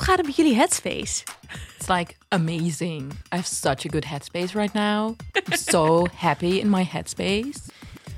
Hoe 0.00 0.08
gaat 0.08 0.18
het 0.18 0.26
met 0.26 0.36
jullie 0.36 0.54
headspace? 0.54 1.22
It's 1.78 1.88
like 1.88 2.14
amazing. 2.28 3.12
I 3.12 3.36
have 3.36 3.46
such 3.46 3.86
a 3.86 3.88
good 3.90 4.04
headspace 4.04 4.54
right 4.54 4.72
now. 4.72 5.16
I'm 5.34 5.56
so 5.56 6.06
happy 6.14 6.58
in 6.58 6.70
my 6.70 6.88
headspace. 6.90 7.58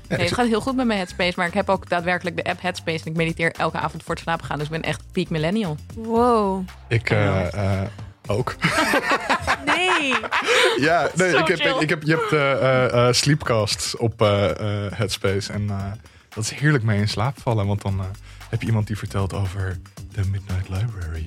Nee, 0.07 0.19
het 0.19 0.33
gaat 0.33 0.47
heel 0.47 0.61
goed 0.61 0.75
met 0.75 0.85
mijn 0.85 0.99
headspace, 0.99 1.33
maar 1.35 1.47
ik 1.47 1.53
heb 1.53 1.69
ook 1.69 1.89
daadwerkelijk 1.89 2.35
de 2.35 2.43
app 2.43 2.61
Headspace 2.61 3.03
en 3.05 3.11
ik 3.11 3.17
mediteer 3.17 3.51
elke 3.51 3.77
avond 3.77 4.03
voor 4.03 4.13
het 4.13 4.23
slapen 4.23 4.45
gaan. 4.45 4.57
Dus 4.57 4.65
ik 4.65 4.71
ben 4.71 4.81
echt 4.81 5.01
peak 5.11 5.29
millennial. 5.29 5.77
Wow. 5.95 6.67
Ik 6.87 7.09
eh, 7.09 7.53
eh, 7.53 7.87
ook. 8.27 8.55
Nee. 9.65 10.13
ja, 10.87 11.09
nee, 11.15 11.37
ik 11.37 11.47
heb, 11.47 11.59
ik 11.81 11.89
heb, 11.89 12.03
je 12.03 12.11
hebt 12.11 12.31
eh, 12.31 13.07
eh, 13.07 13.13
sleepcasts 13.13 13.97
op 13.97 14.21
eh, 14.21 14.49
eh, 14.85 14.91
Headspace. 14.91 15.53
En 15.53 15.69
eh, 15.69 15.91
dat 16.29 16.43
is 16.43 16.51
heerlijk 16.51 16.83
mee 16.83 16.99
in 16.99 17.09
slaap 17.09 17.41
vallen. 17.41 17.67
Want 17.67 17.81
dan 17.81 17.99
eh, 17.99 18.05
heb 18.49 18.61
je 18.61 18.67
iemand 18.67 18.87
die 18.87 18.97
vertelt 18.97 19.33
over 19.33 19.77
de 20.13 20.25
Midnight 20.25 20.69
Library. 20.69 21.25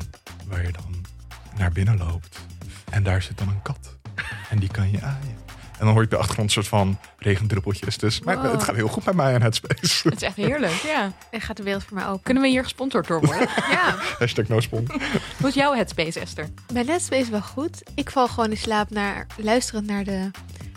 Waar 0.48 0.62
je 0.66 0.72
dan 0.72 1.04
naar 1.56 1.73
binnen 1.73 1.98
loopt. 1.98 2.38
En 2.91 3.02
daar 3.02 3.23
zit 3.23 3.38
dan 3.38 3.48
een 3.48 3.62
kat. 3.62 3.96
En 4.50 4.59
die 4.59 4.70
kan 4.70 4.91
je 4.91 5.02
aaien. 5.02 5.45
En 5.78 5.84
dan 5.84 5.88
hoor 5.91 5.98
je 5.98 6.04
op 6.04 6.10
de 6.10 6.16
achtergrond 6.16 6.48
een 6.48 6.54
soort 6.54 6.68
van 6.68 6.98
regendruppeltjes. 7.18 7.98
Dus 7.98 8.20
maar 8.20 8.37
Wow. 8.42 8.52
het 8.52 8.62
gaat 8.62 8.74
heel 8.74 8.88
goed 8.88 9.04
bij 9.04 9.14
mij 9.14 9.34
aan 9.34 9.40
Headspace. 9.40 10.09
Het 10.09 10.16
is 10.16 10.23
echt 10.23 10.37
heerlijk, 10.37 10.73
ja. 10.73 11.12
En 11.30 11.40
gaat 11.40 11.56
de 11.56 11.62
wereld 11.62 11.84
voor 11.84 11.96
mij 11.96 12.06
open. 12.06 12.23
Kunnen 12.23 12.42
we 12.42 12.48
hier 12.48 12.62
gesponsord 12.62 13.06
door 13.06 13.20
worden? 13.20 13.48
Ja. 13.70 13.95
Hashtag 14.18 14.48
no 14.48 14.60
spon. 14.60 14.87
Hoe 15.38 15.48
is 15.48 15.54
jouw 15.54 15.74
headspace, 15.74 16.20
Esther? 16.20 16.48
Mijn 16.73 16.87
headspace 16.88 17.20
is 17.23 17.28
wel 17.28 17.42
goed. 17.42 17.82
Ik 17.95 18.10
val 18.10 18.28
gewoon 18.28 18.51
in 18.51 18.56
slaap 18.56 18.90
naar, 18.90 19.26
luisterend 19.37 19.87
naar 19.87 20.04
de 20.04 20.30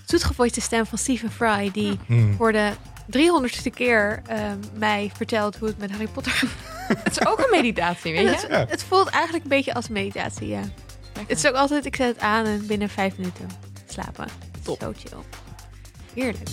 zoetgevoiste 0.06 0.62
stem 0.62 0.86
van 0.86 0.98
Stephen 0.98 1.32
Fry. 1.32 1.70
Die 1.72 2.00
Hmm. 2.06 2.36
voor 2.36 2.52
de 2.52 2.72
300ste 3.08 3.70
keer 3.74 4.22
ehm, 4.26 4.58
mij 4.78 5.12
vertelt 5.16 5.58
hoe 5.58 5.68
het 5.68 5.78
met 5.78 5.92
Harry 5.92 6.08
Potter 6.08 6.32
gaat. 6.40 6.50
Het 6.98 7.20
is 7.20 7.26
ook 7.26 7.40
een 7.40 7.52
meditatie, 7.52 8.14
weet 8.14 8.30
het, 8.30 8.42
je? 8.42 8.48
Ja. 8.48 8.66
het 8.68 8.84
voelt 8.84 9.08
eigenlijk 9.08 9.44
een 9.44 9.50
beetje 9.50 9.74
als 9.74 9.90
meditatie, 9.90 10.48
ja. 10.48 10.62
Het 11.28 11.38
is 11.38 11.46
ook 11.48 11.56
altijd, 11.56 11.86
ik 11.86 11.96
zet 11.96 12.08
het 12.08 12.20
aan 12.20 12.46
en 12.46 12.68
binnen 12.68 12.90
vijf 12.90 13.18
minuten 13.18 13.50
slapen. 13.88 14.28
Top. 14.64 14.80
Zo 14.82 14.94
chill. 14.98 15.20
Heerlijk. 16.14 16.50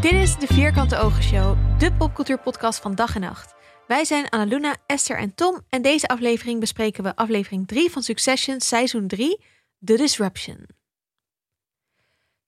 Dit 0.00 0.12
is 0.12 0.36
de 0.36 0.46
Vierkante 0.46 0.96
Ogen 0.96 1.22
Show, 1.22 1.78
de 1.78 1.92
popcultuurpodcast 1.92 2.80
van 2.80 2.94
dag 2.94 3.14
en 3.14 3.20
nacht. 3.20 3.54
Wij 3.86 4.04
zijn 4.04 4.28
Annaluna, 4.28 4.76
Esther 4.86 5.18
en 5.18 5.34
Tom 5.34 5.60
en 5.68 5.82
deze 5.82 6.08
aflevering 6.08 6.60
bespreken 6.60 7.04
we 7.04 7.16
aflevering 7.16 7.68
3 7.68 7.90
van 7.90 8.02
Succession 8.02 8.60
seizoen 8.60 9.06
3, 9.06 9.40
The 9.84 9.96
Disruption. 9.96 10.66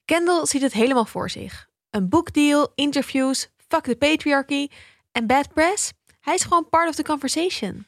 Kendall 0.04 0.46
ziet 0.46 0.62
het 0.62 0.72
helemaal 0.72 1.04
voor 1.04 1.30
zich. 1.30 1.70
Een 1.92 2.08
boekdeal, 2.08 2.72
interviews, 2.74 3.48
fuck 3.68 3.84
the 3.84 3.96
patriarchy 3.96 4.68
en 5.12 5.26
bad 5.26 5.52
press. 5.52 5.92
Hij 6.20 6.34
is 6.34 6.42
gewoon 6.42 6.68
part 6.68 6.88
of 6.88 6.94
the 6.94 7.02
conversation. 7.02 7.86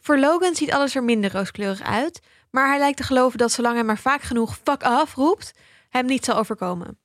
Voor 0.00 0.18
Logan 0.18 0.54
ziet 0.54 0.72
alles 0.72 0.94
er 0.94 1.04
minder 1.04 1.32
rooskleurig 1.32 1.82
uit, 1.82 2.20
maar 2.50 2.68
hij 2.68 2.78
lijkt 2.78 2.96
te 2.96 3.02
geloven 3.02 3.38
dat 3.38 3.52
zolang 3.52 3.74
hij 3.74 3.84
maar 3.84 3.98
vaak 3.98 4.22
genoeg 4.22 4.58
fuck 4.62 4.82
off 4.82 5.14
roept, 5.14 5.52
hem 5.88 6.06
niet 6.06 6.24
zal 6.24 6.36
overkomen. 6.36 6.98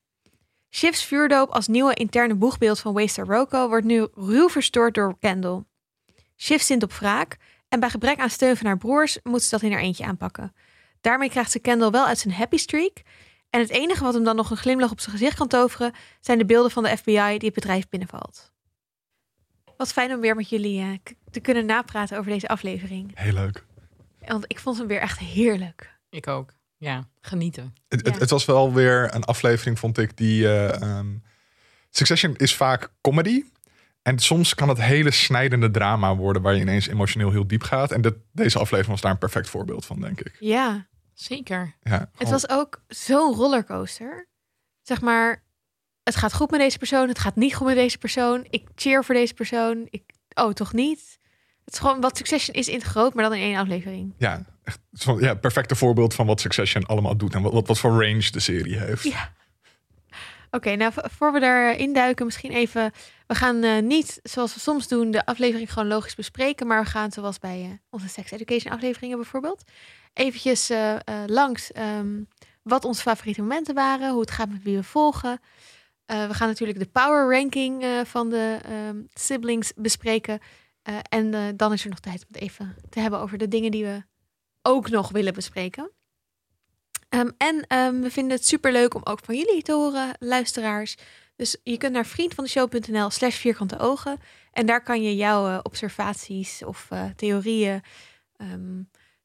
Shiv's 0.69 1.03
vuurdoop 1.03 1.49
als 1.49 1.67
nieuwe 1.67 1.93
interne 1.93 2.35
boegbeeld 2.35 2.79
van 2.79 2.93
Waster 2.93 3.25
Rocco 3.25 3.67
wordt 3.67 3.85
nu 3.85 4.07
ruw 4.15 4.49
verstoord 4.49 4.93
door 4.93 5.17
Kendall. 5.19 5.63
Shiv 6.37 6.61
zint 6.61 6.83
op 6.83 6.93
wraak 6.93 7.37
en 7.67 7.79
bij 7.79 7.89
gebrek 7.89 8.19
aan 8.19 8.29
steun 8.29 8.57
van 8.57 8.65
haar 8.65 8.77
broers 8.77 9.19
moet 9.23 9.41
ze 9.41 9.49
dat 9.49 9.61
in 9.61 9.71
haar 9.71 9.81
eentje 9.81 10.05
aanpakken. 10.05 10.53
Daarmee 11.01 11.29
krijgt 11.29 11.51
ze 11.51 11.59
Kendall 11.59 11.91
wel 11.91 12.05
uit 12.05 12.19
zijn 12.19 12.33
happy 12.33 12.57
streak. 12.57 13.01
En 13.49 13.59
het 13.59 13.69
enige 13.69 14.03
wat 14.03 14.13
hem 14.13 14.23
dan 14.23 14.35
nog 14.35 14.49
een 14.51 14.57
glimlach 14.57 14.91
op 14.91 14.99
zijn 14.99 15.15
gezicht 15.17 15.37
kan 15.37 15.47
toveren, 15.47 15.93
zijn 16.19 16.37
de 16.37 16.45
beelden 16.45 16.71
van 16.71 16.83
de 16.83 16.97
FBI 16.97 17.37
die 17.37 17.45
het 17.49 17.53
bedrijf 17.53 17.89
binnenvalt. 17.89 18.51
Wat 19.77 19.91
fijn 19.93 20.13
om 20.13 20.19
weer 20.19 20.35
met 20.35 20.49
jullie 20.49 20.81
eh, 20.81 20.87
te 21.31 21.39
kunnen 21.39 21.65
napraten 21.65 22.17
over 22.17 22.31
deze 22.31 22.47
aflevering. 22.47 23.11
Heel 23.13 23.33
leuk. 23.33 23.65
Want 24.25 24.43
ik 24.47 24.59
vond 24.59 24.77
hem 24.77 24.87
weer 24.87 24.99
echt 24.99 25.19
heerlijk. 25.19 25.97
Ik 26.09 26.27
ook. 26.27 26.53
Ja, 26.77 27.07
genieten. 27.21 27.73
Het, 27.87 28.01
Ja. 28.05 28.11
het, 28.11 28.19
het 28.19 28.29
was 28.29 28.45
wel 28.45 28.73
weer 28.73 29.15
een 29.15 29.23
aflevering, 29.23 29.79
vond 29.79 29.97
ik, 29.97 30.17
die... 30.17 30.45
eh, 30.47 30.81
ehm, 30.81 31.07
Succession 31.89 32.35
is 32.35 32.55
vaak 32.55 32.91
comedy. 33.01 33.43
En 34.01 34.19
soms 34.19 34.55
kan 34.55 34.69
het 34.69 34.81
hele 34.81 35.11
snijdende 35.11 35.71
drama 35.71 36.15
worden... 36.15 36.41
waar 36.41 36.55
je 36.55 36.61
ineens 36.61 36.87
emotioneel 36.87 37.31
heel 37.31 37.47
diep 37.47 37.61
gaat. 37.63 37.91
En 37.91 38.01
dit, 38.01 38.13
deze 38.31 38.57
aflevering 38.59 38.87
was 38.91 39.01
daar 39.01 39.11
een 39.11 39.17
perfect 39.17 39.49
voorbeeld 39.49 39.85
van, 39.85 40.01
denk 40.01 40.19
ik. 40.21 40.35
Ja, 40.39 40.87
Zeker. 41.21 41.75
Ja, 41.81 41.91
het 41.99 42.09
gewoon- 42.17 42.31
was 42.31 42.49
ook 42.49 42.81
zo'n 42.87 43.33
rollercoaster. 43.35 44.27
Zeg 44.81 45.01
maar, 45.01 45.43
het 46.03 46.15
gaat 46.15 46.33
goed 46.33 46.51
met 46.51 46.59
deze 46.59 46.77
persoon, 46.77 47.07
het 47.07 47.19
gaat 47.19 47.35
niet 47.35 47.55
goed 47.55 47.67
met 47.67 47.75
deze 47.75 47.97
persoon. 47.97 48.45
Ik 48.49 48.67
cheer 48.75 49.03
voor 49.05 49.15
deze 49.15 49.33
persoon. 49.33 49.87
Ik, 49.89 50.03
oh, 50.33 50.51
toch 50.53 50.73
niet? 50.73 51.17
Het 51.65 51.73
is 51.73 51.79
gewoon 51.79 52.01
wat 52.01 52.17
Succession 52.17 52.55
is 52.55 52.67
in 52.67 52.73
het 52.75 52.83
groot, 52.83 53.13
maar 53.13 53.23
dan 53.23 53.33
in 53.33 53.41
één 53.41 53.57
aflevering. 53.57 54.13
Ja, 54.17 54.45
echt 54.63 54.79
zo'n 54.91 55.19
ja, 55.19 55.33
perfecte 55.33 55.75
voorbeeld 55.75 56.13
van 56.13 56.25
wat 56.25 56.39
Succession 56.41 56.85
allemaal 56.85 57.17
doet. 57.17 57.33
En 57.33 57.41
wat, 57.41 57.53
wat, 57.53 57.67
wat 57.67 57.79
voor 57.79 57.91
range 58.05 58.31
de 58.31 58.39
serie 58.39 58.77
heeft. 58.79 59.03
Ja. 59.03 59.33
Oké, 60.51 60.75
nou, 60.75 60.93
vo- 60.93 61.01
voor 61.09 61.31
we 61.33 61.39
daar 61.39 61.75
induiken, 61.75 62.25
misschien 62.25 62.51
even... 62.51 62.91
We 63.27 63.35
gaan 63.35 63.63
eh, 63.63 63.81
niet, 63.81 64.19
zoals 64.23 64.53
we 64.53 64.59
soms 64.59 64.87
doen, 64.87 65.11
de 65.11 65.25
aflevering 65.25 65.69
chronologisch 65.71 66.15
bespreken. 66.15 66.67
Maar 66.67 66.83
we 66.83 66.89
gaan, 66.89 67.11
zoals 67.11 67.39
bij 67.39 67.61
eh, 67.61 67.69
onze 67.89 68.07
sex 68.07 68.31
education 68.31 68.73
afleveringen 68.73 69.17
bijvoorbeeld... 69.17 69.63
eventjes 70.19 70.69
eh, 70.69 70.95
eh, 70.95 70.99
langs 71.25 71.71
ehm, 71.71 72.23
wat 72.61 72.85
onze 72.85 73.01
favoriete 73.01 73.41
momenten 73.41 73.75
waren. 73.75 74.11
Hoe 74.11 74.21
het 74.21 74.31
gaat 74.31 74.49
met 74.49 74.63
wie 74.63 74.75
we 74.75 74.83
volgen. 74.83 75.39
Eh, 76.05 76.27
we 76.27 76.33
gaan 76.33 76.47
natuurlijk 76.47 76.79
de 76.79 76.89
power 76.91 77.31
ranking 77.31 77.85
van 78.03 78.29
de 78.29 78.59
ehm, 78.63 79.01
siblings 79.13 79.73
bespreken. 79.75 80.39
En 81.09 81.55
dan 81.57 81.73
is 81.73 81.83
er 81.83 81.89
nog 81.89 81.99
tijd 81.99 82.21
om 82.21 82.27
het 82.31 82.41
even 82.41 82.75
te 82.89 82.99
hebben 82.99 83.19
over 83.19 83.37
de 83.37 83.47
dingen 83.47 83.71
die 83.71 83.85
we 83.85 84.03
ook 84.61 84.89
nog 84.89 85.09
willen 85.09 85.33
bespreken. 85.33 85.91
Ehm, 87.09 87.29
en 87.37 87.65
we 88.01 88.11
vinden 88.11 88.37
het 88.37 88.45
superleuk 88.45 88.93
om 88.93 89.01
ook 89.03 89.19
van 89.23 89.35
jullie 89.35 89.61
te 89.61 89.71
horen, 89.71 90.15
luisteraars. 90.19 90.95
Dus 91.35 91.57
je 91.63 91.77
kunt 91.77 91.93
naar 91.93 92.05
vriendvandeshow.nl 92.05 93.09
slash 93.09 93.35
vierkante 93.35 93.79
ogen. 93.79 94.19
En 94.51 94.65
daar 94.65 94.83
kan 94.83 95.01
je 95.01 95.15
jouw 95.15 95.59
observaties 95.61 96.63
of 96.63 96.87
theorieën, 97.15 97.81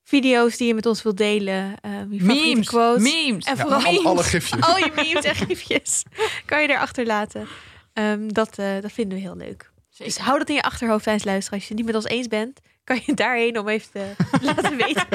video's 0.05 0.57
die 0.57 0.67
je 0.67 0.75
met 0.75 0.87
ons 0.87 1.03
wilt 1.03 1.17
delen, 1.17 1.69
je 2.11 2.19
favoriete 2.19 2.25
Memes. 2.25 2.69
quotes. 2.69 3.03
Memes. 3.13 3.45
En 3.47 3.57
Ja, 3.57 3.63
vooral 3.63 4.05
alle, 4.05 4.23
gifjes. 4.23 4.61
al 4.61 4.77
je 4.79 4.93
memes 4.97 5.25
en 5.25 5.35
gifjes 5.35 6.03
kan 6.47 6.63
je 6.63 6.69
daar 6.69 6.79
achterlaten. 6.79 7.47
Ehm, 7.93 8.29
dat, 8.29 8.59
eh, 8.59 8.81
dat 8.81 8.93
vinden 8.93 9.19
we 9.19 9.25
heel 9.25 9.37
leuk. 9.37 9.73
Zeker. 9.89 10.15
Dus 10.15 10.23
hou 10.25 10.39
dat 10.39 10.49
in 10.49 10.55
je 10.55 10.63
achterhoofd 10.63 11.05
tijdens 11.05 11.25
luisteren. 11.25 11.59
Als 11.59 11.69
je 11.69 11.75
het 11.75 11.85
niet 11.85 11.93
met 11.95 12.03
ons 12.05 12.13
eens 12.13 12.27
bent, 12.29 12.61
kan 12.85 13.01
je 13.07 13.15
daarheen 13.25 13.59
om 13.59 13.69
even 13.69 13.91
te 13.93 14.13
laten 14.49 14.77
weten. 14.77 15.07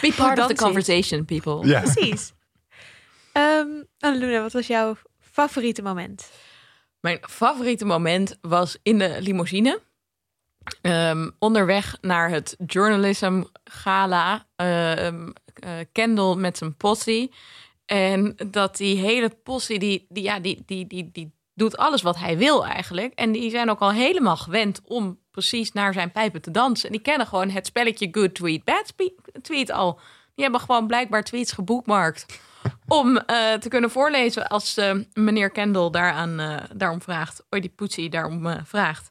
Be 0.00 0.12
part 0.16 0.38
of 0.38 0.46
the 0.46 0.54
conversation, 0.54 1.24
people. 1.24 1.66
Ja. 1.68 1.80
Precies. 1.80 2.32
Ehm 3.32 3.68
Annaluna, 3.98 4.40
wat 4.40 4.52
was 4.52 4.66
jouw 4.66 4.96
favoriete 5.20 5.82
moment? 5.82 6.30
Mijn 7.00 7.18
favoriete 7.20 7.84
moment 7.84 8.36
was 8.40 8.76
in 8.82 8.98
de 8.98 9.16
limousine. 9.20 9.80
Ehm, 10.82 11.30
onderweg 11.38 11.98
naar 12.00 12.30
het 12.30 12.56
journalism 12.66 13.42
gala. 13.64 14.46
Ehm 14.56 15.28
eh, 15.60 15.70
Kendall 15.92 16.34
met 16.34 16.58
zijn 16.58 16.76
possie. 16.76 17.32
En 17.86 18.36
dat 18.50 18.76
die 18.76 18.96
hele 18.96 19.28
possie, 19.42 19.78
die, 19.78 20.06
die, 20.08 20.22
ja, 20.22 20.40
die, 20.40 20.62
die, 20.66 20.86
die, 20.86 21.10
die 21.12 21.32
doet 21.54 21.76
alles 21.76 22.02
wat 22.02 22.18
hij 22.18 22.38
wil 22.38 22.66
eigenlijk. 22.66 23.14
En 23.14 23.32
die 23.32 23.50
zijn 23.50 23.70
ook 23.70 23.80
al 23.80 23.92
helemaal 23.92 24.36
gewend 24.36 24.80
om 24.84 25.18
precies 25.30 25.72
naar 25.72 25.92
zijn 25.92 26.12
pijpen 26.12 26.40
te 26.40 26.50
dansen. 26.50 26.86
En 26.86 26.92
die 26.92 27.02
kennen 27.02 27.26
gewoon 27.26 27.50
het 27.50 27.66
spelletje 27.66 28.08
good 28.10 28.34
tweet, 28.34 28.64
bad 28.64 28.94
tweet 29.42 29.70
al. 29.70 30.00
Die 30.34 30.44
hebben 30.44 30.60
gewoon 30.60 30.86
blijkbaar 30.86 31.24
tweets 31.24 31.52
geboekmarkt 31.52 32.26
om 32.88 33.16
eh, 33.16 33.52
te 33.52 33.68
kunnen 33.68 33.90
voorlezen 33.90 34.48
als 34.48 34.76
eh, 34.76 34.94
meneer 35.12 35.50
Kendall 35.50 35.90
daaraan, 35.90 36.40
eh, 36.40 36.56
daarom 36.74 37.02
vraagt. 37.02 37.44
Oi, 37.50 37.60
die 37.60 37.72
poetsie 37.76 38.10
daarom 38.10 38.46
eh, 38.46 38.60
vraagt. 38.64 39.09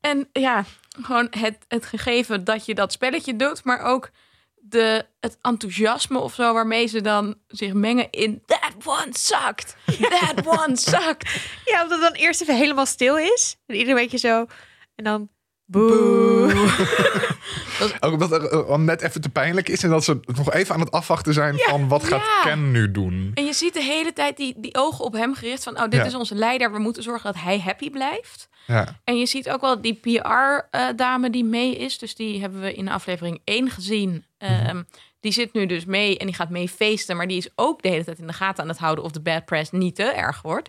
En 0.00 0.28
ja, 0.32 0.64
gewoon 1.02 1.26
het, 1.30 1.58
het 1.68 1.86
gegeven 1.86 2.44
dat 2.44 2.66
je 2.66 2.74
dat 2.74 2.92
spelletje 2.92 3.36
doet, 3.36 3.64
maar 3.64 3.80
ook 3.80 4.10
de, 4.54 5.06
het 5.20 5.38
enthousiasme 5.42 6.18
of 6.18 6.34
zo 6.34 6.52
waarmee 6.52 6.86
ze 6.86 7.00
dan 7.00 7.34
zich 7.46 7.72
mengen 7.72 8.10
in 8.10 8.42
that 8.46 8.74
one 8.84 9.08
sucked, 9.10 9.76
that 9.86 10.46
one 10.58 10.76
sucked. 10.76 11.40
Ja, 11.64 11.82
omdat 11.82 12.00
het 12.00 12.12
dan 12.12 12.20
eerst 12.20 12.40
even 12.40 12.56
helemaal 12.56 12.86
stil 12.86 13.16
is. 13.16 13.56
En 13.66 13.74
ieder 13.76 13.94
beetje 13.94 14.18
zo. 14.18 14.46
En 14.94 15.04
dan 15.04 15.28
boe. 15.64 17.26
Ook 18.00 18.12
omdat 18.12 18.30
het 18.30 18.50
eh, 18.50 18.76
net 18.76 19.02
even 19.02 19.20
te 19.20 19.28
pijnlijk 19.28 19.68
is. 19.68 19.82
En 19.82 19.90
dat 19.90 20.04
ze 20.04 20.20
nog 20.26 20.52
even 20.52 20.74
aan 20.74 20.80
het 20.80 20.90
afwachten 20.90 21.32
zijn 21.32 21.58
van 21.58 21.88
wat 21.88 22.04
gaat 22.04 22.20
Ja. 22.20 22.40
Ken 22.42 22.70
nu 22.70 22.90
doen. 22.90 23.30
En 23.34 23.44
je 23.44 23.52
ziet 23.52 23.74
de 23.74 23.82
hele 23.82 24.12
tijd 24.12 24.36
die, 24.36 24.54
die 24.56 24.74
ogen 24.76 25.04
op 25.04 25.12
hem 25.12 25.34
gericht 25.34 25.62
van, 25.62 25.76
oh, 25.76 25.82
dit 25.82 25.92
Ja. 26.00 26.04
is 26.04 26.14
onze 26.14 26.34
leider, 26.34 26.72
we 26.72 26.78
moeten 26.78 27.02
zorgen 27.02 27.32
dat 27.32 27.42
hij 27.42 27.58
happy 27.60 27.90
blijft. 27.90 28.48
Ja. 28.66 28.98
En 29.04 29.18
je 29.18 29.26
ziet 29.26 29.50
ook 29.50 29.60
wel 29.60 29.80
die 29.80 29.94
PR-dame 29.94 31.30
die 31.30 31.44
mee 31.44 31.76
is. 31.76 31.98
Dus 31.98 32.14
die 32.14 32.40
hebben 32.40 32.60
we 32.60 32.74
in 32.74 32.88
aflevering 32.88 33.40
1 33.44 33.70
gezien. 33.70 34.24
Ehm, 34.38 34.82
Die 35.20 35.32
zit 35.32 35.52
nu 35.52 35.66
dus 35.66 35.84
mee 35.84 36.18
en 36.18 36.26
die 36.26 36.34
gaat 36.34 36.50
mee 36.50 36.68
feesten. 36.68 37.16
Maar 37.16 37.26
die 37.26 37.36
is 37.36 37.48
ook 37.54 37.82
de 37.82 37.88
hele 37.88 38.04
tijd 38.04 38.18
in 38.18 38.26
de 38.26 38.32
gaten 38.32 38.62
aan 38.62 38.68
het 38.68 38.78
houden 38.78 39.04
of 39.04 39.10
de 39.10 39.20
bad 39.20 39.44
press 39.44 39.70
niet 39.70 39.94
te 39.94 40.02
erg 40.02 40.42
wordt. 40.42 40.68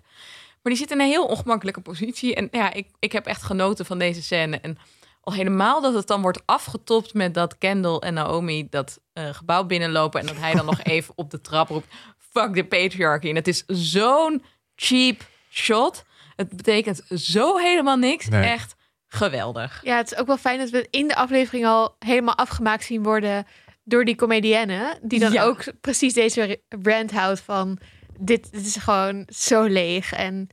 Maar 0.62 0.74
die 0.74 0.76
zit 0.76 0.92
in 0.92 1.00
een 1.00 1.08
heel 1.08 1.26
ongemakkelijke 1.26 1.82
positie. 1.82 2.36
En 2.36 2.48
ja, 2.52 2.74
ik, 2.74 2.88
ik 3.00 3.12
heb 3.12 3.26
echt 3.26 3.44
genoten 3.44 3.86
van 3.86 4.00
deze 4.00 4.22
scène. 4.24 4.60
En 4.60 4.78
al 5.22 5.34
helemaal 5.34 5.82
dat 5.82 5.94
het 5.94 6.08
dan 6.08 6.22
wordt 6.22 6.42
afgetopt 6.46 7.14
met 7.14 7.34
dat 7.34 7.58
Kendall 7.58 7.98
en 7.98 8.14
Naomi 8.14 8.68
dat 8.70 9.00
eh, 9.14 9.30
gebouw 9.34 9.64
binnenlopen. 9.64 10.20
En 10.20 10.26
dat 10.26 10.38
hij 10.38 10.54
dan 10.54 10.66
nog 10.66 10.84
even 10.96 11.14
op 11.18 11.32
de 11.32 11.42
trap 11.42 11.70
roept: 11.70 11.88
Fuck 12.18 12.54
the 12.56 12.64
patriarchy. 12.64 13.30
En 13.30 13.36
het 13.36 13.48
is 13.48 13.64
zo'n 13.68 14.44
cheap 14.76 15.28
shot. 15.50 16.04
Het 16.36 16.50
betekent 16.56 17.02
zo 17.16 17.58
helemaal 17.58 17.98
niks. 17.98 18.28
Nee. 18.28 18.44
Echt 18.44 18.76
geweldig. 19.08 19.80
Ja, 19.84 19.98
het 19.98 20.12
is 20.12 20.18
ook 20.18 20.28
wel 20.28 20.38
fijn 20.38 20.60
dat 20.60 20.70
we 20.70 20.88
in 20.90 21.08
de 21.08 21.16
aflevering 21.16 21.66
al 21.66 21.96
helemaal 22.00 22.36
afgemaakt 22.38 22.84
zien 22.84 23.04
worden 23.04 23.46
door 23.84 24.06
die 24.06 24.16
comedienne. 24.16 25.00
Die 25.02 25.20
dan 25.20 25.32
Ja. 25.32 25.44
ook 25.44 25.64
precies 25.82 26.14
deze 26.14 26.62
brand 26.80 27.12
houdt 27.12 27.40
van 27.40 27.80
dit, 28.20 28.52
dit 28.52 28.66
is 28.66 28.76
gewoon 28.76 29.28
zo 29.34 29.64
leeg. 29.64 30.14
En 30.14 30.50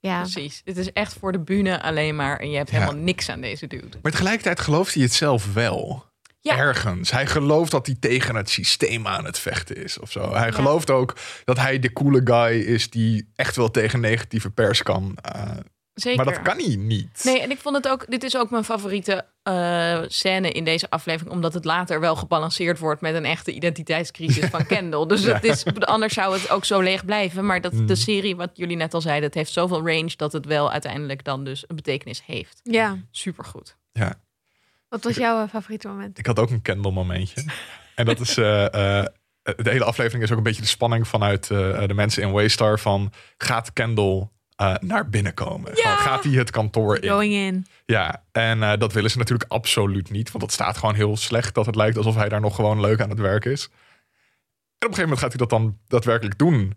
ja, 0.00 0.20
Precies. 0.20 0.60
Het 0.64 0.76
is 0.76 0.92
echt 0.92 1.12
voor 1.18 1.32
de 1.32 1.40
bühne 1.40 1.82
alleen 1.82 2.16
maar. 2.16 2.38
En 2.38 2.50
je 2.50 2.56
hebt 2.56 2.70
Ja. 2.70 2.78
helemaal 2.80 3.02
niks 3.02 3.28
aan 3.28 3.40
deze 3.40 3.66
dude. 3.66 3.98
Maar 4.02 4.12
tegelijkertijd 4.12 4.60
gelooft 4.60 4.94
hij 4.94 5.02
het 5.02 5.12
zelf 5.12 5.52
wel. 5.52 6.06
Ja. 6.40 6.56
Ergens. 6.56 7.10
Hij 7.10 7.26
gelooft 7.26 7.70
dat 7.70 7.86
hij 7.86 7.96
tegen 8.00 8.34
het 8.34 8.50
systeem 8.50 9.06
aan 9.06 9.24
het 9.24 9.38
vechten 9.38 9.76
is 9.76 9.98
of 9.98 10.10
zo. 10.10 10.34
Hij 10.34 10.52
gelooft 10.52 10.90
ook 10.90 11.16
dat 11.44 11.58
hij 11.58 11.78
de 11.78 11.92
coole 11.92 12.20
guy 12.24 12.60
is 12.60 12.90
die 12.90 13.30
echt 13.34 13.56
wel 13.56 13.70
tegen 13.70 14.00
negatieve 14.00 14.50
pers 14.50 14.82
kan. 14.82 15.18
Uh, 15.36 15.50
Zeker. 16.00 16.24
maar 16.24 16.34
dat 16.34 16.42
kan 16.42 16.58
hij 16.58 16.76
niet. 16.76 17.20
Nee, 17.24 17.40
en 17.40 17.50
ik 17.50 17.58
vond 17.58 17.76
het 17.76 17.88
ook. 17.88 18.04
Dit 18.10 18.22
is 18.22 18.36
ook 18.36 18.50
mijn 18.50 18.64
favoriete 18.64 19.24
eh, 19.42 20.02
scène 20.06 20.50
in 20.52 20.64
deze 20.64 20.90
aflevering, 20.90 21.34
omdat 21.34 21.54
het 21.54 21.64
later 21.64 22.00
wel 22.00 22.16
gebalanceerd 22.16 22.78
wordt 22.78 23.00
met 23.00 23.14
een 23.14 23.24
echte 23.24 23.52
identiteitscrisis 23.52 24.46
van 24.48 24.66
Kendall. 24.74 25.06
Dus 25.06 25.22
het 25.24 25.44
is, 25.44 25.64
anders 25.80 26.14
zou 26.14 26.32
het 26.38 26.50
ook 26.50 26.64
zo 26.64 26.80
leeg 26.80 27.04
blijven. 27.04 27.46
Maar 27.46 27.60
dat 27.60 27.72
Mm. 27.72 27.86
de 27.86 27.94
serie, 27.94 28.36
wat 28.36 28.50
jullie 28.54 28.76
net 28.76 28.94
al 28.94 29.00
zeiden, 29.00 29.24
het 29.24 29.34
heeft 29.34 29.52
zoveel 29.52 29.86
range 29.86 30.12
dat 30.16 30.32
het 30.32 30.46
wel 30.46 30.72
uiteindelijk 30.72 31.24
dan 31.24 31.44
dus 31.44 31.64
een 31.68 31.76
betekenis 31.76 32.22
heeft. 32.26 32.60
ja. 32.62 32.96
Supergoed. 33.10 33.76
Ja, 33.92 34.14
Wat 34.88 35.04
was 35.04 35.16
jouw 35.16 35.42
eh, 35.42 35.48
favoriete 35.48 35.88
moment? 35.88 36.18
ik 36.18 36.26
had 36.26 36.38
ook 36.38 36.50
een 36.50 36.62
Kendall 36.62 36.92
momentje. 36.92 37.44
en 37.94 38.04
dat 38.04 38.20
is... 38.20 38.36
eh, 38.36 38.98
eh, 39.00 39.06
de 39.42 39.70
hele 39.70 39.84
aflevering 39.84 40.22
is 40.24 40.30
ook 40.30 40.36
een 40.36 40.42
beetje 40.42 40.62
de 40.62 40.68
spanning 40.68 41.08
vanuit 41.08 41.50
eh, 41.50 41.86
de 41.86 41.94
mensen 41.94 42.22
in 42.22 42.30
Waystar 42.32 42.78
van... 42.78 43.12
Gaat 43.38 43.72
Kendall 43.72 44.28
eh, 44.58 44.74
naar 44.80 45.08
binnen 45.08 45.34
komen? 45.34 45.76
Gewoon, 45.76 45.96
gaat 45.96 46.24
hij 46.24 46.32
het 46.32 46.50
kantoor 46.50 46.96
in? 46.96 47.10
Going 47.10 47.32
in. 47.32 47.66
Ja, 47.86 48.22
en 48.32 48.62
eh, 48.62 48.78
dat 48.78 48.92
willen 48.92 49.10
ze 49.10 49.18
natuurlijk 49.18 49.50
absoluut 49.50 50.10
niet. 50.10 50.30
Want 50.30 50.44
dat 50.44 50.52
staat 50.52 50.78
gewoon 50.78 50.94
heel 50.94 51.16
slecht 51.16 51.54
dat 51.54 51.66
het 51.66 51.74
lijkt 51.74 51.96
alsof 51.96 52.14
hij 52.14 52.28
daar 52.28 52.40
nog 52.40 52.54
gewoon 52.54 52.80
leuk 52.80 53.00
aan 53.00 53.10
het 53.10 53.18
werk 53.18 53.44
is. 53.44 53.64
En 53.64 53.70
op 53.70 53.74
een 54.78 54.94
gegeven 54.94 55.02
moment 55.02 55.20
gaat 55.20 55.28
hij 55.28 55.38
dat 55.38 55.50
dan 55.50 55.78
daadwerkelijk 55.86 56.38
doen. 56.38 56.74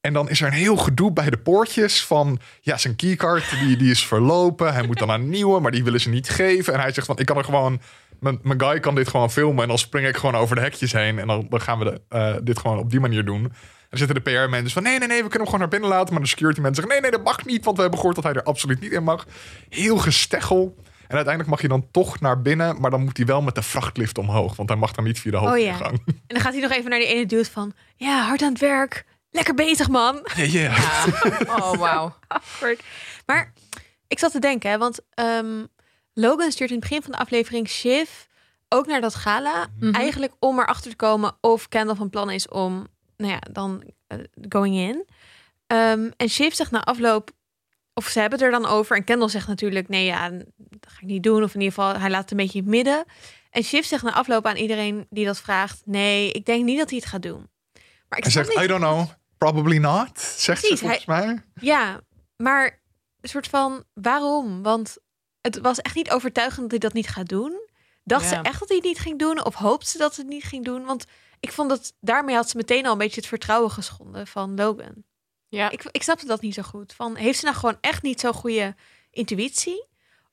En 0.00 0.12
dan 0.12 0.28
is 0.28 0.40
er 0.40 0.46
een 0.46 0.52
heel 0.52 0.76
gedoe 0.76 1.12
bij 1.12 1.30
de 1.30 1.36
poortjes 1.36 2.04
van... 2.04 2.38
ja, 2.60 2.76
zijn 2.76 2.96
keycard 2.96 3.50
die, 3.50 3.76
die 3.76 3.90
is 3.90 4.06
verlopen. 4.06 4.72
Hij 4.72 4.86
moet 4.86 4.98
dan 4.98 5.10
een 5.10 5.28
nieuwe, 5.28 5.60
maar 5.60 5.70
die 5.70 5.84
willen 5.84 6.00
ze 6.00 6.08
niet 6.08 6.28
geven. 6.28 6.74
En 6.74 6.80
hij 6.80 6.92
zegt 6.92 7.06
van, 7.06 7.18
ik 7.18 7.26
kan 7.26 7.36
er 7.36 7.44
gewoon... 7.44 7.80
Mijn, 8.20 8.38
mijn 8.42 8.60
guy 8.60 8.80
kan 8.80 8.94
dit 8.94 9.08
gewoon 9.08 9.30
filmen 9.30 9.62
en 9.62 9.68
dan 9.68 9.78
spring 9.78 10.06
ik 10.06 10.16
gewoon 10.16 10.34
over 10.34 10.56
de 10.56 10.62
hekjes 10.62 10.92
heen. 10.92 11.18
En 11.18 11.26
dan, 11.26 11.46
dan 11.48 11.60
gaan 11.60 11.78
we 11.78 11.84
de, 11.84 12.00
eh, 12.08 12.34
dit 12.42 12.58
gewoon 12.58 12.78
op 12.78 12.90
die 12.90 13.00
manier 13.00 13.24
doen. 13.24 13.52
En 13.94 14.00
dan 14.00 14.08
zitten 14.08 14.32
de 14.32 14.44
PR-mensen 14.46 14.70
van, 14.70 14.82
nee, 14.82 14.98
nee, 14.98 15.08
nee, 15.08 15.22
we 15.22 15.28
kunnen 15.28 15.38
hem 15.38 15.46
gewoon 15.46 15.60
naar 15.60 15.68
binnen 15.68 15.88
laten. 15.88 16.12
Maar 16.14 16.22
de 16.22 16.28
security 16.28 16.60
mensen 16.60 16.82
zeggen, 16.82 17.02
nee, 17.02 17.10
nee, 17.10 17.20
dat 17.20 17.32
mag 17.34 17.44
niet. 17.44 17.64
Want 17.64 17.76
we 17.76 17.82
hebben 17.82 18.00
gehoord 18.00 18.16
dat 18.16 18.24
hij 18.24 18.34
er 18.34 18.42
absoluut 18.42 18.80
niet 18.80 18.92
in 18.92 19.02
mag. 19.04 19.26
Heel 19.68 19.96
gesteggel. 19.96 20.74
En 21.06 21.14
uiteindelijk 21.14 21.48
mag 21.48 21.60
hij 21.60 21.68
dan 21.68 21.88
toch 21.90 22.20
naar 22.20 22.42
binnen. 22.42 22.80
Maar 22.80 22.90
dan 22.90 23.04
moet 23.04 23.16
hij 23.16 23.26
wel 23.26 23.42
met 23.42 23.54
de 23.54 23.62
vrachtlift 23.62 24.18
omhoog. 24.18 24.56
Want 24.56 24.68
hij 24.68 24.78
mag 24.78 24.92
dan 24.92 25.04
niet 25.04 25.20
via 25.20 25.30
de 25.30 25.36
Oh 25.36 25.42
ja. 25.42 25.48
hoofdingang. 25.50 26.02
En 26.06 26.14
dan 26.26 26.40
gaat 26.40 26.52
hij 26.52 26.62
nog 26.62 26.70
even 26.70 26.90
naar 26.90 26.98
die 26.98 27.08
ene 27.08 27.26
dude 27.26 27.44
van... 27.50 27.72
Ja, 27.96 28.22
hard 28.26 28.42
aan 28.42 28.52
het 28.52 28.60
werk. 28.60 29.04
Lekker 29.30 29.54
bezig, 29.54 29.88
man. 29.88 30.26
Ja. 30.34 30.74
Oh, 31.46 31.72
wauw. 31.72 32.14
Awkward. 32.28 32.82
Maar 33.26 33.52
ik 34.08 34.18
zat 34.18 34.32
te 34.32 34.38
denken, 34.38 34.70
hè, 34.70 34.78
want 34.78 35.00
ehm, 35.10 35.64
Logan 36.14 36.50
stuurt 36.50 36.70
in 36.70 36.76
het 36.76 36.88
begin 36.88 37.02
van 37.02 37.12
de 37.12 37.18
aflevering 37.18 37.68
Shiv 37.68 38.10
ook 38.68 38.86
naar 38.86 39.00
dat 39.00 39.14
gala. 39.14 39.66
Mhm. 39.78 39.94
Eigenlijk 39.94 40.32
om 40.38 40.58
erachter 40.58 40.90
te 40.90 40.96
komen 40.96 41.36
of 41.40 41.68
Kendall 41.68 41.96
van 41.96 42.10
plan 42.10 42.30
is 42.30 42.48
om, 42.48 42.86
nou 43.24 43.32
ja, 43.42 43.52
dan 43.52 43.82
eh, 44.06 44.18
going 44.48 44.76
in. 44.76 45.06
Ehm, 45.66 46.10
en 46.16 46.28
Shiv 46.28 46.54
zegt 46.54 46.70
na 46.70 46.84
afloop, 46.84 47.30
of 47.94 48.06
ze 48.08 48.20
hebben 48.20 48.38
het 48.38 48.46
er 48.48 48.60
dan 48.60 48.70
over. 48.70 48.96
En 48.96 49.04
Kendall 49.04 49.28
zegt 49.28 49.48
natuurlijk, 49.48 49.88
nee 49.88 50.04
ja, 50.04 50.30
dat 50.56 50.86
ga 50.88 50.98
ik 51.00 51.06
niet 51.06 51.22
doen. 51.22 51.42
Of 51.42 51.54
in 51.54 51.60
ieder 51.60 51.74
geval, 51.74 51.98
hij 52.00 52.10
laat 52.10 52.20
het 52.20 52.30
een 52.30 52.36
beetje 52.36 52.58
in 52.58 52.64
het 52.64 52.74
midden. 52.74 53.04
En 53.50 53.62
Shiv 53.62 53.84
zegt 53.84 54.02
na 54.02 54.12
afloop 54.14 54.46
aan 54.46 54.56
iedereen 54.56 55.06
die 55.10 55.24
dat 55.24 55.40
vraagt, 55.40 55.82
nee, 55.84 56.30
ik 56.32 56.46
denk 56.46 56.64
niet 56.64 56.78
dat 56.78 56.90
hij 56.90 56.98
het 56.98 57.08
gaat 57.08 57.22
doen. 57.22 57.48
Maar 58.08 58.18
ik 58.18 58.24
Hij 58.24 58.32
zegt, 58.32 58.48
niet- 58.48 58.64
I 58.64 58.66
don't 58.66 58.80
know. 58.82 59.08
Probably 59.38 59.76
not. 59.78 60.20
Zegt 60.20 60.60
Precies, 60.60 60.78
ze 60.78 60.84
volgens 60.84 61.06
mij. 61.06 61.42
Ja, 61.54 62.00
maar 62.36 62.80
een 63.20 63.28
soort 63.28 63.46
van 63.48 63.84
waarom? 63.94 64.62
Want 64.62 64.96
het 65.40 65.58
was 65.58 65.78
echt 65.80 65.94
niet 65.94 66.10
overtuigend 66.10 66.60
dat 66.60 66.70
hij 66.70 66.78
dat 66.78 66.92
niet 66.92 67.08
gaat 67.08 67.28
doen. 67.28 67.62
Dacht 68.04 68.28
ze 68.28 68.34
echt 68.34 68.58
dat 68.60 68.68
hij 68.68 68.76
het 68.76 68.86
niet 68.86 68.98
ging 68.98 69.18
doen? 69.18 69.44
Of 69.44 69.54
hoopte 69.54 69.86
ze 69.86 69.98
dat 69.98 70.14
ze 70.14 70.20
het 70.20 70.30
niet 70.30 70.44
ging 70.44 70.64
doen? 70.64 70.84
Want 70.84 71.04
ik 71.40 71.52
vond 71.52 71.68
dat 71.68 71.92
daarmee 72.00 72.34
had 72.34 72.50
ze 72.50 72.56
meteen 72.56 72.86
al 72.86 72.92
een 72.92 72.98
beetje 72.98 73.20
het 73.20 73.28
vertrouwen 73.28 73.70
geschonden 73.70 74.26
van 74.26 74.54
Logan. 74.54 75.04
Ja. 75.48 75.70
Ik, 75.70 75.84
ik 75.90 76.02
snapte 76.02 76.26
dat 76.26 76.40
niet 76.40 76.54
zo 76.54 76.62
goed. 76.62 76.92
Van, 76.92 77.16
heeft 77.16 77.38
ze 77.38 77.44
nou 77.44 77.56
gewoon 77.56 77.78
echt 77.80 78.02
niet 78.02 78.20
zo'n 78.20 78.32
goede 78.32 78.74
intuïtie? 79.10 79.86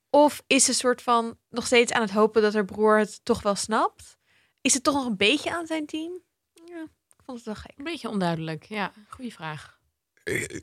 Of 0.10 0.44
is 0.48 0.66
ze 0.66 0.74
soort 0.74 1.02
van 1.02 1.38
nog 1.50 1.66
steeds 1.66 1.92
aan 1.92 2.02
het 2.02 2.12
hopen 2.12 2.42
dat 2.42 2.54
haar 2.54 2.66
broer 2.66 2.98
het 2.98 3.20
toch 3.24 3.42
wel 3.42 3.56
snapt? 3.56 4.18
Is 4.62 4.74
het 4.74 4.84
toch 4.84 4.94
nog 4.94 5.06
een 5.06 5.18
beetje 5.18 5.56
aan 5.56 5.68
zijn 5.68 5.86
team? 5.86 6.22
Ja, 6.66 6.82
ik 7.18 7.24
vond 7.26 7.38
het 7.38 7.46
wel 7.46 7.56
gek. 7.56 7.72
Een 7.78 7.84
beetje 7.84 8.10
onduidelijk. 8.10 8.64
Ja, 8.64 8.92
goede 9.08 9.32
vraag. 9.32 9.80
Eh, 10.24 10.60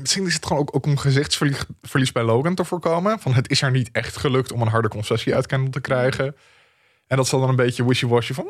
Misschien 0.00 0.26
is 0.26 0.34
het 0.34 0.46
gewoon 0.46 0.62
ook, 0.62 0.76
ook 0.76 0.86
om 0.86 0.96
gezichtsverlies 0.96 1.64
verlies 1.82 2.12
bij 2.12 2.22
Logan 2.22 2.54
te 2.54 2.64
voorkomen. 2.64 3.20
Van 3.20 3.34
het 3.34 3.50
is 3.50 3.60
haar 3.60 3.70
niet 3.70 3.88
echt 3.92 4.16
gelukt 4.16 4.52
om 4.52 4.60
een 4.60 4.68
harde 4.68 4.88
concessie 4.88 5.34
uit 5.34 5.46
Kendall 5.46 5.70
te 5.70 5.80
krijgen. 5.80 6.36
En 7.06 7.16
dat 7.16 7.26
zal 7.26 7.40
dan 7.40 7.48
een 7.48 7.56
beetje 7.56 7.86
wishy-washy 7.86 8.32
van... 8.32 8.44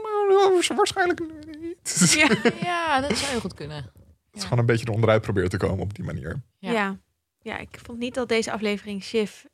"Nou, 0.48 0.62
waarschijnlijk 0.76 1.20
niet. 1.60 2.12
Ja. 2.14 2.28
Ja, 2.70 3.00
dat 3.00 3.16
zou 3.16 3.30
heel 3.30 3.40
goed 3.40 3.54
kunnen. 3.54 3.82
Dat 3.82 3.92
is 4.32 4.42
gewoon 4.42 4.58
een 4.58 4.66
beetje 4.66 4.86
er 4.86 4.92
onderuit 4.92 5.22
proberen 5.22 5.50
te 5.50 5.56
komen 5.56 5.80
op 5.82 5.94
die 5.94 6.04
manier. 6.04 6.42
Ja. 6.58 6.70
Ja. 6.72 6.96
ja. 7.40 7.58
ik 7.58 7.78
vond 7.82 7.98
niet 7.98 8.14
dat 8.14 8.28
deze 8.28 8.52
aflevering 8.52 9.02
Shiv 9.02 9.44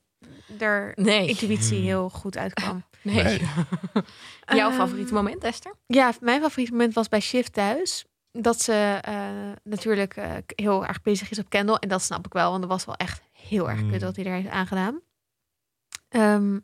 er 0.58 0.92
Nee. 0.94 1.28
intuïtie 1.28 1.80
heel 1.80 2.08
goed 2.10 2.36
uitkwam. 2.36 2.84
Nee. 3.02 3.22
Nee. 3.24 3.38
Jouw 4.58 4.68
Ehm, 4.68 4.78
favoriete 4.78 5.12
moment, 5.14 5.44
Esther? 5.44 5.74
Ja, 5.86 6.12
mijn 6.20 6.40
favoriete 6.42 6.72
moment 6.72 6.94
was 6.94 7.08
bij 7.08 7.20
Shiv 7.20 7.46
thuis. 7.46 8.04
Dat 8.32 8.60
ze 8.62 8.98
eh, 9.02 9.30
natuurlijk 9.64 10.16
eh, 10.16 10.30
heel 10.46 10.86
erg 10.86 11.02
bezig 11.02 11.30
is 11.30 11.38
op 11.38 11.48
Kendall. 11.50 11.76
En 11.76 11.88
dat 11.88 12.02
snap 12.02 12.26
ik 12.26 12.32
wel, 12.32 12.48
want 12.50 12.62
dat 12.62 12.70
was 12.70 12.84
wel 12.84 12.94
echt 12.94 13.22
heel 13.32 13.70
erg 13.70 13.80
Mm. 13.82 13.90
kut 13.90 14.02
wat 14.02 14.16
hij 14.16 14.24
er 14.24 14.32
heeft 14.34 14.48
aangedaan. 14.48 15.00
Ehm, 16.08 16.58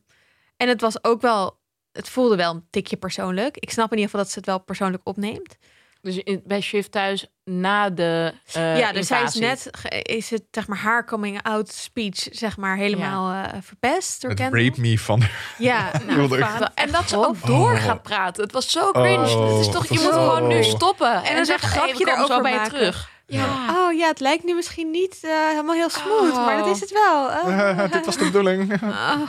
en 0.57 0.69
het 0.69 0.81
was 0.81 1.05
ook 1.05 1.21
wel, 1.21 1.61
het 1.93 2.09
voelde 2.09 2.37
wel 2.37 2.55
een 2.55 2.67
tikje 2.71 2.97
persoonlijk. 2.97 3.57
Ik 3.57 3.71
snap 3.71 3.91
in 3.93 3.97
ieder 3.99 4.05
geval 4.11 4.21
dat 4.21 4.31
ze 4.33 4.39
het 4.39 4.47
wel 4.49 4.59
persoonlijk 4.61 5.03
opneemt. 5.05 5.57
Dus 6.01 6.17
in- 6.17 6.43
bij 6.45 6.61
Shift 6.61 6.91
thuis 6.93 7.27
na 7.45 7.91
de 7.91 8.33
uh, 8.57 8.79
ja, 8.79 8.93
dus 8.93 9.07
zij 9.07 9.23
is 9.23 9.35
net, 9.35 9.71
is 10.03 10.31
het 10.31 10.43
zeg 10.51 10.67
maar 10.67 10.79
haar 10.79 11.07
coming 11.07 11.43
out 11.43 11.73
speech 11.73 12.27
zeg 12.31 12.57
maar 12.57 12.77
helemaal 12.77 13.33
eh, 13.45 13.59
verpest 13.61 14.21
door 14.21 14.31
Het 14.31 14.39
Kendall. 14.41 14.65
rape 14.65 14.81
me 14.81 14.99
van... 14.99 15.23
Ja, 15.59 15.91
nou, 16.07 16.67
En 16.75 16.91
dat 16.93 17.09
ze 17.09 17.27
ook 17.27 17.47
door 17.47 17.73
Oh. 17.73 17.83
gaat 17.85 18.03
praten. 18.03 18.43
Het 18.43 18.53
was 18.53 18.71
zo 18.71 18.91
cringe. 18.91 19.37
Oh, 19.37 19.51
het 19.57 19.67
is 19.67 19.73
toch, 19.73 19.87
je 19.87 19.95
dat 19.95 20.03
moet 20.05 20.13
zo- 20.13 20.29
gewoon 20.31 20.47
nu 20.49 20.63
stoppen. 20.63 21.23
En, 21.23 21.37
dan 21.37 21.45
zeggen, 21.45 21.69
grapje 21.69 22.05
hey, 22.05 22.15
komen 22.15 22.27
zo 22.27 22.41
bij 22.41 22.53
je 22.53 22.69
terug. 22.69 23.11
Ja. 23.27 23.47
Oh 23.77 23.93
ja, 23.93 24.07
het 24.09 24.21
lijkt 24.21 24.45
nu 24.45 24.55
misschien 24.55 24.91
niet 24.91 25.19
eh, 25.23 25.31
helemaal 25.49 25.75
heel 25.75 25.91
smooth, 25.91 26.33
Oh. 26.33 26.45
maar 26.47 26.57
dat 26.59 26.67
is 26.75 26.81
het 26.81 26.91
wel. 26.93 27.25
Oh. 27.27 27.83
Dit 27.93 28.07
was 28.07 28.17
de 28.17 28.25
bedoeling. 28.25 28.83
Oh. 28.83 29.21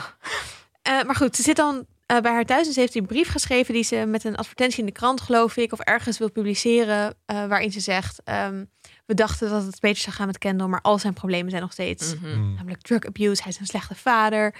Eh, 0.82 1.02
maar 1.02 1.14
goed, 1.16 1.36
ze 1.36 1.42
zit 1.42 1.56
dan 1.56 1.86
eh, 2.06 2.20
bij 2.20 2.32
haar 2.32 2.44
thuis 2.44 2.66
en 2.66 2.72
ze 2.72 2.80
heeft 2.80 2.94
een 2.94 3.06
brief 3.06 3.28
geschreven 3.28 3.74
die 3.74 3.82
ze 3.82 3.96
met 3.96 4.24
een 4.24 4.36
advertentie 4.36 4.78
in 4.80 4.86
de 4.86 4.92
krant, 4.92 5.20
geloof 5.20 5.56
ik, 5.56 5.72
of 5.72 5.78
ergens 5.80 6.18
wil 6.18 6.30
publiceren, 6.30 7.14
eh, 7.26 7.46
waarin 7.46 7.72
ze 7.72 7.80
zegt: 7.80 8.20
ehm, 8.24 8.64
We 9.06 9.14
dachten 9.14 9.50
dat 9.50 9.62
het 9.64 9.80
beter 9.80 10.02
zou 10.02 10.16
gaan 10.16 10.26
met 10.26 10.38
Kendall, 10.38 10.66
maar 10.68 10.80
al 10.80 10.98
zijn 10.98 11.12
problemen 11.14 11.50
zijn 11.50 11.62
nog 11.62 11.72
steeds 11.72 12.14
Mhm. 12.14 12.24
Hmm. 12.32 12.54
namelijk 12.54 12.82
drug 12.82 13.04
abuse. 13.04 13.42
Hij 13.42 13.52
is 13.52 13.58
een 13.60 13.66
slechte 13.66 13.94
vader. 13.94 14.54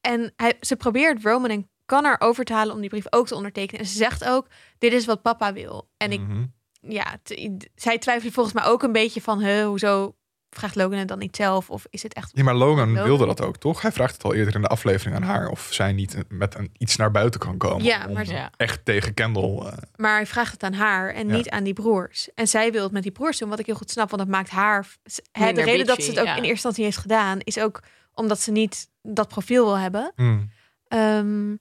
En 0.00 0.32
hij, 0.36 0.56
ze 0.60 0.76
probeert 0.76 1.22
Roman 1.24 1.50
en 1.50 1.70
Connor 1.86 2.16
over 2.18 2.44
te 2.44 2.52
halen 2.52 2.74
om 2.74 2.80
die 2.80 2.90
brief 2.90 3.06
ook 3.10 3.26
te 3.26 3.34
ondertekenen. 3.34 3.80
En 3.80 3.86
ze 3.86 3.96
zegt 3.96 4.24
ook: 4.24 4.46
Dit 4.78 4.92
is 4.92 5.04
wat 5.04 5.22
papa 5.22 5.52
wil. 5.52 5.88
En 5.96 6.12
ik, 6.12 6.20
Mhm. 6.20 6.44
ja, 6.80 7.16
t- 7.22 7.68
zij 7.74 7.98
twijfelt 7.98 8.32
volgens 8.32 8.54
mij 8.54 8.64
ook 8.64 8.82
een 8.82 8.92
beetje 8.92 9.20
van: 9.20 9.40
huh, 9.40 9.64
hoezo 9.66 10.14
vraagt 10.50 10.74
Logan 10.74 10.98
het 10.98 11.08
dan 11.08 11.18
niet 11.18 11.36
zelf? 11.36 11.70
Of 11.70 11.86
is 11.90 12.02
het 12.02 12.14
echt 12.14 12.30
Ja, 12.34 12.42
maar 12.42 12.54
Logan 12.54 12.88
Logan? 12.90 13.04
wilde 13.04 13.26
dat 13.26 13.40
ook, 13.40 13.56
toch? 13.56 13.82
Hij 13.82 13.92
vraagt 13.92 14.12
het 14.12 14.24
al 14.24 14.34
eerder 14.34 14.54
in 14.54 14.60
de 14.60 14.66
aflevering 14.66 15.16
aan 15.16 15.22
haar... 15.22 15.48
of 15.48 15.68
zij 15.72 15.92
niet 15.92 16.16
met 16.28 16.54
een, 16.54 16.70
iets 16.78 16.96
naar 16.96 17.10
buiten 17.10 17.40
kan 17.40 17.56
komen. 17.56 17.84
Ja, 17.84 18.06
om 18.06 18.12
maar- 18.12 18.26
Ja. 18.26 18.50
echt 18.56 18.84
tegen 18.84 19.14
Kendall... 19.14 19.58
eh, 19.66 19.72
Maar 19.96 20.14
hij 20.14 20.26
vraagt 20.26 20.52
het 20.52 20.62
aan 20.62 20.72
haar 20.72 21.14
en 21.14 21.28
Ja. 21.28 21.34
niet 21.36 21.50
aan 21.50 21.64
die 21.64 21.72
broers. 21.72 22.28
En 22.34 22.48
zij 22.48 22.72
wil 22.72 22.82
het 22.82 22.92
met 22.92 23.02
die 23.02 23.12
broers 23.12 23.38
doen, 23.38 23.48
wat 23.48 23.58
ik 23.58 23.66
heel 23.66 23.74
goed 23.74 23.90
snap. 23.90 24.10
Want 24.10 24.22
dat 24.22 24.30
maakt 24.30 24.50
haar... 24.50 24.86
Hè, 25.32 25.52
de 25.52 25.62
reden 25.62 25.86
dat 25.86 26.02
ze 26.02 26.10
het 26.10 26.18
ook 26.18 26.24
ja. 26.24 26.30
in 26.30 26.36
eerste 26.36 26.50
instantie 26.52 26.84
heeft 26.84 26.96
gedaan... 26.96 27.38
is 27.40 27.58
ook 27.58 27.82
omdat 28.14 28.40
ze 28.40 28.50
niet 28.50 28.88
dat 29.02 29.28
profiel 29.28 29.64
wil 29.64 29.78
hebben. 29.78 30.12
hmm. 30.16 30.50
Ehm, 30.88 31.54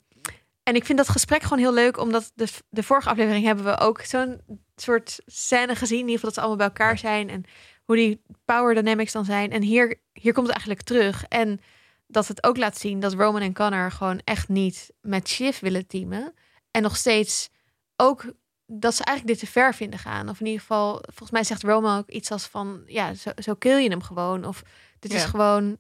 en 0.64 0.76
ik 0.76 0.86
vind 0.86 0.98
dat 0.98 1.10
gesprek 1.10 1.42
gewoon 1.44 1.60
heel 1.60 1.74
leuk. 1.74 1.98
Omdat 1.98 2.32
de, 2.36 2.48
de 2.70 2.84
vorige 2.84 3.10
aflevering 3.10 3.46
hebben 3.46 3.66
we 3.66 3.78
ook 3.80 4.02
zo'n 4.02 4.42
soort 4.76 5.20
scène 5.26 5.76
gezien. 5.76 6.00
In 6.00 6.08
ieder 6.08 6.16
geval 6.16 6.30
dat 6.30 6.34
ze 6.34 6.40
allemaal 6.40 6.58
bij 6.58 6.68
elkaar 6.68 6.98
zijn. 6.98 7.30
En 7.30 7.44
hoe 7.90 7.98
die 7.98 8.22
power 8.46 8.76
dynamics 8.76 9.12
dan 9.12 9.26
zijn. 9.26 9.52
En 9.52 9.62
hier, 9.62 10.00
hier 10.14 10.34
komt 10.34 10.48
het 10.48 10.56
eigenlijk 10.56 10.86
terug. 10.88 11.24
En 11.28 11.62
dat 12.08 12.28
het 12.28 12.44
ook 12.44 12.58
laat 12.58 12.78
zien 12.78 13.00
dat 13.00 13.14
Roman 13.14 13.42
en 13.42 13.54
Connor 13.54 13.92
gewoon 13.92 14.22
echt 14.24 14.48
niet 14.48 14.92
met 15.02 15.30
Shiv 15.30 15.60
willen 15.60 15.88
teamen. 15.88 16.34
En 16.72 16.82
nog 16.82 16.96
steeds 16.98 17.50
ook 17.96 18.34
dat 18.66 18.96
ze 18.96 19.04
eigenlijk 19.04 19.40
dit 19.40 19.48
te 19.48 19.54
ver 19.60 19.74
vinden 19.74 20.00
gaan. 20.00 20.30
Of 20.30 20.40
in 20.40 20.46
ieder 20.46 20.62
geval, 20.62 20.92
volgens 21.06 21.32
mij 21.32 21.44
zegt 21.44 21.64
Roman 21.64 21.98
ook 21.98 22.10
iets 22.10 22.32
als 22.32 22.46
van, 22.48 22.82
ja, 22.86 23.14
zo, 23.14 23.32
zo 23.36 23.54
kill 23.54 23.78
je 23.78 23.90
hem 23.90 24.02
gewoon. 24.04 24.46
Of 24.46 24.64
dit 25.00 25.14
is 25.14 25.24
gewoon, 25.24 25.78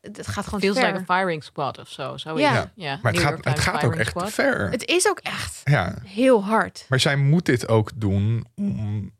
het 0.00 0.26
gaat 0.26 0.44
gewoon 0.44 0.60
te 0.60 0.66
Feels 0.66 0.78
ver. 0.78 0.92
like 0.94 1.12
a 1.12 1.18
firing 1.18 1.44
squad 1.44 1.78
of 1.78 1.88
zo. 1.88 2.16
zoiets. 2.16 2.42
Ja. 2.42 2.72
ja. 2.74 2.98
Maar 3.02 3.12
het 3.12 3.22
New 3.22 3.30
gaat, 3.30 3.44
het 3.44 3.58
gaat 3.58 3.84
ook 3.84 3.94
echt 3.94 4.08
squad. 4.08 4.26
te 4.26 4.32
ver. 4.32 4.70
Het 4.70 4.84
is 4.84 5.08
ook 5.08 5.18
echt 5.18 5.60
Ja, 5.64 5.98
heel 6.04 6.44
hard. 6.44 6.86
maar 6.88 7.00
zij 7.00 7.16
moet 7.16 7.44
dit 7.46 7.68
ook 7.68 7.90
doen 7.94 8.46
om 8.54 9.14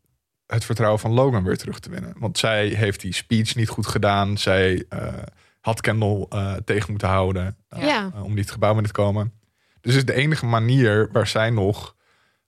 het 0.47 0.65
vertrouwen 0.65 1.01
van 1.01 1.11
Logan 1.13 1.45
weer 1.45 1.57
terug 1.57 1.79
te 1.81 1.91
winnen. 1.91 2.15
Want 2.19 2.39
zij 2.39 2.67
heeft 2.69 3.01
die 3.01 3.15
speech 3.15 3.55
niet 3.55 3.69
goed 3.69 3.87
gedaan. 3.87 4.39
Zij 4.39 4.85
eh, 4.89 5.13
had 5.61 5.81
Kendall 5.81 6.27
eh, 6.29 6.55
tegen 6.65 6.91
moeten 6.91 7.09
houden 7.09 7.57
eh, 7.69 7.83
Ja. 7.83 8.11
om 8.23 8.31
niet 8.35 8.39
het 8.45 8.51
gebouw 8.51 8.73
binnen 8.73 8.93
te 8.93 9.01
komen. 9.01 9.33
Dus 9.81 9.95
het 9.95 10.09
is 10.09 10.15
de 10.15 10.21
enige 10.23 10.47
manier 10.47 11.09
waar 11.13 11.27
zij 11.27 11.51
nog 11.51 11.95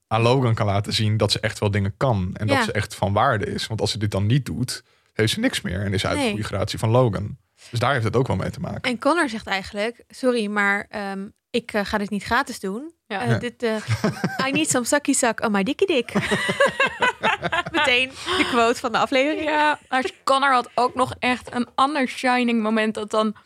aan 0.07 0.23
Logan 0.23 0.55
kan 0.55 0.67
laten 0.67 0.93
zien 0.93 1.17
dat 1.17 1.33
ze 1.33 1.41
echt 1.41 1.59
wel 1.59 1.71
dingen 1.71 1.95
kan. 1.97 2.31
En 2.35 2.47
Ja. 2.47 2.55
dat 2.55 2.65
ze 2.65 2.73
echt 2.73 2.95
van 2.95 3.13
waarde 3.13 3.47
is. 3.47 3.67
Want 3.67 3.81
als 3.81 3.91
ze 3.91 3.99
dit 3.99 4.11
dan 4.11 4.27
niet 4.27 4.47
doet, 4.47 4.83
heeft 5.13 5.33
ze 5.33 5.41
niks 5.41 5.61
meer. 5.61 5.81
En 5.85 5.95
is 5.95 6.07
uit 6.07 6.15
de 6.17 6.21
Nee. 6.21 6.31
goede 6.31 6.45
gratie 6.45 6.79
van 6.79 6.89
Logan. 6.91 7.37
Dus 7.71 7.81
daar 7.81 7.93
heeft 7.93 8.05
het 8.05 8.17
ook 8.17 8.27
wel 8.27 8.37
mee 8.37 8.51
te 8.51 8.61
maken. 8.61 8.91
En 8.91 8.99
Connor 8.99 9.29
zegt 9.29 9.47
eigenlijk, 9.47 10.05
sorry, 10.09 10.47
maar 10.47 10.87
ehm, 10.89 11.29
ik 11.51 11.71
ga 11.83 11.99
dit 11.99 12.11
niet 12.11 12.25
gratis 12.25 12.61
doen. 12.61 12.93
Ja. 13.09 13.21
Eh, 13.23 13.29
Ja. 13.29 13.39
dit, 13.39 13.63
eh, 13.63 14.47
I 14.47 14.51
need 14.51 14.71
some 14.71 14.85
sucky 14.85 15.13
suck 15.13 15.45
on 15.45 15.51
my 15.53 15.63
dikkie 15.63 15.87
dik. 15.87 16.13
Meteen 17.73 18.11
de 18.37 18.47
quote 18.51 18.81
van 18.81 18.93
de 18.93 18.99
aflevering. 18.99 19.45
Ja, 19.49 19.79
maar 19.89 20.11
Connor 20.25 20.53
had 20.53 20.71
ook 20.75 20.95
nog 20.95 21.15
echt 21.19 21.55
een 21.55 21.69
ander 21.75 22.09
shining 22.09 22.63
moment. 22.63 22.95
Dat 22.95 23.11
dan 23.11 23.37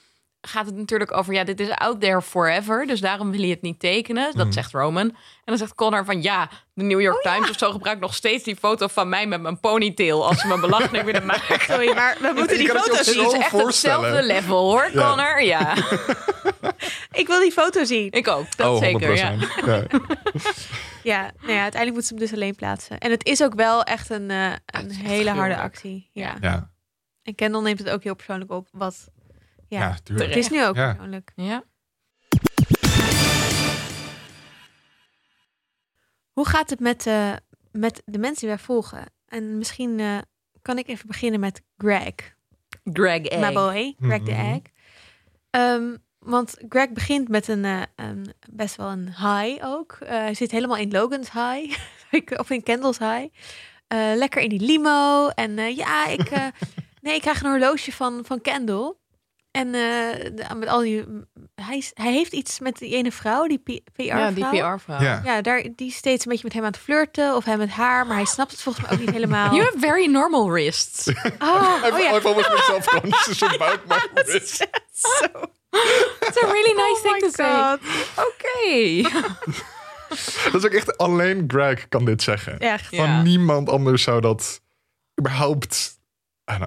gaat 0.41 0.67
het 0.67 0.75
natuurlijk 0.77 1.17
over, 1.17 1.33
ja, 1.35 1.45
dit 1.45 1.61
is 1.61 1.71
out 1.71 2.01
there 2.01 2.23
forever. 2.23 2.87
Dus 2.87 3.01
daarom 3.01 3.31
wil 3.31 3.41
hij 3.41 3.49
het 3.49 3.63
niet 3.63 3.81
tekenen. 3.81 4.25
Dat 4.37 4.45
Mhm. 4.45 4.53
zegt 4.53 4.73
Roman. 4.73 5.09
En 5.09 5.15
dan 5.45 5.57
zegt 5.57 5.75
Connor 5.75 6.05
van, 6.05 6.23
ja, 6.23 6.49
de 6.75 6.85
New 6.85 7.01
York 7.01 7.23
Times 7.23 7.51
of 7.51 7.59
zo 7.59 7.71
gebruikt 7.71 8.01
nog 8.01 8.15
steeds 8.15 8.45
die 8.45 8.57
foto 8.57 8.87
van 8.87 9.09
mij 9.09 9.27
met 9.27 9.41
mijn 9.41 9.61
ponytail. 9.61 10.27
Als 10.27 10.41
ze 10.41 10.47
me 10.47 10.61
belachelijk 10.61 11.05
willen 11.05 11.27
maken. 11.27 11.61
Sorry, 11.61 11.95
maar 11.95 12.17
we 12.21 12.33
moeten 12.35 12.59
die 12.59 12.67
kan 12.67 12.77
het 12.77 12.85
je 12.87 12.91
foto 12.91 13.01
ook 13.01 13.07
Het 13.07 13.07
zien. 13.15 13.23
zo 13.25 13.31
is 13.31 13.39
echt 13.39 13.49
voorstellen. 13.51 14.05
hetzelfde 14.05 14.27
level 14.33 14.71
hoor, 14.71 14.91
Ja. 14.93 15.09
Connor. 15.09 15.43
Ja, 15.43 15.75
Ik 17.23 17.29
wil 17.29 17.41
die 17.41 17.53
foto 17.53 17.85
zien. 17.85 18.11
ik 18.11 18.29
ook. 18.29 18.57
Dat 18.57 18.75
oh, 18.75 18.79
zeker. 18.79 19.15
Ja. 19.17 19.37
100%. 19.37 19.41
Ja. 19.67 19.87
Ja, 21.03 21.21
nou 21.41 21.53
ja, 21.53 21.63
uiteindelijk 21.63 21.93
moeten 21.93 22.05
ze 22.05 22.15
hem 22.15 22.19
dus 22.23 22.33
alleen 22.33 22.55
plaatsen. 22.55 22.99
En 22.99 23.11
het 23.11 23.25
is 23.27 23.43
ook 23.43 23.55
wel 23.55 23.83
echt 23.85 24.11
een, 24.11 24.31
eh, 24.31 24.47
een 24.67 24.89
echt 24.89 24.97
hele 24.97 25.31
harde 25.31 25.57
actie. 25.57 26.11
Ja. 26.13 26.37
Ja. 26.41 26.71
En 27.23 27.35
Kendall 27.35 27.63
neemt 27.63 27.79
het 27.79 27.89
ook 27.91 28.03
heel 28.03 28.15
persoonlijk 28.15 28.51
op. 28.51 28.69
Wat, 28.73 29.09
ja, 29.69 29.81
ja, 29.81 29.97
tuurlijk. 30.03 30.29
het 30.29 30.39
is 30.39 30.49
nu 30.51 30.65
ook 30.67 30.77
Ja. 30.77 30.93
persoonlijk. 30.95 31.33
Ja. 31.37 31.65
Hoe 36.33 36.49
gaat 36.49 36.71
het 36.71 36.81
met, 36.81 37.07
eh, 37.07 37.33
met 37.73 38.03
de 38.05 38.19
mensen 38.19 38.41
die 38.41 38.49
wij 38.49 38.59
volgen? 38.65 39.05
En 39.27 39.59
misschien 39.59 40.01
eh, 40.01 40.19
kan 40.63 40.79
ik 40.79 40.89
even 40.89 41.07
beginnen 41.07 41.41
met 41.41 41.63
Greg. 41.77 42.13
Greg 42.85 43.21
My 43.21 43.29
Egg. 43.29 43.53
boy, 43.53 43.95
Greg 44.01 44.23
the 44.23 44.31
Mhm. 44.31 44.53
Egg. 44.53 44.61
Ehm, 45.51 45.97
want 46.25 46.55
Greg 46.69 46.91
begint 46.91 47.29
met 47.29 47.49
een, 47.49 47.65
eh, 47.65 47.83
een 47.97 48.33
best 48.51 48.77
wel 48.77 48.89
een 48.91 49.07
high 49.07 49.65
ook. 49.67 49.97
Eh, 50.01 50.09
hij 50.11 50.35
zit 50.35 50.51
helemaal 50.51 50.77
in 50.77 50.91
Logan's 50.91 51.31
high. 51.33 51.79
Ik- 52.11 52.39
of 52.39 52.51
in 52.51 52.63
Kendall's 52.63 52.99
high. 52.99 53.27
Eh, 53.87 53.99
lekker 54.15 54.43
in 54.43 54.49
die 54.49 54.61
limo. 54.61 55.29
En 55.29 55.59
eh, 55.59 55.77
ja, 55.77 56.07
ik, 56.07 56.31
eh, 56.31 56.47
nee, 57.03 57.15
ik 57.15 57.21
krijg 57.21 57.43
een 57.43 57.51
horloge 57.51 57.93
van, 57.93 58.21
van 58.27 58.41
Kendall. 58.41 58.95
En 59.51 59.67
eh, 59.67 60.25
de- 60.35 60.55
met 60.57 60.69
al 60.69 60.81
die... 60.81 61.05
Hij, 61.55 61.83
hij 61.95 62.13
heeft 62.13 62.33
iets 62.33 62.59
met 62.59 62.79
die 62.79 62.95
ene 62.97 63.13
vrouw, 63.13 63.47
die 63.47 63.59
PR-vrouw. 63.59 64.19
Ja, 64.19 64.31
die 64.31 64.47
PR-vrouw. 64.49 65.01
Ja. 65.01 65.21
Ja, 65.25 65.41
daar, 65.43 65.63
die 65.77 65.89
is 65.89 65.95
steeds 65.97 66.25
een 66.25 66.31
beetje 66.31 66.45
met 66.47 66.53
hem 66.53 66.65
aan 66.65 66.71
het 66.71 66.81
flirten. 66.81 67.37
Of 67.37 67.45
hij 67.45 67.57
met 67.57 67.71
haar. 67.71 68.07
Maar 68.07 68.17
hij 68.17 68.25
snapt 68.25 68.51
het 68.51 68.61
volgens 68.63 68.85
mij 68.87 68.95
ook 68.95 69.01
niet 69.01 69.11
helemaal. 69.15 69.51
You 69.55 69.63
have 69.65 69.79
very 69.79 70.07
normal 70.07 70.51
wrists. 70.51 71.09
Oh, 71.39 71.83
oh 71.85 71.99
ja. 71.99 72.17
I've 72.17 72.29
always 72.29 72.49
been 72.49 72.59
self-conscious 72.59 73.43
about 73.43 73.81
my 73.87 74.09
wrist. 74.15 74.67
Zo. 74.93 75.27
It's 76.27 76.43
a 76.43 76.47
really 76.47 76.75
nice 76.75 76.99
Oh 76.99 77.03
thing 77.03 77.21
my 77.21 77.21
to 77.21 77.31
say. 77.31 77.73
Oké. 78.25 79.09
Dat 80.53 80.55
is 80.55 80.65
ook 80.65 80.73
echt 80.73 80.99
alleen 80.99 81.45
Greg 81.47 81.89
kan 81.89 82.05
dit 82.05 82.23
zeggen. 82.23 82.59
Echt. 82.59 82.91
Ja. 82.91 82.97
Van 82.97 83.23
niemand 83.23 83.69
anders 83.69 84.03
zou 84.03 84.21
dat 84.21 84.61
überhaupt. 85.21 86.01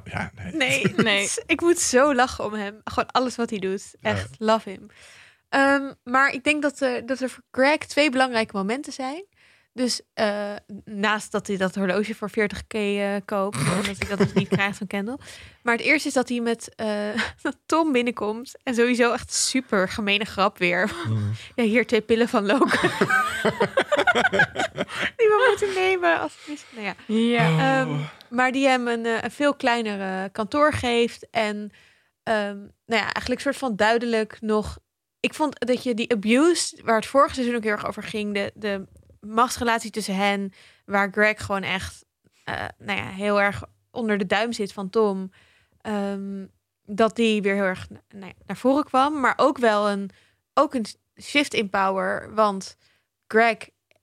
Ja, 0.04 0.32
nee. 0.36 0.54
Nee, 0.54 0.94
Nee. 1.04 1.30
ik 1.46 1.62
moet 1.62 1.80
zo 1.80 2.16
lachen 2.16 2.46
om 2.46 2.54
hem. 2.54 2.82
Gewoon 2.84 3.12
alles 3.12 3.36
wat 3.36 3.50
hij 3.50 3.60
doet. 3.60 3.96
Echt, 4.02 4.30
love 4.38 4.70
him. 4.70 4.88
Ehm, 5.50 5.94
maar 6.04 6.34
ik 6.34 6.44
denk 6.44 6.62
dat 6.62 6.78
dat 7.06 7.20
er 7.20 7.30
voor 7.30 7.44
Greg 7.52 7.78
twee 7.78 8.10
belangrijke 8.10 8.58
momenten 8.58 8.94
zijn. 8.94 9.26
Dus 9.76 10.02
eh, 10.14 10.54
naast 10.86 11.32
dat 11.32 11.48
hij 11.48 11.58
dat 11.58 11.76
horloge 11.76 12.16
voor 12.16 12.30
40k 12.30 12.68
eh, 12.68 13.16
koopt. 13.26 13.58
en 13.76 13.84
dat 13.86 13.98
hij 13.98 14.08
dat 14.10 14.18
dus 14.18 14.34
niet 14.34 14.48
krijgt 14.48 14.78
van 14.78 14.88
Kendall. 14.88 15.18
Maar 15.62 15.76
het 15.76 15.86
eerste 15.86 16.08
is 16.08 16.14
dat 16.14 16.30
hij 16.30 16.40
met 16.40 16.76
eh, 16.76 16.88
dat 17.42 17.58
Tom 17.66 17.92
binnenkomt. 17.92 18.58
En 18.64 18.76
sowieso 18.76 19.12
echt 19.12 19.34
super 19.34 19.90
gemene 19.90 20.26
grap 20.26 20.58
weer. 20.58 20.92
Mm. 21.08 21.34
Ja, 21.56 21.64
hier 21.64 21.88
twee 21.88 22.02
pillen 22.02 22.28
van 22.28 22.46
Logan. 22.46 22.90
die 25.16 25.28
we 25.28 25.46
moeten 25.50 25.74
nemen. 25.74 26.20
Als, 26.20 26.38
nou 26.76 26.86
ja. 26.86 26.96
Ja. 27.06 27.82
Ehm, 27.82 27.98
maar 28.30 28.52
die 28.52 28.68
hem 28.68 28.88
een, 28.88 29.06
eh, 29.06 29.22
een 29.22 29.32
veel 29.32 29.56
kleiner 29.56 30.02
eh, 30.02 30.32
kantoor 30.32 30.74
geeft. 30.74 31.28
En 31.32 31.72
ehm, 32.24 32.58
nou 32.86 33.02
ja, 33.02 33.12
eigenlijk 33.12 33.42
soort 33.42 33.58
van 33.58 33.76
duidelijk 33.76 34.38
nog. 34.42 34.78
Ik 35.20 35.34
vond 35.34 35.66
dat 35.66 35.84
je 35.84 35.94
die 35.94 36.12
abuse, 36.12 36.82
waar 36.84 36.96
het 36.96 37.06
vorige 37.06 37.34
seizoen 37.34 37.56
ook 37.56 37.64
heel 37.64 37.72
erg 37.72 37.88
over 37.88 38.04
ging, 38.04 38.34
de, 38.34 38.52
de 38.56 38.88
machtsrelatie 39.26 39.92
tussen 39.92 40.16
hen, 40.16 40.54
waar 40.86 41.12
Greg 41.12 41.46
gewoon 41.46 41.64
echt, 41.64 42.06
eh, 42.44 42.66
nou 42.78 43.00
ja, 43.00 43.08
heel 43.08 43.42
erg 43.42 43.64
onder 43.92 44.18
de 44.18 44.26
duim 44.26 44.54
zit 44.54 44.74
van 44.74 44.90
Tom, 44.90 45.32
ehm, 45.82 46.46
dat 46.86 47.16
die 47.16 47.42
weer 47.42 47.54
heel 47.54 47.64
erg 47.64 47.88
nou 47.90 48.26
ja, 48.26 48.34
naar 48.46 48.58
voren 48.58 48.84
kwam, 48.84 49.20
maar 49.20 49.34
ook 49.38 49.58
wel 49.58 49.90
een, 49.90 50.10
ook 50.54 50.74
een 50.74 50.86
shift 51.22 51.54
in 51.54 51.70
power, 51.70 52.34
want 52.34 52.78
Greg 53.28 53.58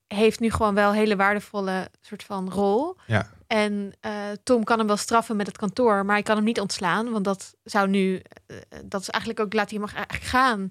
heeft 0.07 0.39
nu 0.39 0.51
gewoon 0.51 0.75
wel 0.75 0.89
een 0.89 0.95
hele 0.95 1.15
waardevolle 1.15 1.89
soort 2.01 2.23
van 2.23 2.49
rol. 2.49 2.95
Ja. 3.07 3.29
En 3.47 3.93
eh, 3.99 4.13
Tom 4.43 4.63
kan 4.63 4.77
hem 4.77 4.87
wel 4.87 4.97
straffen 4.97 5.35
met 5.35 5.47
het 5.47 5.57
kantoor, 5.57 6.05
maar 6.05 6.15
hij 6.15 6.23
kan 6.23 6.35
hem 6.35 6.45
niet 6.45 6.59
ontslaan, 6.59 7.11
want 7.11 7.25
dat 7.25 7.55
zou 7.63 7.87
nu, 7.87 8.21
eh, 8.45 8.57
dat 8.85 9.01
is 9.01 9.09
eigenlijk 9.09 9.43
ook, 9.43 9.53
laat 9.53 9.69
hij 9.69 9.79
hem 9.79 9.89
eigenlijk 9.95 10.25
gaan. 10.25 10.69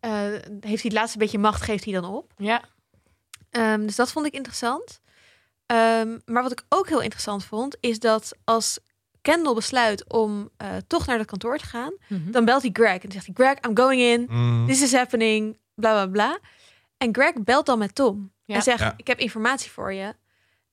Eh, 0.00 0.10
heeft 0.60 0.62
hij 0.62 0.76
het 0.82 0.92
laatste 0.92 1.18
beetje 1.18 1.38
macht, 1.38 1.62
geeft 1.62 1.84
hij 1.84 1.92
dan 1.92 2.04
op. 2.04 2.32
ja. 2.36 2.62
Ehm, 3.50 3.80
dus 3.86 3.96
dat 3.96 4.12
vond 4.12 4.26
ik 4.26 4.32
interessant. 4.32 5.00
Ehm, 5.66 6.18
maar 6.24 6.42
wat 6.42 6.52
ik 6.52 6.62
ook 6.68 6.88
heel 6.88 7.00
interessant 7.00 7.44
vond, 7.44 7.76
is 7.80 7.98
dat 7.98 8.32
als 8.44 8.78
Kendall 9.22 9.54
besluit 9.54 10.12
om 10.12 10.50
eh, 10.56 10.68
toch 10.86 11.06
naar 11.06 11.18
het 11.18 11.26
kantoor 11.26 11.58
te 11.58 11.64
gaan, 11.66 11.92
Mhm. 12.08 12.30
dan 12.30 12.44
belt 12.44 12.62
hij 12.62 12.70
Greg 12.72 12.98
en 13.02 13.12
zegt 13.12 13.26
hij: 13.26 13.34
Greg, 13.34 13.64
I'm 13.70 13.76
going 13.76 14.00
in. 14.00 14.26
Mm. 14.28 14.66
This 14.66 14.82
is 14.82 14.92
happening. 14.92 15.58
Bla 15.74 15.92
bla 15.92 16.06
bla. 16.06 16.38
En 16.96 17.14
Greg 17.14 17.32
belt 17.44 17.66
dan 17.66 17.78
met 17.78 17.94
Tom 17.94 18.32
Ja. 18.44 18.54
en 18.54 18.62
zegt: 18.62 18.78
Ja. 18.80 18.94
Ik 18.96 19.06
heb 19.06 19.18
informatie 19.18 19.70
voor 19.70 19.92
je. 19.92 20.14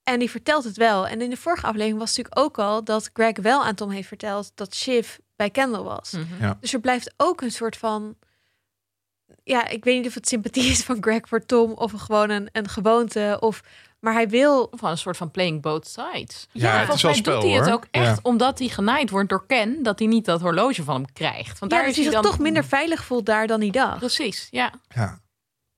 En 0.02 0.18
die 0.18 0.30
vertelt 0.30 0.64
het 0.64 0.76
wel. 0.76 1.06
En 1.06 1.20
in 1.20 1.30
de 1.30 1.36
vorige 1.36 1.66
aflevering 1.66 1.98
was 1.98 2.08
het 2.08 2.18
natuurlijk 2.18 2.46
ook 2.46 2.58
al 2.64 2.84
dat 2.84 3.10
Greg 3.12 3.36
wel 3.42 3.64
aan 3.64 3.74
Tom 3.74 3.90
heeft 3.90 4.08
verteld 4.08 4.52
dat 4.54 4.74
Shiv 4.74 5.16
bij 5.36 5.50
Kendall 5.50 5.82
was. 5.82 6.10
Mhm. 6.10 6.52
Dus 6.60 6.72
er 6.72 6.80
blijft 6.80 7.14
ook 7.16 7.40
een 7.40 7.52
soort 7.52 7.76
van. 7.76 8.16
Ja, 9.44 9.68
ik 9.68 9.84
weet 9.84 9.96
niet 9.96 10.06
of 10.06 10.14
het 10.14 10.28
sympathie 10.28 10.70
is 10.70 10.82
van 10.84 10.96
Greg 11.00 11.20
voor 11.28 11.46
Tom 11.46 11.72
of 11.72 11.92
gewoon 11.96 12.30
een, 12.30 12.48
een 12.52 12.68
gewoonte. 12.68 13.36
Of, 13.40 13.60
maar 14.00 14.12
hij 14.12 14.28
wil. 14.28 14.68
Gewoon 14.70 14.90
een 14.90 14.98
soort 14.98 15.16
van 15.16 15.30
playing 15.30 15.62
both 15.62 15.86
sides. 15.86 16.46
Ja, 16.52 16.78
het 16.78 16.94
is 16.94 17.02
wel 17.02 17.14
spel, 17.14 17.34
doet 17.40 17.42
hij 17.50 17.58
het 17.58 17.64
hoor. 17.66 17.74
ook 17.74 17.86
echt 17.90 18.06
Ja. 18.06 18.18
omdat 18.22 18.58
hij 18.58 18.68
genaaid 18.68 19.10
wordt 19.10 19.28
door 19.28 19.46
Ken, 19.46 19.82
dat 19.82 19.98
hij 19.98 20.08
niet 20.08 20.24
dat 20.24 20.40
horloge 20.40 20.82
van 20.84 20.94
hem 20.94 21.12
krijgt. 21.12 21.58
Want 21.58 21.72
Ja, 21.72 21.78
daar 21.78 21.86
dus 21.86 21.98
is 21.98 22.04
hij 22.04 22.12
dan 22.14 22.22
toch 22.22 22.38
minder 22.38 22.64
veilig 22.64 23.04
voelt 23.04 23.26
daar 23.26 23.46
dan 23.46 23.60
hij 23.60 23.70
dacht. 23.70 23.98
Precies, 23.98 24.48
ja. 24.50 24.72
Ja. 24.94 25.20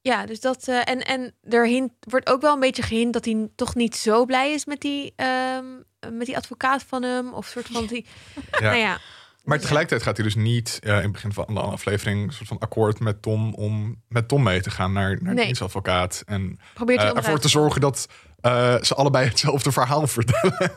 Ja, 0.01 0.27
dus 0.27 0.41
dat. 0.41 0.69
eh, 0.69 0.89
en 0.89 1.01
en 1.05 1.35
er 1.43 1.67
hint, 1.67 1.93
wordt 2.01 2.29
ook 2.29 2.41
wel 2.41 2.55
een 2.55 2.61
beetje 2.61 2.83
gehint 2.83 3.13
dat 3.13 3.25
hij 3.25 3.49
toch 3.57 3.75
niet 3.75 3.97
zo 3.97 4.25
blij 4.25 4.53
is 4.53 4.65
met 4.65 4.81
die, 4.81 5.13
ehm, 5.17 5.65
met 6.13 6.27
die 6.27 6.37
advocaat 6.37 6.83
van 6.83 7.03
hem. 7.03 7.33
Of 7.33 7.47
soort 7.47 7.67
van 7.73 7.87
die. 7.87 8.07
Ja. 8.51 8.61
Nou 8.61 8.77
ja. 8.77 8.99
Maar 9.49 9.59
tegelijkertijd 9.59 10.03
gaat 10.03 10.17
hij 10.17 10.25
dus 10.27 10.35
niet 10.35 10.79
eh, 10.83 10.97
in 10.97 11.03
het 11.03 11.13
begin 11.13 11.33
van 11.33 11.47
de 11.55 11.61
aflevering 11.61 12.27
een 12.27 12.33
soort 12.33 12.49
van 12.49 12.59
akkoord 12.59 13.01
met 13.01 13.23
Tom 13.23 13.55
om 13.55 14.03
met 14.09 14.29
Tom 14.29 14.43
mee 14.43 14.61
te 14.61 14.71
gaan 14.71 14.93
naar, 14.93 15.09
naar 15.11 15.19
de 15.19 15.35
Nee. 15.35 15.45
dienstadvocaat. 15.45 16.23
En 16.27 16.59
Probeert 16.75 17.01
hij 17.01 17.11
eh, 17.11 17.17
ervoor 17.17 17.39
te 17.39 17.49
zorgen 17.49 17.81
dat 17.81 18.09
eh, 18.41 18.83
ze 18.83 18.95
allebei 18.95 19.29
hetzelfde 19.29 19.73
verhaal 19.73 20.07
vertellen. 20.07 20.73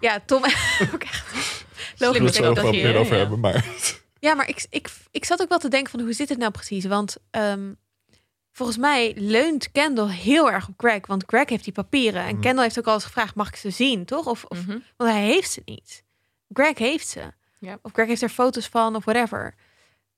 Ja, 0.00 0.20
Tom 0.26 0.44
ook 0.94 1.02
echt. 1.02 1.64
Daar 1.96 2.08
Logisch 2.12 2.38
we 2.38 2.44
het 2.46 2.54
dat 2.56 2.70
hier- 2.70 2.82
meer 2.82 2.96
over 2.96 3.12
ja. 3.12 3.18
hebben. 3.20 3.40
Maar 3.40 3.64
Ja, 4.18 4.34
maar 4.34 4.48
ik, 4.48 4.66
ik, 4.70 4.90
ik 5.10 5.24
zat 5.24 5.42
ook 5.42 5.48
wel 5.48 5.58
te 5.58 5.68
denken 5.68 5.90
van 5.90 6.00
hoe 6.00 6.12
zit 6.12 6.28
het 6.28 6.38
nou 6.38 6.50
precies? 6.50 6.84
Want 6.84 7.16
ehm, 7.30 7.72
volgens 8.52 8.78
mij 8.78 9.12
leunt 9.16 9.72
Kendall 9.72 10.08
heel 10.10 10.50
erg 10.50 10.68
op 10.68 10.74
Greg. 10.76 11.06
Want 11.06 11.24
Greg 11.26 11.48
heeft 11.48 11.64
die 11.64 11.72
papieren. 11.72 12.22
En 12.24 12.32
Mhm. 12.32 12.40
Kendall 12.40 12.64
heeft 12.64 12.78
ook 12.78 12.86
al 12.86 12.94
eens 12.94 13.04
gevraagd, 13.04 13.34
mag 13.34 13.48
ik 13.48 13.56
ze 13.56 13.70
zien, 13.70 14.04
toch? 14.04 14.26
Of, 14.26 14.44
of, 14.44 14.58
Mhm. 14.66 14.78
Want 14.96 15.10
hij 15.10 15.22
heeft 15.24 15.50
ze 15.50 15.62
niet. 15.64 16.04
Greg 16.52 16.78
heeft 16.78 17.08
ze. 17.08 17.20
Ja. 17.64 17.78
Of 17.82 17.92
Greg 17.92 18.06
heeft 18.06 18.22
er 18.22 18.28
foto's 18.28 18.66
van 18.66 18.96
of 18.96 19.04
whatever. 19.04 19.54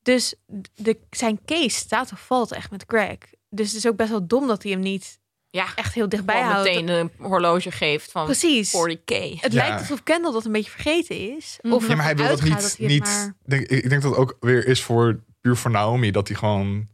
Dus 0.02 0.34
de, 0.74 0.98
zijn 1.10 1.40
case 1.44 1.76
staat 1.76 2.12
of 2.12 2.20
valt 2.26 2.52
echt 2.52 2.70
met 2.70 2.84
Greg. 2.86 3.16
Dus 3.50 3.66
het 3.68 3.76
is 3.76 3.86
ook 3.86 3.96
best 3.96 4.10
wel 4.10 4.26
dom 4.26 4.46
dat 4.46 4.62
hij 4.62 4.72
hem 4.72 4.80
niet 4.80 5.18
Ja, 5.50 5.66
echt 5.74 5.94
heel 5.94 6.08
dichtbij 6.08 6.36
gewoon 6.36 6.52
houdt. 6.52 6.68
meteen 6.68 6.88
een 6.88 7.10
horloge 7.18 7.70
geeft 7.70 8.10
van 8.10 8.24
Precies. 8.24 8.70
40k. 8.76 9.40
Het 9.40 9.52
Ja. 9.52 9.58
lijkt 9.66 9.78
alsof 9.80 10.02
Kendall 10.02 10.32
dat 10.32 10.44
een 10.44 10.52
beetje 10.52 10.70
vergeten 10.70 11.36
is. 11.36 11.58
Mhm. 11.62 11.74
Of 11.74 11.88
Ja, 11.88 11.94
maar 11.94 12.04
hij 12.04 12.16
wil 12.16 12.26
dat 12.28 12.42
niet. 12.78 12.98
maar- 12.98 13.34
denk, 13.44 13.66
ik 13.66 13.88
denk 13.88 14.02
dat 14.02 14.10
het 14.10 14.20
ook 14.20 14.36
weer 14.40 14.66
is 14.66 14.82
voor 14.82 15.20
puur 15.40 15.56
voor 15.56 15.70
Naomi. 15.70 16.10
Dat 16.10 16.28
hij 16.28 16.36
gewoon 16.36 16.88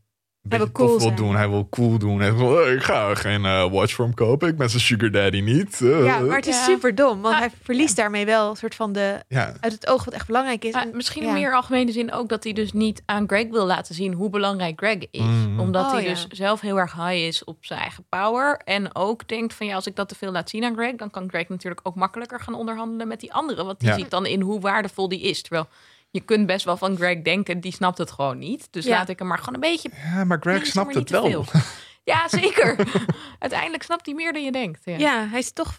beetje 0.50 0.64
wil 0.64 0.72
cool 0.72 0.88
tof 0.88 0.98
wil 0.98 1.06
zijn. 1.06 1.16
doen. 1.26 1.36
Hij 1.36 1.48
wil 1.48 1.66
cool 1.70 1.98
doen. 1.98 2.20
Hij 2.20 2.34
wil, 2.34 2.60
"Eh, 2.64 2.72
ik 2.72 2.82
ga 2.82 3.14
geen 3.14 3.44
eh, 3.44 3.70
watch 3.70 3.92
from 3.92 4.14
kopen. 4.14 4.48
Ik 4.48 4.56
ben 4.56 4.70
zijn 4.70 4.82
sugar 4.82 5.10
daddy 5.10 5.40
niet. 5.40 5.80
Eh, 5.80 6.04
Ja, 6.04 6.18
maar 6.18 6.36
het 6.36 6.46
is 6.46 6.56
Ja. 6.56 6.64
super 6.64 6.94
dom. 6.94 7.20
Want 7.22 7.34
Ah, 7.34 7.40
hij 7.40 7.50
verliest 7.62 7.96
daarmee 7.96 8.24
wel 8.24 8.50
een 8.50 8.56
soort 8.56 8.74
van 8.74 8.92
de 8.92 9.20
ja. 9.28 9.52
uit 9.60 9.72
het 9.72 9.86
oog 9.88 10.04
wat 10.04 10.14
echt 10.14 10.26
belangrijk 10.26 10.64
is. 10.64 10.72
Maar 10.72 10.82
En- 10.82 10.96
misschien 10.96 11.22
ja. 11.22 11.28
in 11.28 11.34
meer 11.34 11.54
algemene 11.54 11.92
zin 11.92 12.12
ook 12.12 12.28
dat 12.28 12.44
hij 12.44 12.52
dus 12.52 12.72
niet 12.72 13.02
aan 13.06 13.24
Greg 13.28 13.46
wil 13.50 13.66
laten 13.66 13.94
zien 13.94 14.12
hoe 14.12 14.30
belangrijk 14.30 14.78
Greg 14.78 14.98
is. 15.10 15.20
Mhm. 15.20 15.60
Omdat 15.60 15.84
Oh, 15.84 15.92
hij 15.92 16.02
ja. 16.02 16.08
dus 16.08 16.26
zelf 16.28 16.60
heel 16.60 16.78
erg 16.78 16.92
high 16.94 17.12
is 17.26 17.44
op 17.44 17.56
zijn 17.60 17.80
eigen 17.80 18.04
power. 18.08 18.60
En 18.64 18.94
ook 18.94 19.28
denkt 19.28 19.54
van 19.54 19.66
ja, 19.66 19.74
als 19.74 19.86
ik 19.86 19.96
dat 19.96 20.08
te 20.08 20.14
veel 20.14 20.32
laat 20.32 20.50
zien 20.50 20.64
aan 20.64 20.74
Greg, 20.74 20.94
dan 20.96 21.10
kan 21.10 21.28
Greg 21.28 21.48
natuurlijk 21.48 21.80
ook 21.82 21.94
makkelijker 21.94 22.40
gaan 22.40 22.54
onderhandelen 22.54 23.08
met 23.08 23.20
die 23.20 23.32
anderen. 23.32 23.64
Want 23.66 23.80
die 23.80 23.88
Ja. 23.88 23.94
ziet 23.96 24.10
dan 24.10 24.26
in 24.26 24.40
hoe 24.40 24.60
waardevol 24.60 25.08
die 25.08 25.20
is. 25.20 25.42
Terwijl 25.42 25.66
je 26.12 26.20
kunt 26.20 26.46
best 26.46 26.64
wel 26.64 26.76
van 26.76 26.96
Greg 26.96 27.22
denken, 27.22 27.60
die 27.60 27.72
snapt 27.72 27.98
het 27.98 28.10
gewoon 28.10 28.38
niet. 28.38 28.68
Dus 28.70 28.84
Ja. 28.84 28.90
laat 28.96 29.08
ik 29.08 29.18
hem 29.18 29.28
maar 29.28 29.38
gewoon 29.38 29.54
een 29.54 29.60
beetje. 29.60 29.90
ja, 30.14 30.24
maar 30.24 30.38
Greg 30.40 30.56
Nee, 30.56 30.64
snapt 30.70 30.86
maar 30.86 30.96
het 31.02 31.10
wel. 31.10 31.24
veel. 31.30 31.44
Ja, 32.04 32.28
zeker. 32.28 32.76
Uiteindelijk 33.38 33.82
snapt 33.82 34.06
hij 34.06 34.14
meer 34.14 34.32
dan 34.32 34.44
je 34.44 34.52
denkt. 34.52 34.80
Ja. 34.84 34.96
ja, 34.98 35.26
hij 35.28 35.38
is 35.38 35.52
toch. 35.52 35.78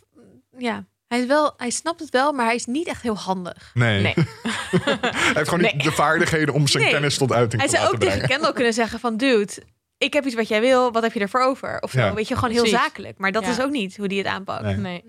Ja, 0.58 0.86
hij, 1.08 1.20
is 1.20 1.26
wel, 1.26 1.54
hij 1.58 1.70
snapt 1.70 2.00
het 2.00 2.10
wel, 2.10 2.32
maar 2.34 2.46
hij 2.46 2.56
is 2.56 2.66
niet 2.66 2.88
echt 2.88 3.02
heel 3.02 3.18
handig. 3.18 3.72
Nee. 3.74 4.02
Nee. 4.02 4.14
hij 4.16 5.32
heeft 5.34 5.50
gewoon 5.50 5.62
niet 5.64 5.74
Nee. 5.76 5.84
de 5.84 5.92
vaardigheden 5.92 6.54
om 6.54 6.68
zijn 6.68 6.84
Nee. 6.84 6.92
kennis 6.92 7.18
tot 7.18 7.32
uiting 7.32 7.62
Hij 7.62 7.72
te 7.72 7.76
zou 7.78 7.84
laten 7.86 7.98
ook 7.98 8.04
tegen 8.04 8.18
brengen. 8.18 8.36
Kendall 8.36 8.54
kunnen 8.54 8.74
zeggen: 8.74 9.00
van 9.00 9.18
dude, 9.18 9.64
ik 9.98 10.14
heb 10.14 10.26
iets 10.26 10.36
wat 10.36 10.48
jij 10.48 10.62
wil, 10.62 10.92
wat 10.92 11.04
heb 11.04 11.14
je 11.14 11.20
ervoor 11.20 11.42
over? 11.42 11.80
Of 11.80 11.92
zo, 11.92 12.00
Ja. 12.00 12.14
weet 12.14 12.28
je, 12.28 12.36
gewoon 12.36 12.52
heel 12.52 12.62
Precies. 12.62 12.80
zakelijk. 12.80 13.18
Maar 13.18 13.32
dat 13.32 13.44
Ja. 13.44 13.50
is 13.52 13.62
ook 13.62 13.72
niet 13.72 13.98
hoe 13.98 14.08
die 14.08 14.18
het 14.18 14.28
aanpakt. 14.28 14.78
Nee. 14.78 15.04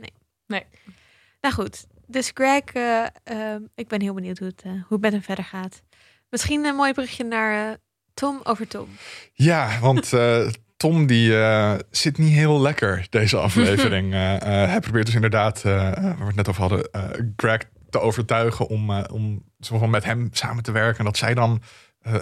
Nee. 0.46 0.64
Nou 1.40 1.54
goed, 1.54 1.86
dus 2.06 2.30
Greg, 2.34 2.62
eh, 2.62 3.04
eh, 3.04 3.60
ik 3.74 3.88
ben 3.88 4.00
heel 4.00 4.14
benieuwd 4.14 4.38
hoe 4.38 4.48
het, 4.48 4.62
eh, 4.62 4.70
hoe 4.70 4.82
het 4.88 5.00
met 5.00 5.12
hem 5.12 5.22
verder 5.22 5.44
gaat. 5.44 5.82
Misschien 6.30 6.64
een 6.64 6.74
mooi 6.74 6.92
berichtje 6.92 7.24
naar 7.24 7.68
eh, 7.68 7.74
Tom 8.14 8.40
over 8.42 8.68
Tom. 8.68 8.88
Ja, 9.32 9.78
want 9.80 10.12
Tom 10.76 11.06
die 11.06 11.32
zit 11.90 12.18
niet 12.18 12.32
heel 12.32 12.60
lekker 12.60 13.06
deze 13.10 13.36
aflevering. 13.46 14.12
Hij 14.12 14.80
probeert 14.80 15.06
dus 15.06 15.14
inderdaad, 15.14 15.62
waar 15.62 16.18
we 16.18 16.24
het 16.24 16.34
net 16.34 16.48
over 16.48 16.60
hadden, 16.60 16.88
Greg 17.36 17.62
te 17.90 18.00
overtuigen 18.00 18.66
om, 18.66 18.90
om 18.90 19.44
zo 19.60 19.86
met 19.86 20.04
hem 20.04 20.28
samen 20.32 20.62
te 20.62 20.72
werken. 20.72 20.98
En 20.98 21.04
dat 21.04 21.16
zij 21.16 21.34
dan 21.34 21.62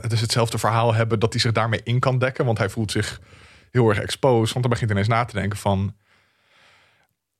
dus 0.08 0.20
hetzelfde 0.20 0.58
verhaal 0.58 0.94
hebben, 0.94 1.18
dat 1.18 1.32
hij 1.32 1.40
zich 1.40 1.52
daarmee 1.52 1.80
in 1.84 1.98
kan 1.98 2.18
dekken. 2.18 2.44
Want 2.44 2.58
hij 2.58 2.68
voelt 2.68 2.90
zich 2.90 3.20
heel 3.70 3.88
erg 3.88 3.98
exposed. 3.98 4.52
Want 4.52 4.64
dan 4.64 4.70
begint 4.70 4.90
hij 4.90 5.00
ineens 5.00 5.14
na 5.14 5.24
te 5.24 5.38
denken 5.38 5.58
van... 5.58 5.96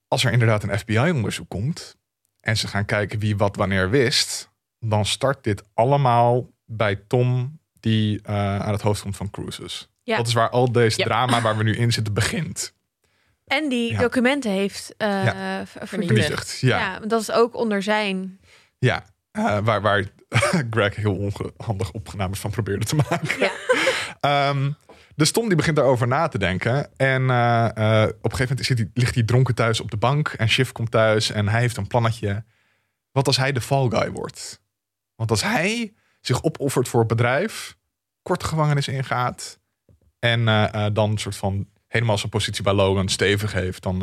Als 0.07 0.23
er 0.23 0.31
inderdaad 0.31 0.63
een 0.63 0.79
FBI-onderzoek 0.79 1.49
komt... 1.49 1.97
en 2.43 2.57
ze 2.57 2.67
gaan 2.67 2.85
kijken 2.85 3.19
wie 3.19 3.37
wat 3.37 3.55
wanneer 3.55 3.89
wist... 3.89 4.49
dan 4.79 5.05
start 5.05 5.43
dit 5.43 5.63
allemaal 5.73 6.49
bij 6.65 6.95
Tom 7.07 7.59
die 7.79 8.19
eh, 8.23 8.59
aan 8.59 8.71
het 8.71 8.81
hoofd 8.81 9.01
komt 9.01 9.17
van 9.17 9.29
Cruises. 9.29 9.89
Ja. 10.03 10.17
Dat 10.17 10.27
is 10.27 10.33
waar 10.33 10.49
al 10.49 10.71
deze 10.71 10.99
Ja. 10.99 11.05
drama 11.05 11.41
waar 11.41 11.57
we 11.57 11.63
nu 11.63 11.75
in 11.75 11.91
zitten 11.93 12.13
begint. 12.13 12.73
En 13.45 13.69
die 13.69 13.91
Ja. 13.91 13.99
documenten 13.99 14.51
heeft 14.51 14.93
eh 14.97 15.07
Ja. 15.25 15.65
ver- 15.65 15.87
Vernietigd. 15.87 16.59
Ja, 16.59 16.77
ja. 16.77 16.91
Ja, 16.93 16.99
dat 16.99 17.21
is 17.21 17.31
ook 17.31 17.55
onder 17.55 17.83
zijn. 17.83 18.39
Eh, 19.31 19.57
waar, 19.63 19.81
waar 19.81 20.03
Greg 20.69 20.95
heel 20.95 21.15
onhandig 21.57 21.91
opnames 21.91 22.39
van 22.39 22.51
probeerde 22.51 22.85
te 22.85 22.95
maken. 22.95 23.39
Ja. 23.39 23.51
Ehm, 24.19 24.71
dus 25.15 25.31
Tom 25.31 25.47
die 25.47 25.57
begint 25.57 25.75
daarover 25.75 26.07
na 26.07 26.27
te 26.27 26.37
denken. 26.37 26.97
En 26.97 27.29
eh, 27.29 27.65
eh, 27.65 28.09
op 28.09 28.31
een 28.31 28.37
gegeven 28.37 28.47
moment 28.47 28.65
zit 28.65 28.77
hij, 28.77 28.89
ligt 28.93 29.15
hij 29.15 29.23
dronken 29.23 29.55
thuis 29.55 29.79
op 29.79 29.91
de 29.91 29.97
bank. 29.97 30.27
En 30.27 30.49
Shiv 30.49 30.71
komt 30.71 30.91
thuis 30.91 31.31
en 31.31 31.47
hij 31.47 31.59
heeft 31.59 31.77
een 31.77 31.87
plannetje. 31.87 32.43
Wat 33.11 33.27
als 33.27 33.37
hij 33.37 33.51
de 33.51 33.61
fall 33.61 33.89
guy 33.89 34.11
wordt? 34.11 34.61
Want 35.15 35.29
als 35.29 35.43
hij 35.43 35.93
zich 36.21 36.43
opoffert 36.43 36.87
voor 36.87 36.99
het 36.99 37.09
bedrijf, 37.09 37.77
korte 38.21 38.45
gevangenis 38.45 38.87
ingaat... 38.87 39.59
en 40.19 40.47
eh, 40.47 40.85
dan 40.93 41.11
een 41.11 41.17
soort 41.17 41.35
van 41.35 41.67
helemaal 41.87 42.17
zijn 42.17 42.31
positie 42.31 42.63
bij 42.63 42.73
Logan 42.73 43.09
stevig 43.09 43.53
heeft... 43.53 43.83
dan 43.83 43.97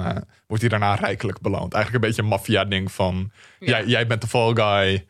wordt 0.46 0.62
hij 0.62 0.68
daarna 0.68 0.94
rijkelijk 0.94 1.40
beloond. 1.40 1.74
Eigenlijk 1.74 2.04
een 2.04 2.10
beetje 2.10 2.22
een 2.22 2.28
maffia-ding 2.28 2.92
van... 2.92 3.32
Ja. 3.58 3.66
Jij, 3.66 3.86
jij 3.86 4.06
bent 4.06 4.20
de 4.20 4.26
fall 4.26 4.54
guy 4.54 5.06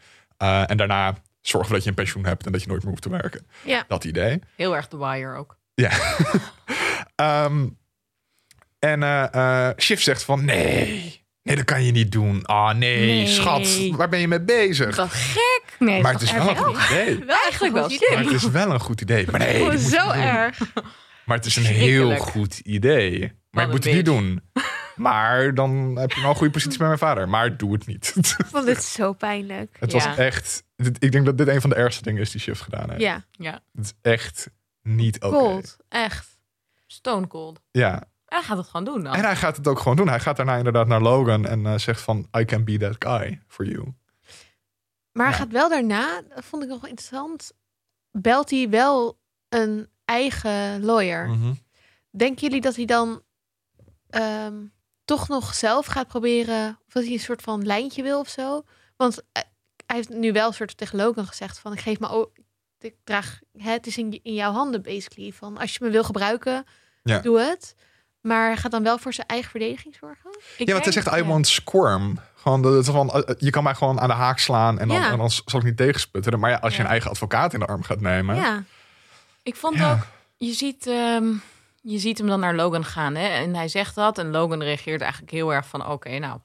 en 0.66 0.76
daarna 0.76 1.14
zorgen 1.40 1.68
we 1.68 1.74
dat 1.74 1.84
je 1.84 1.90
een 1.90 1.96
pensioen 1.96 2.24
hebt... 2.24 2.46
en 2.46 2.52
dat 2.52 2.62
je 2.62 2.68
nooit 2.68 2.80
meer 2.80 2.90
hoeft 2.90 3.02
te 3.02 3.10
werken. 3.10 3.46
Ja. 3.64 3.84
Dat 3.88 4.04
idee. 4.04 4.40
Heel 4.56 4.76
erg 4.76 4.88
de 4.88 4.96
wire 4.96 5.36
ook. 5.36 5.59
Ja. 5.80 5.90
Ehm, 7.14 7.68
en 8.78 9.02
eh 9.02 9.34
eh, 9.68 9.76
Shiv 9.78 10.00
zegt 10.00 10.22
van 10.22 10.44
nee, 10.44 11.24
nee, 11.42 11.56
dat 11.56 11.64
kan 11.64 11.84
je 11.84 11.92
niet 11.92 12.12
doen. 12.12 12.44
Ah 12.46 12.74
nee, 12.74 13.06
Nee. 13.06 13.26
schat, 13.26 13.88
waar 13.90 14.08
ben 14.08 14.20
je 14.20 14.28
mee 14.28 14.40
bezig? 14.42 14.96
Wat 14.96 15.08
gek. 15.12 15.62
Nee, 15.78 16.02
maar 16.02 16.12
het 16.12 16.22
is 16.22 16.32
wel 16.32 16.48
een 16.48 16.56
goed 16.56 16.76
idee. 16.90 17.18
Wel 17.18 17.36
Eigenlijk 17.42 17.74
wel 17.74 17.84
een 17.84 17.90
goed 17.90 17.98
slim. 17.98 18.14
Maar 18.14 18.24
het 18.32 18.42
is 18.42 18.50
wel 18.50 18.70
een 18.70 18.80
goed 18.80 19.00
idee. 19.00 19.26
Maar 19.30 19.40
nee, 19.40 19.60
Oh, 19.62 19.70
dat 19.70 19.72
moet 19.72 19.82
je 19.82 19.88
zo 19.96 20.04
niet 20.04 20.12
doen. 20.14 20.22
erg. 20.22 20.58
Maar 21.24 21.36
het 21.36 21.46
is 21.46 21.56
een 21.56 21.64
heel 21.64 22.16
goed 22.16 22.58
idee. 22.58 23.18
Maar 23.20 23.30
Wat 23.50 23.62
je 23.64 23.70
moet 23.70 23.84
het 23.84 23.94
niet 23.94 24.04
doen. 24.04 24.42
Maar 24.96 25.54
dan 25.54 25.96
heb 25.98 26.12
je 26.12 26.20
wel 26.20 26.30
een 26.30 26.36
goede 26.36 26.52
positie 26.52 26.78
bij 26.78 26.86
mijn 26.86 26.98
vader. 26.98 27.28
Maar 27.28 27.56
doe 27.56 27.72
het 27.72 27.86
niet. 27.86 28.14
Ik 28.16 28.46
vond 28.46 28.66
dit 28.66 28.84
zo 28.84 29.12
pijnlijk. 29.12 29.76
het 29.80 29.92
Ja. 29.92 29.98
was 30.06 30.16
echt... 30.16 30.62
dit- 30.76 31.04
Ik 31.04 31.12
denk 31.12 31.24
dat 31.26 31.38
dit 31.38 31.48
een 31.48 31.60
van 31.60 31.70
de 31.70 31.76
ergste 31.76 32.02
dingen 32.02 32.20
is 32.20 32.30
die 32.30 32.40
Shiv 32.40 32.60
gedaan 32.60 32.88
heeft. 32.90 33.02
Ja, 33.02 33.24
Ja, 33.30 33.60
Het 33.76 33.84
is 33.84 33.92
echt 34.02 34.50
niet 34.94 35.22
oké. 35.22 35.36
cold. 35.36 35.76
Echt. 35.88 36.38
stone 36.86 37.26
cold. 37.26 37.60
Ja, 37.70 38.08
Hij 38.24 38.42
gaat 38.42 38.56
het 38.56 38.66
gewoon 38.66 38.84
doen 38.84 39.02
dan. 39.04 39.14
En 39.14 39.24
hij 39.24 39.36
gaat 39.36 39.56
het 39.56 39.68
ook 39.68 39.78
gewoon 39.78 39.96
doen. 39.96 40.08
Hij 40.08 40.20
gaat 40.20 40.36
daarna 40.36 40.56
inderdaad 40.56 40.86
naar 40.86 41.02
Logan 41.02 41.46
en 41.46 41.66
eh, 41.66 41.78
zegt 41.78 42.00
van... 42.00 42.28
I 42.38 42.44
can 42.44 42.64
be 42.64 42.78
that 42.78 42.96
guy 42.98 43.42
for 43.46 43.64
you. 43.66 43.94
Maar 45.12 45.26
hij 45.26 45.36
gaat 45.36 45.52
wel 45.52 45.68
daarna, 45.68 46.22
dat 46.34 46.44
vond 46.44 46.62
ik 46.62 46.68
nog 46.68 46.80
wel 46.80 46.90
interessant, 46.90 47.52
belt 48.10 48.50
hij 48.50 48.68
wel 48.68 49.18
een 49.48 49.88
eigen 50.04 50.84
lawyer. 50.84 51.28
Mhm. 51.28 51.52
Denken 52.10 52.42
jullie 52.42 52.60
dat 52.60 52.76
hij 52.76 52.84
dan 52.84 53.22
ehm, 54.08 54.64
toch 55.04 55.28
nog 55.28 55.54
zelf 55.54 55.86
gaat 55.86 56.08
proberen, 56.08 56.78
of 56.86 56.92
dat 56.92 57.02
hij 57.02 57.12
een 57.12 57.20
soort 57.20 57.42
van 57.42 57.66
lijntje 57.66 58.02
wil 58.02 58.20
of 58.20 58.28
zo? 58.28 58.62
Want 58.96 59.22
eh, 59.32 59.42
hij 59.86 59.96
heeft 59.96 60.08
nu 60.08 60.32
wel 60.32 60.46
een 60.46 60.54
soort 60.54 60.76
tegen 60.76 60.98
Logan 60.98 61.26
gezegd 61.26 61.58
van, 61.58 61.72
ik 61.72 61.80
geef 61.80 62.00
me, 62.00 62.28
ik 62.84 62.94
draag, 63.04 63.38
het 63.58 63.86
is 63.86 63.98
in, 63.98 64.20
in 64.22 64.34
jouw 64.34 64.52
handen 64.52 64.82
basically. 64.82 65.32
Van 65.32 65.58
als 65.58 65.72
je 65.72 65.78
me 65.84 65.90
wil 65.90 66.04
gebruiken, 66.04 66.64
Ja. 67.02 67.18
doe 67.18 67.40
het. 67.40 67.74
Maar 68.20 68.56
gaat 68.56 68.70
dan 68.70 68.82
wel 68.82 68.98
voor 68.98 69.12
zijn 69.12 69.26
eigen 69.26 69.50
verdediging 69.50 69.96
zorgen? 70.00 70.30
Ik 70.30 70.66
Ja, 70.66 70.72
want 70.72 70.84
hij 70.84 70.92
denk- 70.92 71.04
zegt 71.06 71.16
I 71.16 71.20
ja. 71.22 71.26
want 71.26 71.46
squirm. 71.46 72.18
Gewoon, 72.34 72.62
dat 72.62 72.72
het 72.72 72.86
van, 72.86 73.10
eh, 73.10 73.34
je 73.38 73.50
kan 73.50 73.62
mij 73.62 73.74
gewoon 73.74 74.00
aan 74.00 74.08
de 74.08 74.14
haak 74.14 74.38
slaan 74.38 74.78
en 74.78 74.88
dan, 74.88 74.96
Ja. 74.96 75.10
en 75.10 75.18
dan 75.18 75.30
zal 75.30 75.58
ik 75.60 75.62
niet 75.64 75.76
tegensputteren. 75.76 76.38
Maar 76.38 76.50
ja, 76.50 76.56
als 76.56 76.76
je 76.76 76.82
een 76.82 76.88
eigen 76.88 77.10
advocaat 77.10 77.52
in 77.52 77.60
de 77.60 77.66
arm 77.66 77.82
gaat 77.82 78.00
nemen... 78.00 78.36
Ja. 78.36 78.62
Ik 79.42 79.56
vond 79.56 79.82
ook, 79.82 79.98
je 80.36 80.52
ziet, 80.52 80.86
ehm, 80.86 81.26
je 81.82 81.98
ziet 81.98 82.18
hem 82.18 82.26
dan 82.26 82.40
naar 82.40 82.54
Logan 82.54 82.84
gaan. 82.84 83.14
Hè? 83.14 83.26
En 83.28 83.54
hij 83.54 83.68
zegt 83.68 83.94
dat. 83.94 84.18
En 84.18 84.30
Logan 84.30 84.62
reageert 84.62 85.00
eigenlijk 85.00 85.32
heel 85.32 85.52
erg 85.54 85.66
van, 85.66 85.86
oké, 85.86 86.18
nou, 86.18 86.38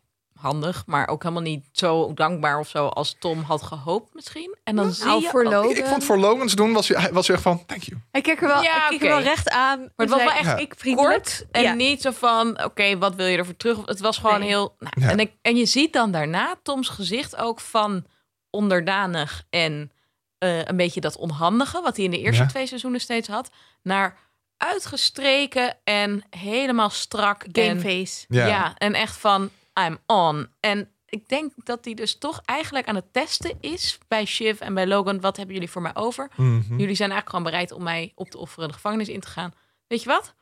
handig. 0.45 0.83
Maar 0.85 1.07
ook 1.07 1.21
helemaal 1.23 1.43
niet 1.43 1.65
zo 1.71 2.13
dankbaar 2.13 2.59
of 2.59 2.67
zo 2.67 2.87
als 2.87 3.15
Tom 3.19 3.41
had 3.41 3.63
gehoopt 3.63 4.13
misschien. 4.13 4.55
En 4.63 4.75
dan 4.75 4.91
zie 4.91 5.05
Nou, 5.05 5.21
je... 5.21 5.27
voor 5.27 5.43
Logan. 5.43 5.69
Ik, 5.69 5.77
ik 5.77 5.85
vond 5.85 6.03
voor 6.03 6.17
Logans 6.17 6.53
doen, 6.55 6.73
was 6.73 6.87
hij, 6.87 7.11
was 7.11 7.27
hij 7.27 7.35
echt 7.35 7.45
van, 7.45 7.65
thank 7.65 7.81
you. 7.83 7.99
Hij 8.11 8.21
keek 8.21 8.41
er 8.41 8.47
wel, 8.47 8.61
Ja, 8.61 8.79
hij 8.79 8.89
keek 8.89 9.01
er 9.01 9.07
wel 9.07 9.21
recht 9.21 9.49
aan. 9.49 9.79
Maar 9.79 9.89
het 9.95 10.09
was 10.09 10.19
wel 10.23 10.31
echt 10.31 10.45
Ja. 10.45 10.55
ik 10.57 10.73
vriendelijk. 10.77 11.13
kort 11.23 11.45
en 11.51 11.61
Ja. 11.61 11.73
niet 11.73 12.01
zo 12.01 12.11
van, 12.11 12.63
oké, 12.63 12.97
wat 12.97 13.15
wil 13.15 13.25
je 13.25 13.37
ervoor 13.37 13.57
terug? 13.57 13.77
Het 13.85 13.99
was 13.99 14.17
gewoon 14.17 14.39
Nee. 14.39 14.47
heel... 14.47 14.75
Nou, 14.79 14.93
Ja. 14.99 15.09
en, 15.09 15.19
ik, 15.19 15.31
en 15.41 15.55
je 15.55 15.65
ziet 15.65 15.93
dan 15.93 16.11
daarna 16.11 16.55
Toms 16.63 16.89
gezicht 16.89 17.35
ook 17.35 17.59
van 17.59 18.05
onderdanig 18.49 19.43
en 19.49 19.91
eh, 20.37 20.65
een 20.65 20.77
beetje 20.77 21.01
dat 21.01 21.17
onhandige... 21.17 21.81
wat 21.81 21.95
hij 21.95 22.05
in 22.05 22.11
de 22.11 22.19
eerste 22.19 22.43
Ja. 22.43 22.49
twee 22.49 22.67
seizoenen 22.67 22.99
steeds 23.01 23.27
had... 23.27 23.49
naar 23.81 24.17
uitgestreken 24.57 25.77
en 25.83 26.23
helemaal 26.29 26.89
strak. 26.89 27.43
en, 27.43 27.51
Gameface. 27.65 28.25
Ja. 28.27 28.47
ja. 28.47 28.73
en 28.77 28.93
echt 28.93 29.17
van, 29.17 29.49
I'm 29.79 29.97
on. 30.05 30.47
En 30.59 30.89
ik 31.05 31.27
denk 31.29 31.51
dat 31.55 31.85
hij 31.85 31.93
dus 31.93 32.17
toch 32.17 32.41
eigenlijk 32.45 32.87
aan 32.87 32.95
het 32.95 33.13
testen 33.13 33.57
is... 33.59 33.97
bij 34.07 34.25
Shiv 34.25 34.59
en 34.59 34.73
bij 34.73 34.87
Logan. 34.87 35.21
Wat 35.21 35.37
hebben 35.37 35.53
jullie 35.55 35.69
voor 35.71 35.81
mij 35.81 35.95
over? 35.95 36.29
Mhm. 36.35 36.77
Jullie 36.77 36.95
zijn 36.95 37.11
eigenlijk 37.11 37.29
gewoon 37.29 37.43
bereid 37.45 37.71
om 37.71 37.83
mij 37.83 38.11
op 38.15 38.29
te 38.29 38.37
offeren 38.37 38.67
de 38.67 38.73
gevangenis 38.73 39.09
in 39.09 39.19
te 39.19 39.27
gaan. 39.27 39.53
Weet 39.87 40.03
je 40.03 40.09
wat? 40.09 40.33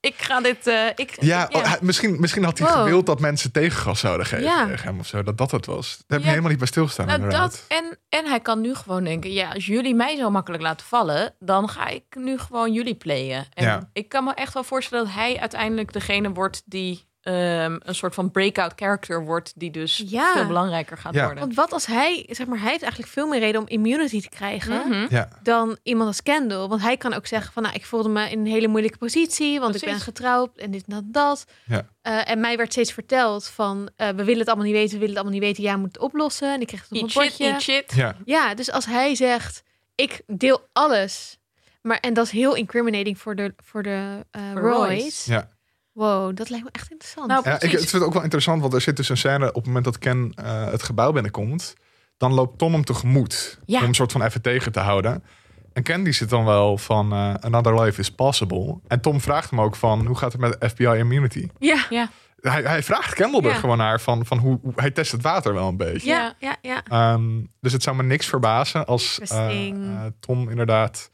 Ik 0.00 0.14
ga 0.14 0.40
dit. 0.40 0.66
eh, 0.66 0.86
ik, 0.94 1.22
Ja, 1.22 1.48
oh, 1.52 1.72
misschien, 1.80 2.20
misschien 2.20 2.44
had 2.44 2.58
hij 2.58 2.68
Wow. 2.68 2.76
gewild 2.78 3.06
dat 3.06 3.20
mensen 3.20 3.52
tegengas 3.52 4.00
zouden 4.00 4.26
geven 4.26 4.44
Ja. 4.44 4.66
tegen 4.66 4.86
hem 4.88 4.98
of 4.98 5.06
zo. 5.06 5.22
Dat 5.22 5.38
dat 5.38 5.50
het 5.50 5.66
was. 5.66 5.88
Daar 5.88 6.04
heb 6.06 6.18
je 6.18 6.24
Ja. 6.24 6.28
helemaal 6.28 6.48
niet 6.50 6.58
bij 6.58 6.66
stilstaan 6.68 7.06
Nou, 7.06 7.30
dat, 7.30 7.64
en, 7.68 7.98
en 8.08 8.26
hij 8.26 8.40
kan 8.40 8.60
nu 8.60 8.74
gewoon 8.74 9.04
denken: 9.04 9.32
ja, 9.32 9.50
als 9.52 9.66
jullie 9.66 9.94
mij 9.94 10.16
zo 10.16 10.30
makkelijk 10.30 10.62
laten 10.62 10.86
vallen, 10.86 11.34
dan 11.38 11.68
ga 11.68 11.86
ik 11.88 12.04
nu 12.14 12.38
gewoon 12.38 12.72
jullie 12.72 12.94
playen. 12.94 13.46
En 13.54 13.64
Ja. 13.64 13.90
ik 13.92 14.08
kan 14.08 14.24
me 14.24 14.34
echt 14.34 14.54
wel 14.54 14.64
voorstellen 14.64 15.04
dat 15.04 15.14
hij 15.14 15.38
uiteindelijk 15.40 15.92
degene 15.92 16.30
wordt 16.32 16.62
die 16.64 17.08
ehm, 17.20 17.76
een 17.84 17.94
soort 17.94 18.14
van 18.14 18.30
breakout 18.30 18.72
character 18.76 19.24
wordt, 19.24 19.52
die 19.56 19.70
dus 19.70 20.02
Ja. 20.06 20.32
veel 20.32 20.46
belangrijker 20.46 20.96
gaat 20.98 21.14
Ja. 21.14 21.20
worden. 21.24 21.40
Want 21.40 21.54
wat 21.54 21.72
als 21.72 21.86
hij, 21.86 22.26
zeg 22.30 22.46
maar, 22.46 22.58
hij 22.60 22.70
heeft 22.70 22.82
eigenlijk 22.82 23.12
veel 23.12 23.26
meer 23.26 23.38
reden 23.40 23.60
om 23.60 23.66
immunity 23.68 24.20
te 24.20 24.28
krijgen 24.28 24.88
Mhm. 24.88 25.06
Ja, 25.10 25.28
dan 25.42 25.78
iemand 25.82 26.08
als 26.08 26.22
Kendall. 26.22 26.68
Want 26.68 26.82
hij 26.82 26.96
kan 26.96 27.14
ook 27.14 27.26
zeggen 27.26 27.52
van, 27.52 27.62
nou, 27.62 27.74
ik 27.74 27.84
voelde 27.84 28.08
me 28.08 28.30
in 28.30 28.38
een 28.38 28.46
hele 28.46 28.68
moeilijke 28.68 28.98
positie, 28.98 29.60
want 29.60 29.74
ik 29.74 29.84
ben 29.84 30.00
getrouwd 30.00 30.56
en 30.56 30.70
dit 30.70 30.84
en 30.86 30.94
dat, 30.94 31.04
dat. 31.06 31.44
Ja. 31.66 31.86
Eh, 32.02 32.30
en 32.30 32.40
mij 32.40 32.56
werd 32.56 32.72
steeds 32.72 32.92
verteld 32.92 33.46
van, 33.46 33.90
eh, 33.96 34.08
we 34.08 34.24
willen 34.24 34.38
het 34.38 34.46
allemaal 34.48 34.66
niet 34.66 34.74
weten, 34.74 34.92
we 34.92 34.98
willen 34.98 35.14
het 35.14 35.18
allemaal 35.24 35.38
niet 35.40 35.48
weten, 35.48 35.62
jij 35.62 35.76
moet 35.76 35.88
het 35.92 35.98
oplossen. 36.02 36.52
En 36.54 36.60
ik 36.60 36.66
kreeg 36.66 36.80
het 36.88 37.02
op 37.02 37.08
Eat 37.08 37.14
mijn 37.38 37.60
shit, 37.60 37.60
shit. 37.62 37.92
ja. 37.94 38.16
Ja, 38.24 38.54
dus 38.54 38.70
als 38.70 38.86
hij 38.86 39.14
zegt, 39.14 39.62
ik 39.94 40.22
deel 40.26 40.68
alles, 40.72 41.38
maar 41.82 41.98
en 41.98 42.14
dat 42.14 42.24
is 42.24 42.30
heel 42.30 42.54
incriminating 42.54 43.18
voor 43.18 43.36
de, 43.36 43.54
voor 43.64 43.82
de 43.82 44.24
eh. 44.30 44.40
Royce. 44.54 45.32
Ja. 45.32 45.48
Wow, 45.92 46.36
dat 46.36 46.48
lijkt 46.50 46.64
me 46.64 46.70
echt 46.72 46.90
interessant. 46.90 47.26
Nou, 47.28 47.42
Ja, 47.44 47.52
ik 47.52 47.58
Precies. 47.58 47.80
het 47.80 47.88
vind 47.90 47.92
het 48.02 48.02
ook 48.10 48.12
wel 48.14 48.22
interessant, 48.22 48.60
want 48.60 48.74
er 48.74 48.80
zit 48.80 48.96
dus 48.96 49.08
een 49.08 49.16
scène 49.16 49.48
op 49.48 49.54
het 49.54 49.66
moment 49.66 49.84
dat 49.84 49.98
Ken 49.98 50.32
eh, 50.34 50.64
het 50.70 50.82
gebouw 50.82 51.12
binnenkomt. 51.12 51.74
Dan 52.16 52.32
loopt 52.32 52.58
Tom 52.58 52.72
hem 52.72 52.84
tegemoet 52.84 53.58
Ja. 53.64 53.78
om 53.80 53.84
een 53.84 53.94
soort 53.94 54.12
van 54.12 54.22
even 54.22 54.42
tegen 54.42 54.72
te 54.72 54.80
houden. 54.80 55.24
En 55.72 55.82
Ken 55.82 56.02
die 56.02 56.12
zit 56.12 56.28
dan 56.30 56.44
wel 56.44 56.78
van 56.78 57.12
eh, 57.12 57.34
Another 57.34 57.80
Life 57.80 58.00
is 58.00 58.10
Possible. 58.10 58.78
En 58.88 59.00
Tom 59.00 59.20
vraagt 59.20 59.50
hem 59.50 59.60
ook 59.60 59.76
van, 59.76 60.06
hoe 60.06 60.16
gaat 60.16 60.32
het 60.32 60.40
met 60.40 60.56
FBI 60.70 60.84
Immunity? 60.86 61.48
ja. 61.58 61.86
Ja, 61.90 62.10
Hij, 62.40 62.62
hij 62.62 62.82
vraagt 62.82 63.14
Kendall 63.14 63.40
er 63.42 63.48
Ja. 63.50 63.54
gewoon 63.54 63.78
naar 63.78 64.00
van, 64.00 64.26
van 64.26 64.38
hoe, 64.38 64.58
hoe- 64.62 64.72
hij 64.76 64.90
test 64.90 65.12
het 65.12 65.22
water 65.22 65.54
wel 65.54 65.68
een 65.68 65.76
beetje. 65.76 66.08
Ja, 66.08 66.34
ja, 66.38 66.56
ja. 66.62 66.82
Ehm, 66.84 67.40
dus 67.60 67.72
het 67.72 67.82
zou 67.82 67.96
me 67.96 68.02
niks 68.02 68.26
verbazen 68.26 68.86
als 68.86 69.18
eh, 69.18 69.68
eh, 69.68 69.76
Tom 70.20 70.48
inderdaad 70.50 71.10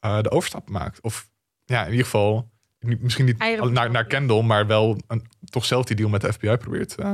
eh, 0.00 0.20
de 0.20 0.30
overstap 0.30 0.68
maakt. 0.70 1.00
Of 1.00 1.28
ja, 1.64 1.84
in 1.84 1.90
ieder 1.90 2.04
geval, 2.04 2.50
misschien 2.80 3.24
niet 3.24 3.38
Eieren 3.38 3.72
naar, 3.72 3.90
naar 3.90 4.04
Kendall, 4.04 4.42
maar 4.42 4.66
wel 4.66 4.96
een, 5.06 5.26
toch 5.50 5.64
zelf 5.64 5.84
die 5.84 5.96
deal 5.96 6.08
met 6.08 6.20
de 6.20 6.32
FBI 6.32 6.56
probeert. 6.56 6.94
eh. 6.94 7.12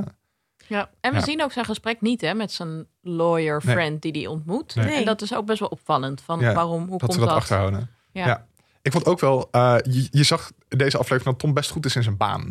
ja. 0.66 0.90
En 1.00 1.10
we 1.10 1.16
Ja. 1.18 1.24
zien 1.24 1.42
ook 1.42 1.52
zijn 1.52 1.64
gesprek 1.64 2.00
niet 2.00 2.20
hè, 2.20 2.34
met 2.34 2.52
zijn 2.52 2.86
lawyer 3.00 3.62
Nee. 3.64 3.74
friend 3.74 4.02
die 4.02 4.12
hij 4.12 4.26
ontmoet. 4.26 4.74
Nee. 4.74 4.84
Nee. 4.86 4.96
En 4.96 5.04
dat 5.04 5.22
is 5.22 5.34
ook 5.34 5.46
best 5.46 5.60
wel 5.60 5.68
opvallend. 5.68 6.20
Van 6.20 6.40
Ja, 6.40 6.54
waarom, 6.54 6.80
hoe 6.80 6.90
dat 6.90 7.00
komt 7.00 7.12
ze 7.12 7.18
dat 7.18 7.28
dat? 7.28 7.36
achterhouden. 7.38 7.90
Ja. 8.12 8.26
Ja. 8.26 8.46
Ik 8.82 8.92
vond 8.92 9.06
ook 9.06 9.20
wel, 9.20 9.48
eh, 9.50 9.76
je, 9.82 10.08
je 10.10 10.22
zag 10.22 10.50
deze 10.68 10.96
aflevering 10.98 11.24
dat 11.24 11.38
Tom 11.38 11.54
best 11.54 11.70
goed 11.70 11.84
is 11.86 11.96
in 11.96 12.02
zijn 12.02 12.16
baan. 12.16 12.50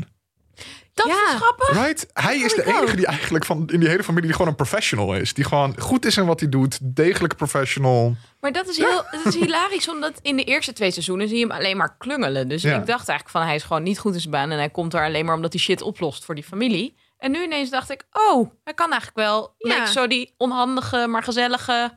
Dat 0.94 1.06
Ja. 1.08 1.14
is 1.34 1.36
grappig. 1.42 1.70
Right? 1.84 2.08
Hij 2.14 2.36
is 2.38 2.54
vond 2.54 2.66
de 2.66 2.74
enige 2.78 2.96
die 2.96 3.06
eigenlijk 3.06 3.46
van 3.46 3.70
in 3.72 3.80
die 3.80 3.90
hele 3.90 4.04
familie 4.04 4.26
die 4.26 4.34
gewoon 4.34 4.48
een 4.48 4.56
professional 4.56 5.16
is. 5.16 5.34
Die 5.34 5.44
gewoon 5.46 5.80
goed 5.80 6.06
is 6.06 6.18
in 6.18 6.26
wat 6.26 6.40
hij 6.40 6.50
doet. 6.50 6.80
Degelijke 6.82 7.36
professional. 7.36 8.16
Maar 8.42 8.52
dat 8.52 8.68
is 8.68 8.78
heel 8.78 9.04
het 9.06 9.26
is 9.26 9.36
hilarisch, 9.36 9.90
omdat 9.90 10.20
in 10.22 10.36
de 10.36 10.44
eerste 10.44 10.74
twee 10.74 10.92
seizoenen 10.92 11.28
zie 11.28 11.38
je 11.38 11.46
hem 11.48 11.56
alleen 11.58 11.78
maar 11.78 11.96
klungelen. 11.98 12.48
Dus 12.48 12.62
Ja. 12.62 12.70
ik 12.80 12.86
dacht 12.86 13.08
eigenlijk 13.08 13.30
van 13.30 13.42
hij 13.42 13.56
is 13.56 13.64
gewoon 13.64 13.84
niet 13.84 14.00
goed 14.00 14.14
in 14.14 14.20
zijn 14.20 14.32
baan 14.32 14.52
en 14.52 14.58
hij 14.58 14.70
komt 14.70 14.92
daar 14.92 15.06
alleen 15.06 15.26
maar 15.26 15.36
omdat 15.36 15.54
hij 15.54 15.62
shit 15.62 15.82
oplost 15.82 16.26
voor 16.26 16.36
die 16.36 16.44
familie. 16.44 16.96
En 17.18 17.32
nu 17.32 17.44
ineens 17.44 17.70
dacht 17.70 17.90
ik, 17.90 18.04
oh, 18.12 18.50
hij 18.64 18.74
kan 18.74 18.92
eigenlijk 18.92 19.18
wel 19.28 19.56
Ja. 19.58 19.78
leek 19.78 19.88
zo 19.88 20.08
die 20.08 20.34
onhandige, 20.38 21.08
maar 21.08 21.24
gezellige. 21.24 21.94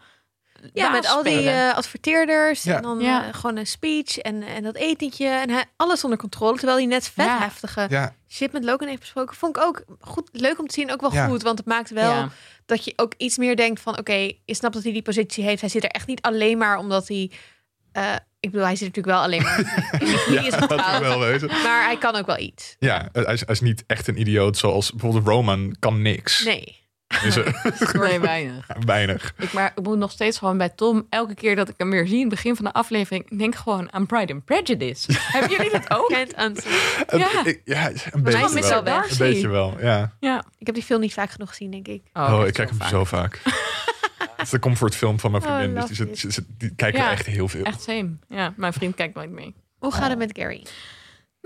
Ja, 0.72 0.90
met 0.90 1.06
al 1.06 1.22
die 1.22 1.50
eh, 1.50 1.74
adverteerders 1.74 2.62
Ja. 2.62 2.76
en 2.76 2.82
dan 2.82 3.00
Ja. 3.00 3.26
eh, 3.28 3.34
gewoon 3.34 3.56
een 3.56 3.66
speech 3.66 4.18
en, 4.18 4.42
en 4.42 4.62
dat 4.62 4.74
etentje 4.76 5.26
en 5.28 5.50
hij, 5.50 5.64
alles 5.76 6.04
onder 6.04 6.18
controle. 6.18 6.56
Terwijl 6.56 6.78
hij 6.78 6.86
net 6.86 7.08
vet 7.08 7.24
Ja. 7.26 7.38
heftige 7.38 7.86
Ja, 7.90 8.14
shit 8.28 8.52
met 8.52 8.64
Logan 8.64 8.88
heeft 8.88 9.00
besproken. 9.00 9.36
Vond 9.36 9.56
ik 9.56 9.62
ook 9.62 9.84
goed, 10.00 10.28
leuk 10.32 10.58
om 10.58 10.66
te 10.66 10.74
zien. 10.74 10.92
Ook 10.92 11.00
wel 11.00 11.12
Ja. 11.12 11.26
goed, 11.26 11.42
want 11.42 11.58
het 11.58 11.66
maakt 11.66 11.90
wel 11.90 12.10
Ja. 12.10 12.28
dat 12.66 12.84
je 12.84 12.92
ook 12.96 13.12
iets 13.16 13.36
meer 13.36 13.56
denkt 13.56 13.80
van... 13.80 13.98
oké, 13.98 14.12
je 14.44 14.54
snapt 14.54 14.74
dat 14.74 14.82
hij 14.82 14.92
die 14.92 15.02
positie 15.02 15.44
heeft. 15.44 15.60
Hij 15.60 15.70
zit 15.70 15.84
er 15.84 15.90
echt 15.90 16.06
niet 16.06 16.22
alleen 16.22 16.58
maar 16.58 16.78
omdat 16.78 17.08
hij... 17.08 17.30
eh, 17.92 18.14
ik 18.40 18.50
bedoel, 18.52 18.66
hij 18.66 18.76
zit 18.76 18.86
natuurlijk 18.96 19.16
wel 19.16 19.24
alleen 19.24 19.42
maar 19.42 19.88
die 20.28 20.38
is 20.46 20.50
dat 20.68 21.00
wel 21.00 21.18
wezen. 21.18 21.48
Maar 21.48 21.84
hij 21.84 21.98
kan 21.98 22.16
ook 22.16 22.26
wel 22.26 22.38
iets. 22.38 22.76
Ja, 22.78 23.08
hij 23.12 23.22
is, 23.34 23.40
hij 23.40 23.54
is 23.54 23.60
niet 23.60 23.84
echt 23.86 24.08
een 24.08 24.20
idioot 24.20 24.56
zoals 24.56 24.90
bijvoorbeeld 24.90 25.26
Roman 25.26 25.76
kan 25.78 26.02
niks. 26.02 26.44
Nee. 26.44 26.84
Is 27.24 27.36
er- 27.36 27.60
Nee, 28.08 28.20
weinig. 28.20 28.66
weinig. 28.84 29.34
Ik, 29.38 29.52
maar 29.52 29.72
ik 29.76 29.82
moet 29.82 29.98
nog 29.98 30.10
steeds 30.10 30.38
gewoon 30.38 30.58
bij 30.58 30.68
Tom, 30.68 31.06
elke 31.10 31.34
keer 31.34 31.56
dat 31.56 31.68
ik 31.68 31.74
hem 31.76 31.90
weer 31.90 32.06
zie, 32.06 32.14
in 32.14 32.20
het 32.20 32.28
begin 32.28 32.56
van 32.56 32.64
de 32.64 32.72
aflevering, 32.72 33.38
denk 33.38 33.54
gewoon 33.54 33.92
aan 33.92 34.06
Pride 34.06 34.32
and 34.32 34.44
Prejudice. 34.44 35.12
Hebben 35.32 35.50
jullie 35.50 35.70
dat 35.70 35.90
ook? 35.90 36.12
Answer. 36.34 36.72
Een- 37.06 37.18
Ja. 37.64 37.88
een 38.10 38.22
beetje 38.22 38.60
wel. 38.60 38.82
wel. 38.84 39.02
Een 39.02 39.16
beetje 39.18 39.48
wel, 39.48 39.74
ja. 39.80 40.12
Ja. 40.20 40.44
Ik 40.58 40.66
heb 40.66 40.74
die 40.74 40.84
film 40.84 41.00
niet 41.00 41.12
vaak 41.14 41.30
genoeg 41.30 41.48
gezien, 41.48 41.70
denk 41.70 41.88
ik. 41.88 42.02
Oh, 42.12 42.38
echt 42.38 42.48
ik 42.48 42.54
kijk 42.54 42.68
hem 42.68 42.78
vaak. 42.78 42.88
zo 42.88 43.04
vaak. 43.04 43.40
Het 44.18 44.30
is 44.46 44.50
de 44.50 44.58
comfortfilm 44.58 45.20
van 45.20 45.30
mijn 45.30 45.42
Oh, 45.44 45.56
vriendin. 45.56 45.74
dus 45.74 45.86
die, 45.86 45.96
zit, 46.16 46.32
zit- 46.34 46.44
die 46.58 46.74
kijken 46.76 47.00
Ja. 47.00 47.10
echt 47.10 47.26
heel 47.26 47.48
veel. 47.48 47.64
Echt 47.64 47.82
same. 47.82 48.16
Ja, 48.28 48.52
mijn 48.56 48.72
vriend 48.72 48.94
kijkt 48.94 49.14
nooit 49.14 49.30
mee. 49.30 49.54
Hoe 49.78 49.92
gaat 49.92 50.08
het 50.08 50.18
met 50.18 50.30
Gary? 50.38 50.66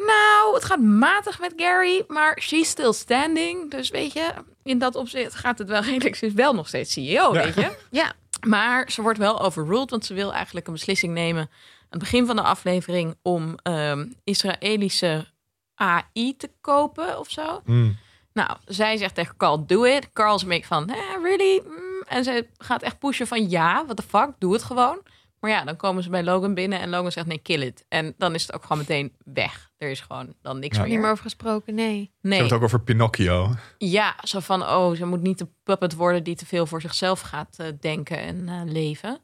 Nou, 0.07 0.55
het 0.55 0.65
gaat 0.65 0.81
matig 0.81 1.41
met 1.41 1.53
Gary, 1.57 2.05
maar 2.09 2.39
she's 2.41 2.69
still 2.69 2.93
standing. 2.93 3.71
Dus 3.71 3.91
weet 3.91 4.13
je, 4.13 4.33
in 4.63 4.79
dat 4.79 4.95
opzicht 4.95 5.35
gaat 5.35 5.59
het 5.59 5.69
wel 5.69 5.83
redelijk. 5.83 6.17
Ze 6.17 6.27
is 6.27 6.33
wel 6.33 6.55
nog 6.55 6.69
steeds 6.69 6.93
CEO, 6.93 7.33
Ja. 7.35 7.43
weet 7.45 7.55
je. 7.55 7.77
Ja. 7.91 8.13
Maar 8.47 8.91
ze 8.91 9.03
wordt 9.03 9.19
wel 9.19 9.41
overruled, 9.41 9.91
want 9.91 10.05
ze 10.05 10.15
wil 10.15 10.33
eigenlijk 10.33 10.67
een 10.67 10.73
beslissing 10.73 11.13
nemen 11.15 11.43
aan 11.43 11.49
het 11.89 11.99
begin 11.99 12.27
van 12.27 12.37
de 12.37 12.43
aflevering 12.43 13.17
om 13.23 13.55
ehm, 13.63 14.07
Israëlische 14.25 15.27
AI 15.75 16.37
te 16.37 16.51
kopen 16.61 17.19
of 17.19 17.31
zo. 17.31 17.61
Mm. 17.65 17.97
Nou, 18.33 18.51
zij 18.65 18.97
zegt 18.97 19.15
tegen 19.15 19.37
Carl, 19.37 19.67
do 19.67 19.85
it. 19.85 20.13
Carl 20.13 20.35
is 20.35 20.43
een 20.43 20.49
beetje 20.49 20.67
van, 20.67 20.89
eh, 20.89 20.97
really? 21.23 21.63
Mm. 21.67 22.03
En 22.09 22.25
ze 22.25 22.47
gaat 22.59 22.83
echt 22.83 22.99
pushen 22.99 23.27
van, 23.27 23.51
ja, 23.51 23.85
what 23.85 23.97
the 23.97 24.03
fuck, 24.03 24.29
doe 24.39 24.53
het 24.53 24.63
gewoon. 24.63 24.99
Maar 25.41 25.51
ja, 25.51 25.65
dan 25.65 25.77
komen 25.77 26.03
ze 26.03 26.11
bij 26.11 26.23
Logan 26.25 26.55
binnen 26.55 26.81
en 26.81 26.89
Logan 26.89 27.13
zegt, 27.13 27.27
nee, 27.27 27.39
kill 27.39 27.63
it. 27.63 27.85
En 27.89 28.15
dan 28.19 28.35
is 28.35 28.43
het 28.43 28.53
ook 28.55 28.63
gewoon 28.63 28.79
meteen 28.79 29.17
weg. 29.25 29.71
Er 29.79 29.91
is 29.91 30.01
gewoon 30.01 30.35
dan 30.43 30.59
niks 30.59 30.77
Ja. 30.77 30.83
meer. 30.83 30.91
Niet 30.91 31.01
meer 31.01 31.11
over 31.11 31.23
gesproken, 31.23 31.75
nee. 31.75 32.01
Ze 32.03 32.11
Nee, 32.29 32.33
hebben 32.39 32.49
het 32.49 32.53
ook 32.59 32.63
over 32.63 32.81
Pinocchio. 32.81 33.55
ja, 33.79 34.15
zo 34.23 34.41
van, 34.41 34.63
oh, 34.63 34.97
ze 34.97 35.05
moet 35.07 35.21
niet 35.23 35.39
de 35.39 35.49
puppet 35.63 35.95
worden 35.95 36.25
die 36.25 36.37
te 36.37 36.47
veel 36.47 36.67
voor 36.67 36.81
zichzelf 36.81 37.21
gaat 37.21 37.57
eh, 37.59 37.67
denken 37.81 38.19
en 38.19 38.49
eh, 38.49 38.61
leven. 38.65 39.19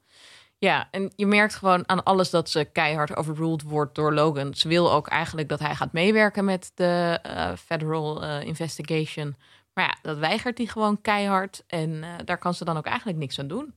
Ja, 0.59 0.89
en 0.91 1.13
je 1.17 1.27
merkt 1.27 1.55
gewoon 1.55 1.89
aan 1.89 2.03
alles 2.03 2.31
dat 2.31 2.51
ze 2.51 2.65
keihard 2.65 3.17
overruled 3.17 3.63
wordt 3.63 3.95
door 3.95 4.15
Logan. 4.15 4.55
Ze 4.55 4.69
wil 4.69 4.93
ook 4.93 5.09
eigenlijk 5.09 5.49
dat 5.49 5.59
hij 5.59 5.75
gaat 5.75 5.93
meewerken 5.93 6.45
met 6.45 6.71
de 6.75 7.19
eh, 7.23 7.53
federal 7.57 8.23
investigation. 8.41 9.37
Maar 9.75 9.85
ja, 9.85 9.97
dat 10.03 10.19
weigert 10.19 10.59
hij 10.59 10.67
gewoon 10.67 11.01
keihard. 11.01 11.65
En 11.67 12.03
eh, 12.03 12.11
daar 12.25 12.39
kan 12.39 12.55
ze 12.55 12.65
dan 12.65 12.77
ook 12.77 12.87
eigenlijk 12.87 13.19
niks 13.19 13.39
aan 13.39 13.47
doen. 13.49 13.75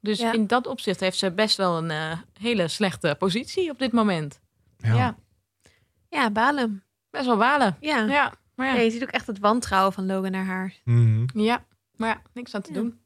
Dus 0.00 0.18
Ja. 0.18 0.32
in 0.32 0.46
dat 0.46 0.66
opzicht 0.66 1.00
heeft 1.00 1.18
ze 1.18 1.30
best 1.32 1.56
wel 1.56 1.76
een 1.78 1.90
eh, 1.90 2.18
hele 2.40 2.68
slechte 2.68 3.16
positie 3.18 3.70
op 3.70 3.78
dit 3.78 3.92
moment. 3.92 4.40
Ja. 4.76 4.94
Ja, 4.94 5.16
Ja, 6.08 6.30
balen. 6.30 6.82
best 7.10 7.26
wel 7.26 7.36
balen. 7.36 7.76
Ja. 7.80 7.98
Ja, 8.04 8.32
maar 8.54 8.66
ja. 8.66 8.74
Ja, 8.74 8.80
je 8.80 8.90
ziet 8.90 9.02
ook 9.02 9.08
echt 9.08 9.26
het 9.26 9.38
wantrouwen 9.38 9.92
van 9.92 10.06
Logan 10.06 10.30
naar 10.30 10.44
haar. 10.44 10.74
Mhm. 10.84 11.26
Ja, 11.40 11.64
maar 11.96 12.08
ja, 12.08 12.22
niks 12.32 12.54
aan 12.54 12.62
te 12.62 12.72
Ja. 12.72 12.78
doen. 12.80 13.00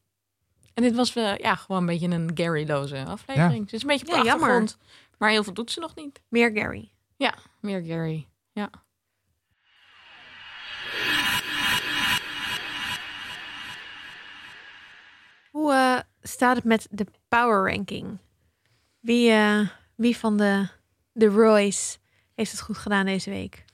En 0.75 0.83
dit 0.83 0.95
was 0.95 1.15
eh, 1.17 1.37
ja, 1.37 1.55
gewoon 1.55 1.81
een 1.81 1.87
beetje 1.87 2.09
een 2.09 2.31
Gary-loze 2.35 3.05
aflevering. 3.05 3.69
Ze 3.69 3.75
is 3.77 3.83
een 3.83 3.89
beetje 3.89 4.07
op 4.07 4.11
de 4.13 4.17
Ja, 4.19 4.25
jammer. 4.25 4.49
achtergrond, 4.51 4.79
maar 5.19 5.31
heel 5.31 5.45
veel 5.45 5.53
doet 5.55 5.71
ze 5.71 5.81
nog 5.81 5.95
niet. 5.95 6.23
Meer 6.29 6.51
Gary. 6.55 6.93
Meer 7.61 7.83
Gary. 7.83 8.27
Ja. 8.53 8.71
Staat 16.29 16.57
het 16.57 16.65
met 16.65 16.87
de 16.91 17.07
power 17.29 17.71
ranking? 17.75 18.19
Wie, 19.01 19.31
eh, 19.31 19.61
wie 19.95 20.17
van 20.17 20.37
de, 20.37 20.69
de 21.13 21.27
Royce 21.27 21.97
heeft 22.35 22.51
het 22.51 22.61
goed 22.61 22.79
gedaan 22.79 23.07
deze 23.07 23.31
week? 23.31 23.65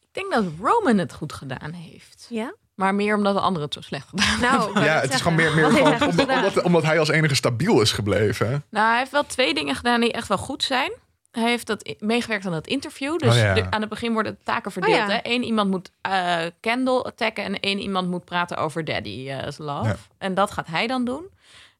Ik 0.00 0.08
denk 0.20 0.32
dat 0.32 0.44
Roman 0.60 0.98
het 0.98 1.12
goed 1.12 1.32
gedaan 1.32 1.72
heeft. 1.72 2.26
Ja? 2.30 2.54
Maar 2.74 2.94
meer 2.94 3.16
omdat 3.16 3.34
de 3.34 3.40
anderen 3.40 3.64
het 3.64 3.74
zo 3.74 3.80
slecht 3.80 4.08
gedaan 4.08 4.40
Nou, 4.40 4.84
Ja, 4.84 5.00
het 5.00 5.14
is 5.14 5.20
gewoon 5.20 5.36
meer, 5.36 5.50
gewoon 5.50 5.92
omdat, 6.10 6.18
omdat, 6.28 6.62
omdat 6.62 6.82
hij 6.82 6.98
als 6.98 7.08
enige 7.08 7.34
stabiel 7.34 7.80
is 7.80 7.92
gebleven. 7.92 8.64
Nou, 8.70 8.88
hij 8.88 8.98
heeft 8.98 9.10
wel 9.10 9.26
twee 9.26 9.54
dingen 9.54 9.74
gedaan 9.74 10.00
die 10.00 10.12
echt 10.12 10.28
wel 10.28 10.38
goed 10.38 10.62
zijn. 10.62 10.92
Hij 11.30 11.48
heeft 11.48 11.66
dat 11.66 11.94
meegewerkt 11.98 12.46
aan 12.46 12.52
dat 12.52 12.66
interview. 12.66 13.18
Dus 13.18 13.30
Oh 13.34 13.40
ja. 13.40 13.54
de- 13.54 13.70
aan 13.70 13.80
het 13.80 13.90
begin 13.90 14.12
worden 14.12 14.32
de 14.32 14.44
taken 14.44 14.72
verdeeld. 14.72 14.92
Oh 15.00 15.06
ja. 15.08 15.12
hè? 15.12 15.18
Eén 15.22 15.42
iemand 15.42 15.70
moet 15.70 15.90
eh 16.00 16.40
Kendall 16.60 17.00
attacken 17.02 17.44
en 17.44 17.60
één 17.60 17.78
iemand 17.78 18.08
moet 18.10 18.24
praten 18.24 18.56
over 18.56 18.84
Daddy's 18.84 19.58
love. 19.58 19.88
Ja. 19.88 19.96
En 20.18 20.34
dat 20.34 20.50
gaat 20.50 20.66
hij 20.66 20.86
dan 20.86 21.04
doen. 21.04 21.24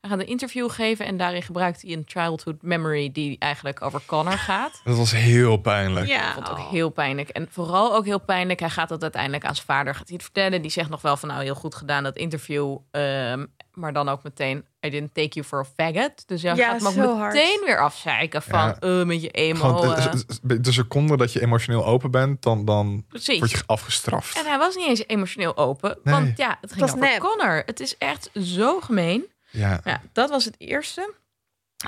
Hij 0.03 0.11
gaat 0.11 0.21
een 0.21 0.27
interview 0.27 0.71
geven 0.71 1.07
en 1.07 1.17
daarin 1.17 1.43
gebruikt 1.43 1.83
hij 1.83 1.93
een 1.93 2.03
childhood 2.07 2.63
memory 2.63 3.13
die 3.13 3.37
eigenlijk 3.39 3.83
over 3.83 4.03
Connor 4.07 4.39
gaat. 4.39 4.81
Dat 4.85 4.97
was 4.97 5.13
heel 5.13 5.57
pijnlijk. 5.57 6.07
Ja, 6.07 6.29
Ik 6.29 6.35
vond 6.35 6.49
het 6.49 6.59
ook 6.59 6.71
heel 6.71 6.91
pijnlijk. 6.91 7.29
En 7.29 7.47
vooral 7.51 7.95
ook 7.95 8.05
heel 8.05 8.21
pijnlijk. 8.21 8.61
Hij 8.61 8.71
gaat 8.71 8.89
dat 8.89 9.03
uiteindelijk 9.03 9.45
aan 9.45 9.55
zijn 9.55 9.67
vader 9.67 9.95
gaat 9.95 10.07
hij 10.09 10.15
het 10.17 10.23
vertellen. 10.25 10.63
Die 10.63 10.71
zegt 10.71 10.89
nog 10.91 11.03
wel 11.03 11.17
van 11.17 11.29
nou 11.29 11.43
heel 11.43 11.55
goed 11.55 11.75
gedaan 11.75 12.03
dat 12.03 12.17
interview. 12.17 12.77
Ehm, 12.91 13.47
maar 13.73 13.93
dan 13.93 14.09
ook 14.09 14.23
meteen 14.23 14.65
I 14.87 14.91
didn't 14.91 15.15
take 15.15 15.29
you 15.29 15.47
for 15.47 15.59
a 15.59 15.65
faggot. 15.77 16.29
Dus 16.29 16.43
jij 16.43 16.55
Ja, 16.55 16.69
gaat 16.71 16.79
hem 16.79 16.87
ook 16.87 16.93
zo 16.95 17.17
hard. 17.19 17.33
meteen 17.35 17.63
weer 17.65 17.81
afzeiken 17.81 18.43
van 18.43 18.59
Ja. 18.61 18.77
eh, 18.81 19.05
met 19.05 19.23
je 19.23 19.31
emo. 19.31 19.83
Eh. 19.83 20.13
de, 20.43 20.61
de 20.61 20.73
seconde 20.73 21.17
dat 21.17 21.33
je 21.33 21.41
emotioneel 21.41 21.87
open 21.87 22.11
bent, 22.11 22.43
dan, 22.43 22.65
dan 22.65 23.05
Precies. 23.09 23.39
word 23.39 23.51
je 23.51 23.63
afgestraft. 23.67 24.39
En 24.39 24.47
hij 24.47 24.59
was 24.59 24.77
niet 24.77 24.87
eens 24.89 25.05
emotioneel 25.07 25.57
open. 25.57 25.99
Nee. 26.05 26.15
Want 26.15 26.37
ja, 26.37 26.59
het 26.61 26.73
ging 26.73 26.85
over 26.85 26.99
nep. 26.99 27.19
Connor. 27.19 27.63
Het 27.67 27.81
is 27.81 27.99
echt 27.99 28.31
zo 28.41 28.81
gemeen. 28.81 29.25
Ja. 29.53 29.81
Ja, 29.85 30.03
dat 30.13 30.31
was 30.31 30.45
het 30.45 30.55
eerste. 30.59 31.15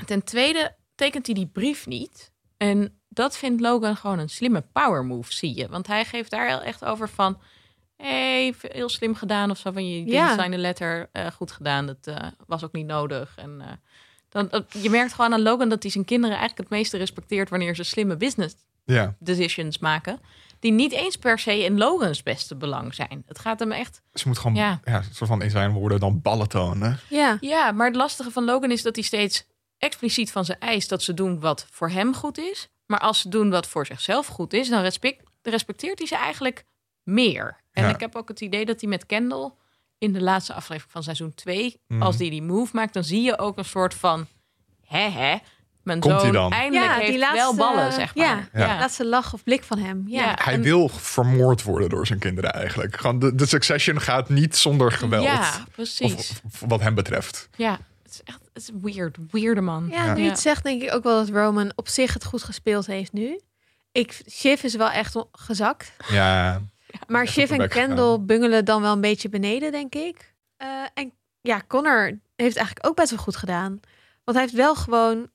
Ten 0.05 0.23
tweede 0.23 0.75
tekent 0.95 1.25
hij 1.25 1.35
die 1.35 1.47
brief 1.47 1.85
niet. 1.87 2.31
En 2.57 2.99
dat 3.09 3.37
vindt 3.37 3.61
Logan 3.61 3.95
gewoon 3.95 4.19
een 4.19 4.29
slimme 4.29 4.63
power 4.71 5.05
move, 5.05 5.33
zie 5.33 5.55
je. 5.55 5.67
Want 5.67 5.87
hij 5.87 6.05
geeft 6.05 6.31
daar 6.31 6.47
heel 6.47 6.61
echt 6.61 6.85
over 6.85 7.09
van... 7.09 7.39
hey, 7.97 8.53
heel 8.61 8.89
slim 8.89 9.15
gedaan 9.15 9.49
of 9.51 9.57
zo. 9.57 9.71
Van 9.71 9.89
je 9.89 10.05
Ja. 10.05 10.27
design 10.35 10.51
de 10.51 10.57
letter 10.57 11.09
eh, 11.11 11.27
goed 11.27 11.51
gedaan. 11.51 11.85
Dat 11.85 12.07
eh, 12.07 12.27
was 12.47 12.63
ook 12.63 12.73
niet 12.73 12.85
nodig. 12.85 13.33
En 13.35 13.61
eh, 13.61 13.67
dan, 14.29 14.65
je 14.81 14.89
merkt 14.89 15.13
gewoon 15.13 15.33
aan 15.33 15.41
Logan 15.41 15.69
dat 15.69 15.81
hij 15.83 15.91
zijn 15.91 16.05
kinderen 16.05 16.37
eigenlijk 16.37 16.69
het 16.69 16.79
meeste 16.79 16.97
respecteert 16.97 17.49
wanneer 17.49 17.75
ze 17.75 17.83
slimme 17.83 18.17
business 18.17 18.55
Ja, 18.85 19.15
decisions 19.19 19.77
maken. 19.77 20.19
Die 20.59 20.71
niet 20.71 20.91
eens 20.91 21.15
per 21.15 21.39
se 21.39 21.63
in 21.63 21.77
Logans 21.77 22.23
beste 22.23 22.55
belang 22.55 22.93
zijn. 22.93 23.23
Het 23.25 23.39
gaat 23.39 23.59
hem 23.59 23.71
echt. 23.71 24.01
ze 24.13 24.27
moet 24.27 24.37
gewoon 24.37 24.55
Ja. 24.55 24.79
ja. 24.83 25.01
soort 25.11 25.29
van 25.29 25.41
in 25.41 25.49
zijn 25.49 25.71
woorden 25.71 25.99
dan 25.99 26.21
ballen 26.21 26.47
tonen. 26.49 26.99
Ja. 27.09 27.37
Ja, 27.39 27.71
maar 27.71 27.87
het 27.87 27.95
lastige 27.95 28.31
van 28.31 28.43
Logan 28.45 28.71
is 28.71 28.81
dat 28.81 28.95
hij 28.95 29.03
steeds 29.03 29.45
expliciet 29.77 30.31
van 30.31 30.45
ze 30.45 30.55
eist 30.55 30.89
dat 30.89 31.03
ze 31.03 31.13
doen 31.13 31.39
wat 31.39 31.67
voor 31.71 31.89
hem 31.89 32.13
goed 32.15 32.37
is. 32.37 32.69
Maar 32.85 32.99
als 32.99 33.19
ze 33.19 33.29
doen 33.29 33.49
wat 33.49 33.67
voor 33.67 33.85
zichzelf 33.85 34.27
goed 34.27 34.53
is, 34.53 34.69
dan 34.69 34.81
respect, 34.81 35.23
respecteert 35.41 35.97
hij 35.97 36.07
ze 36.07 36.15
eigenlijk 36.15 36.65
meer. 37.03 37.61
En 37.71 37.83
Ja. 37.83 37.89
ik 37.93 37.99
heb 37.99 38.15
ook 38.15 38.27
het 38.27 38.41
idee 38.41 38.65
dat 38.65 38.81
hij 38.81 38.89
met 38.89 39.05
Kendall 39.05 39.51
in 39.97 40.13
de 40.13 40.21
laatste 40.21 40.53
aflevering 40.53 40.91
van 40.91 41.03
seizoen 41.03 41.33
2, 41.33 41.81
Mhm. 41.87 42.01
als 42.01 42.17
die 42.17 42.29
die 42.29 42.41
move 42.41 42.75
maakt, 42.75 42.93
dan 42.93 43.03
zie 43.03 43.21
je 43.21 43.37
ook 43.39 43.57
een 43.57 43.65
soort 43.65 43.93
van 43.93 44.27
hè 44.85 45.09
hè. 45.09 45.37
Mijn 45.85 45.99
Komt 45.99 46.13
hij 46.13 46.21
zoon 46.23 46.31
dan? 46.31 46.51
eindelijk 46.51 46.85
Ja, 46.91 46.97
heeft 46.97 47.09
die 47.09 47.19
laatste, 47.19 47.37
wel 47.39 47.55
ballen, 47.55 47.93
zeg 47.93 48.15
maar. 48.15 48.25
Ja, 48.25 48.47
Ja. 48.53 48.77
laatste 48.79 49.05
lach 49.05 49.33
of 49.33 49.43
blik 49.43 49.63
van 49.63 49.77
hem. 49.77 50.03
Ja. 50.07 50.21
Ja. 50.23 50.35
Hij 50.43 50.53
en- 50.53 50.61
wil 50.61 50.89
vermoord 50.89 51.63
worden 51.63 51.89
door 51.89 52.07
zijn 52.07 52.19
kinderen 52.19 52.53
eigenlijk. 52.53 52.97
Gewoon 52.97 53.19
de, 53.19 53.35
de 53.35 53.45
succession 53.45 54.01
gaat 54.01 54.29
niet 54.29 54.55
zonder 54.57 54.91
geweld. 54.91 55.23
Ja, 55.25 55.63
precies. 55.71 56.13
Of, 56.13 56.41
of 56.45 56.69
wat 56.69 56.81
hem 56.81 56.95
betreft. 56.95 57.49
Ja, 57.55 57.71
het 58.03 58.11
is 58.11 58.21
echt 58.23 58.39
het 58.53 58.63
is 58.63 58.69
weird. 58.81 59.17
Weirde 59.31 59.61
man. 59.61 59.87
Ja, 59.91 60.13
nu 60.13 60.23
het 60.23 60.39
zegt, 60.39 60.63
denk 60.63 60.81
ik 60.81 60.93
ook 60.93 61.03
wel 61.03 61.25
dat 61.25 61.29
Roman 61.35 61.71
op 61.75 61.87
zich 61.87 62.13
het 62.13 62.23
goed 62.25 62.43
gespeeld 62.43 62.85
heeft 62.85 63.13
nu. 63.13 63.39
Ik, 63.91 64.21
Shiv 64.31 64.63
is 64.63 64.75
wel 64.75 64.89
echt 64.91 65.15
gezakt. 65.31 65.91
Ja, 66.07 66.61
Maar 67.07 67.27
Shiv 67.27 67.51
en 67.51 67.69
Kendall 67.69 68.05
gegaan. 68.09 68.25
bungelen 68.25 68.65
dan 68.65 68.81
wel 68.81 68.93
een 68.93 69.01
beetje 69.01 69.29
beneden, 69.29 69.71
denk 69.71 69.95
ik. 69.95 70.33
Eh, 70.57 70.67
en 70.93 71.11
ja, 71.41 71.61
Connor 71.67 72.19
heeft 72.35 72.55
eigenlijk 72.57 72.87
ook 72.87 72.95
best 72.95 73.09
wel 73.09 73.19
goed 73.19 73.35
gedaan. 73.35 73.79
Want 74.23 74.37
hij 74.37 74.41
heeft 74.41 74.53
wel 74.57 74.75
gewoon 74.75 75.29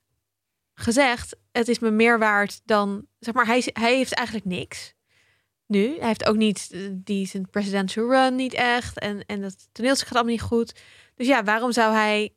gezegd: 0.82 1.36
het 1.52 1.68
is 1.68 1.78
me 1.78 1.90
meer 1.90 2.18
waard 2.18 2.60
dan. 2.64 3.06
Zeg 3.18 3.34
maar, 3.34 3.46
hij, 3.46 3.62
hij 3.72 3.96
heeft 3.96 4.12
eigenlijk 4.14 4.46
niks. 4.46 4.94
Nu. 5.66 5.96
Hij 5.98 6.06
heeft 6.06 6.26
ook 6.26 6.36
niet 6.36 6.68
eh, 6.72 6.80
die 6.92 7.26
zijn 7.26 7.50
presidential 7.50 8.08
run 8.10 8.34
niet 8.34 8.54
echt. 8.54 8.98
En, 8.98 9.24
en 9.26 9.40
dat 9.40 9.68
toneelstuk 9.72 10.06
gaat 10.06 10.16
allemaal 10.16 10.34
niet 10.34 10.42
goed. 10.42 10.80
Dus 11.14 11.26
ja, 11.26 11.44
waarom 11.44 11.72
zou 11.72 11.94
hij 11.94 12.34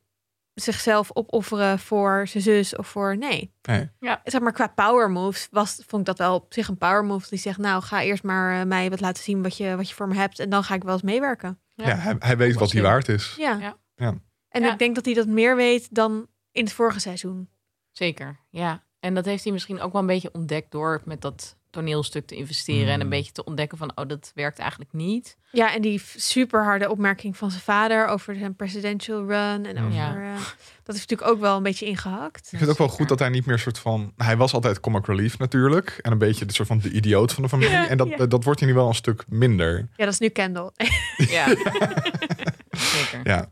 zichzelf 0.54 1.10
opofferen 1.14 1.80
voor 1.80 2.28
zijn 2.28 2.44
zus 2.44 2.76
of 2.76 2.88
voor. 2.88 3.18
Nee. 3.18 3.54
nee. 3.62 3.90
Zeg 4.24 4.42
maar, 4.42 4.52
qua 4.52 4.68
power 4.68 5.10
moves 5.12 5.48
was, 5.52 5.80
vond 5.88 6.02
ik 6.02 6.06
dat 6.08 6.18
wel 6.18 6.36
op 6.36 6.54
zich 6.54 6.68
een 6.68 6.78
power 6.78 7.06
move. 7.06 7.30
Die 7.30 7.40
zegt: 7.40 7.58
Nou, 7.58 7.84
ga 7.84 8.04
eerst 8.04 8.24
maar 8.24 8.60
eh, 8.60 8.66
mij 8.66 8.90
wat 8.90 9.00
laten 9.00 9.24
zien 9.24 9.44
wat 9.44 9.58
je, 9.58 9.76
wat 9.76 9.90
je 9.90 9.96
voor 9.96 10.08
me 10.08 10.16
hebt. 10.16 10.40
En 10.40 10.50
dan 10.50 10.64
ga 10.64 10.76
ik 10.76 10.84
wel 10.84 10.94
eens 10.94 11.02
meewerken. 11.02 11.60
Ja, 11.76 11.96
hij, 11.96 12.16
hij 12.20 12.38
weet 12.38 12.56
wat 12.56 12.72
hij 12.72 12.82
waard 12.82 13.08
is. 13.10 13.36
Ja. 13.38 13.58
Ja. 13.60 13.78
Ja. 13.96 14.14
En 14.50 14.62
Ja. 14.64 14.72
ik 14.72 14.80
denk 14.80 14.96
dat 14.96 15.06
hij 15.06 15.14
dat 15.14 15.28
meer 15.28 15.56
weet 15.56 15.88
dan 15.96 16.28
in 16.52 16.64
het 16.64 16.74
vorige 16.74 17.00
seizoen. 17.00 17.50
Zeker, 17.94 18.40
ja. 18.50 18.84
En 19.00 19.14
dat 19.14 19.26
heeft 19.26 19.44
hij 19.44 19.54
misschien 19.54 19.82
ook 19.82 19.92
wel 19.92 20.02
een 20.02 20.08
beetje 20.08 20.34
ontdekt 20.34 20.72
door 20.72 21.02
met 21.06 21.22
dat 21.22 21.58
toneelstuk 21.70 22.28
te 22.28 22.36
investeren 22.36 22.94
en 22.94 23.02
een 23.02 23.10
beetje 23.10 23.32
te 23.32 23.44
ontdekken 23.44 23.78
van, 23.78 23.92
oh, 23.98 24.08
dat 24.08 24.32
werkt 24.36 24.60
eigenlijk 24.60 24.94
niet. 24.94 25.38
Ja, 25.52 25.74
en 25.74 25.82
die 25.82 26.02
super 26.16 26.64
harde 26.64 26.90
opmerking 26.90 27.38
van 27.38 27.50
zijn 27.50 27.62
vader 27.64 28.08
over 28.08 28.36
zijn 28.36 28.56
presidential 28.56 29.26
run. 29.26 29.66
En 29.66 29.78
over, 29.80 29.92
Ja. 29.94 30.16
eh, 30.16 30.42
dat 30.84 30.96
is 30.96 31.02
natuurlijk 31.02 31.32
ook 31.32 31.40
wel 31.40 31.58
een 31.58 31.64
beetje 31.64 31.86
ingehakt. 31.86 32.44
Ik 32.44 32.50
vind 32.50 32.62
het 32.62 32.70
ook 32.70 32.78
wel 32.78 32.88
goed 32.88 33.10
dat 33.10 33.20
hij 33.20 33.30
niet 33.30 33.46
meer 33.46 33.60
soort 33.60 33.80
van... 33.80 34.14
Hij 34.18 34.38
was 34.38 34.54
altijd 34.54 34.80
comic 34.80 35.06
relief 35.06 35.38
natuurlijk. 35.38 36.00
En 36.02 36.12
een 36.12 36.18
beetje 36.18 36.46
de 36.46 36.54
soort 36.54 36.68
van 36.68 36.80
de 36.80 36.92
idioot 36.92 37.34
van 37.34 37.44
de 37.44 37.50
familie. 37.50 37.74
Ja, 37.74 37.88
en 37.88 37.98
dat, 37.98 38.08
ja. 38.08 38.26
dat 38.26 38.44
wordt 38.44 38.60
hij 38.60 38.70
nu 38.70 38.76
wel 38.76 38.88
een 38.88 38.96
stuk 38.96 39.24
minder. 39.28 39.78
Ja, 39.78 40.06
dat 40.06 40.14
is 40.14 40.20
nu 40.20 40.30
Kendall. 40.30 40.66
Oké. 40.66 40.86
Ja, 41.18 41.48
zeker. 42.96 43.20
Ja, 43.24 43.52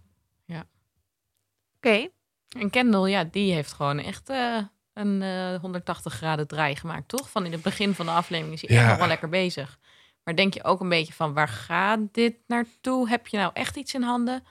En 2.58 2.70
Kendall, 2.70 3.10
ja, 3.10 3.24
die 3.24 3.54
heeft 3.54 3.74
gewoon 3.74 4.00
echt 4.00 4.30
eh, 4.30 4.58
een 4.94 5.22
eh 5.22 5.56
180 5.62 6.14
graden 6.14 6.48
draai 6.48 6.76
gemaakt, 6.76 7.08
toch? 7.08 7.30
Van 7.30 7.46
in 7.46 7.52
het 7.52 7.62
begin 7.62 7.94
van 7.94 8.06
de 8.06 8.12
aflevering 8.12 8.54
is 8.56 8.62
hij 8.62 8.70
echt 8.70 8.80
Ja. 8.86 8.90
nog 8.90 8.98
wel 9.00 9.08
lekker 9.08 9.30
bezig. 9.30 9.78
Maar 10.24 10.36
denk 10.36 10.54
je 10.54 10.64
ook 10.64 10.80
een 10.80 10.90
beetje 10.90 11.14
van, 11.14 11.34
waar 11.34 11.48
gaat 11.48 12.00
dit 12.12 12.36
naartoe? 12.48 13.10
Heb 13.10 13.28
je 13.28 13.38
nou 13.38 13.52
echt 13.54 13.76
iets 13.76 13.94
in 13.94 14.02
handen? 14.02 14.44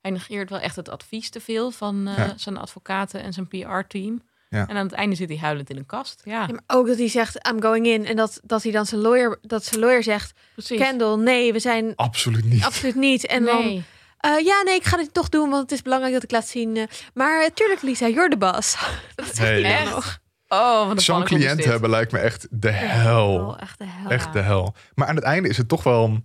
Hij 0.00 0.10
negeert 0.10 0.50
wel 0.50 0.58
echt 0.58 0.76
het 0.76 0.88
advies 0.88 1.30
te 1.30 1.40
veel 1.40 1.70
van 1.70 2.06
eh, 2.08 2.16
Ja. 2.16 2.32
zijn 2.36 2.56
advocaten 2.56 3.22
en 3.22 3.32
zijn 3.32 3.48
PR-team. 3.48 4.22
Ja. 4.48 4.68
En 4.68 4.76
aan 4.76 4.84
het 4.86 4.94
einde 4.94 5.16
zit 5.16 5.28
hij 5.28 5.38
huilend 5.38 5.70
in 5.70 5.76
een 5.76 5.86
kast. 5.86 6.20
Ja, 6.24 6.32
Ja, 6.40 6.46
maar 6.46 6.62
ook 6.66 6.86
dat 6.86 6.98
hij 6.98 7.08
zegt, 7.08 7.48
I'm 7.48 7.62
going 7.62 7.86
in. 7.86 8.06
En 8.06 8.16
dat, 8.16 8.40
dat 8.44 8.62
hij 8.62 8.72
dan 8.72 8.86
zijn 8.86 9.00
lawyer, 9.00 9.38
dat 9.42 9.64
zijn 9.64 9.80
lawyer 9.80 10.02
zegt, 10.02 10.32
precies. 10.52 10.78
Kendall, 10.78 11.16
nee, 11.16 11.52
we 11.52 11.58
zijn 11.58 11.92
absoluut 11.96 12.44
niet. 12.44 12.64
absoluut 12.64 12.94
niet. 12.94 13.26
En 13.26 13.44
dan, 13.44 13.84
eh, 14.24 14.44
ja, 14.44 14.62
nee, 14.64 14.74
ik 14.74 14.84
ga 14.84 14.96
dit 14.96 15.14
toch 15.14 15.28
doen, 15.28 15.50
want 15.50 15.62
het 15.62 15.72
is 15.72 15.82
belangrijk 15.82 16.14
dat 16.14 16.22
ik 16.22 16.30
laat 16.30 16.46
zien. 16.48 16.76
eh, 16.76 16.84
maar 17.14 17.42
eh, 17.44 17.50
tuurlijk, 17.54 17.82
Lisa, 17.82 18.08
you're 18.08 18.28
the 18.30 18.36
boss. 18.36 18.76
dat 19.14 19.26
zegt 19.26 19.38
hij 19.38 19.64
Echt? 19.64 19.90
nog. 19.90 20.18
Oh, 20.48 20.90
Zo'n 20.96 21.24
cliënt 21.24 21.64
hebben 21.64 21.90
lijkt 21.90 22.12
me 22.12 22.18
echt 22.18 22.46
de 22.50 22.70
hel. 22.70 23.34
Oh, 23.34 23.56
echt 23.60 23.78
de 23.78 23.84
hel. 23.86 24.10
Echt 24.10 24.32
de 24.32 24.40
hel. 24.40 24.74
Maar 24.94 25.08
aan 25.08 25.14
het 25.16 25.24
einde 25.24 25.48
is 25.48 25.56
het 25.56 25.68
toch 25.68 25.82
wel... 25.82 26.18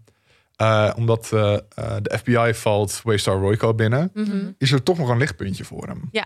eh, 0.56 0.92
omdat 0.96 1.30
eh, 1.34 1.54
eh, 1.54 1.60
de 2.02 2.18
FBI 2.18 2.54
valt 2.54 3.00
Waystar 3.04 3.40
Royco 3.40 3.74
binnen... 3.74 4.12
Mhm. 4.14 4.52
is 4.58 4.72
er 4.72 4.84
toch 4.84 4.98
nog 4.98 5.10
een 5.10 5.18
lichtpuntje 5.18 5.64
voor 5.64 5.88
hem. 5.88 6.10
Ja. 6.12 6.26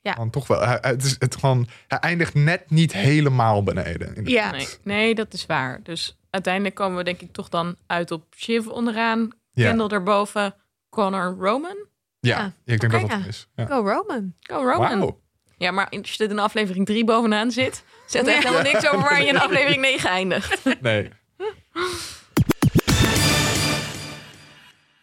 Ja. 0.00 0.14
Want 0.16 0.32
toch 0.32 0.46
wel, 0.46 0.60
hij, 0.60 0.78
het 0.80 1.04
is 1.04 1.16
het 1.18 1.36
gewoon, 1.36 1.68
hij 1.88 1.98
eindigt 1.98 2.34
net 2.34 2.70
niet 2.70 2.92
helemaal 2.92 3.62
beneden. 3.62 4.24
Ja. 4.24 4.50
Nee, 4.50 4.68
nee, 4.82 5.14
dat 5.14 5.32
is 5.32 5.46
waar. 5.46 5.80
Dus 5.82 6.18
uiteindelijk 6.30 6.74
komen 6.74 6.96
we 6.96 7.04
denk 7.04 7.20
ik 7.20 7.32
toch 7.32 7.48
dan 7.48 7.76
uit 7.86 8.10
op 8.10 8.24
Shiv 8.36 8.66
onderaan, 8.66 9.30
Ja. 9.52 9.68
Kendall 9.68 9.88
erboven, 9.88 10.54
Connor 10.92 11.36
Roman. 11.38 11.76
Ja, 12.20 12.38
Ja. 12.38 12.52
ik 12.64 12.80
denk 12.80 12.92
dat 12.92 13.00
dat 13.00 13.10
ja. 13.10 13.26
is. 13.28 13.46
Ja. 13.54 13.66
Go 13.66 13.74
Roman. 13.88 14.34
Go 14.40 14.62
Roman. 14.70 15.16
Ja, 15.56 15.70
maar 15.70 15.88
als 15.90 16.12
je 16.12 16.24
in 16.28 16.38
aflevering 16.38 16.86
3 16.86 17.04
bovenaan 17.04 17.50
zit, 17.50 17.84
zegt 18.06 18.26
echt 18.26 18.42
Ja. 18.42 18.48
helemaal 18.50 18.72
niks 18.72 18.86
over 18.86 19.00
waar 19.00 19.20
je 19.22 19.26
in 19.28 19.38
aflevering 19.38 19.80
9 19.80 20.10
eindigt. 20.10 20.64
Nee. 20.80 21.10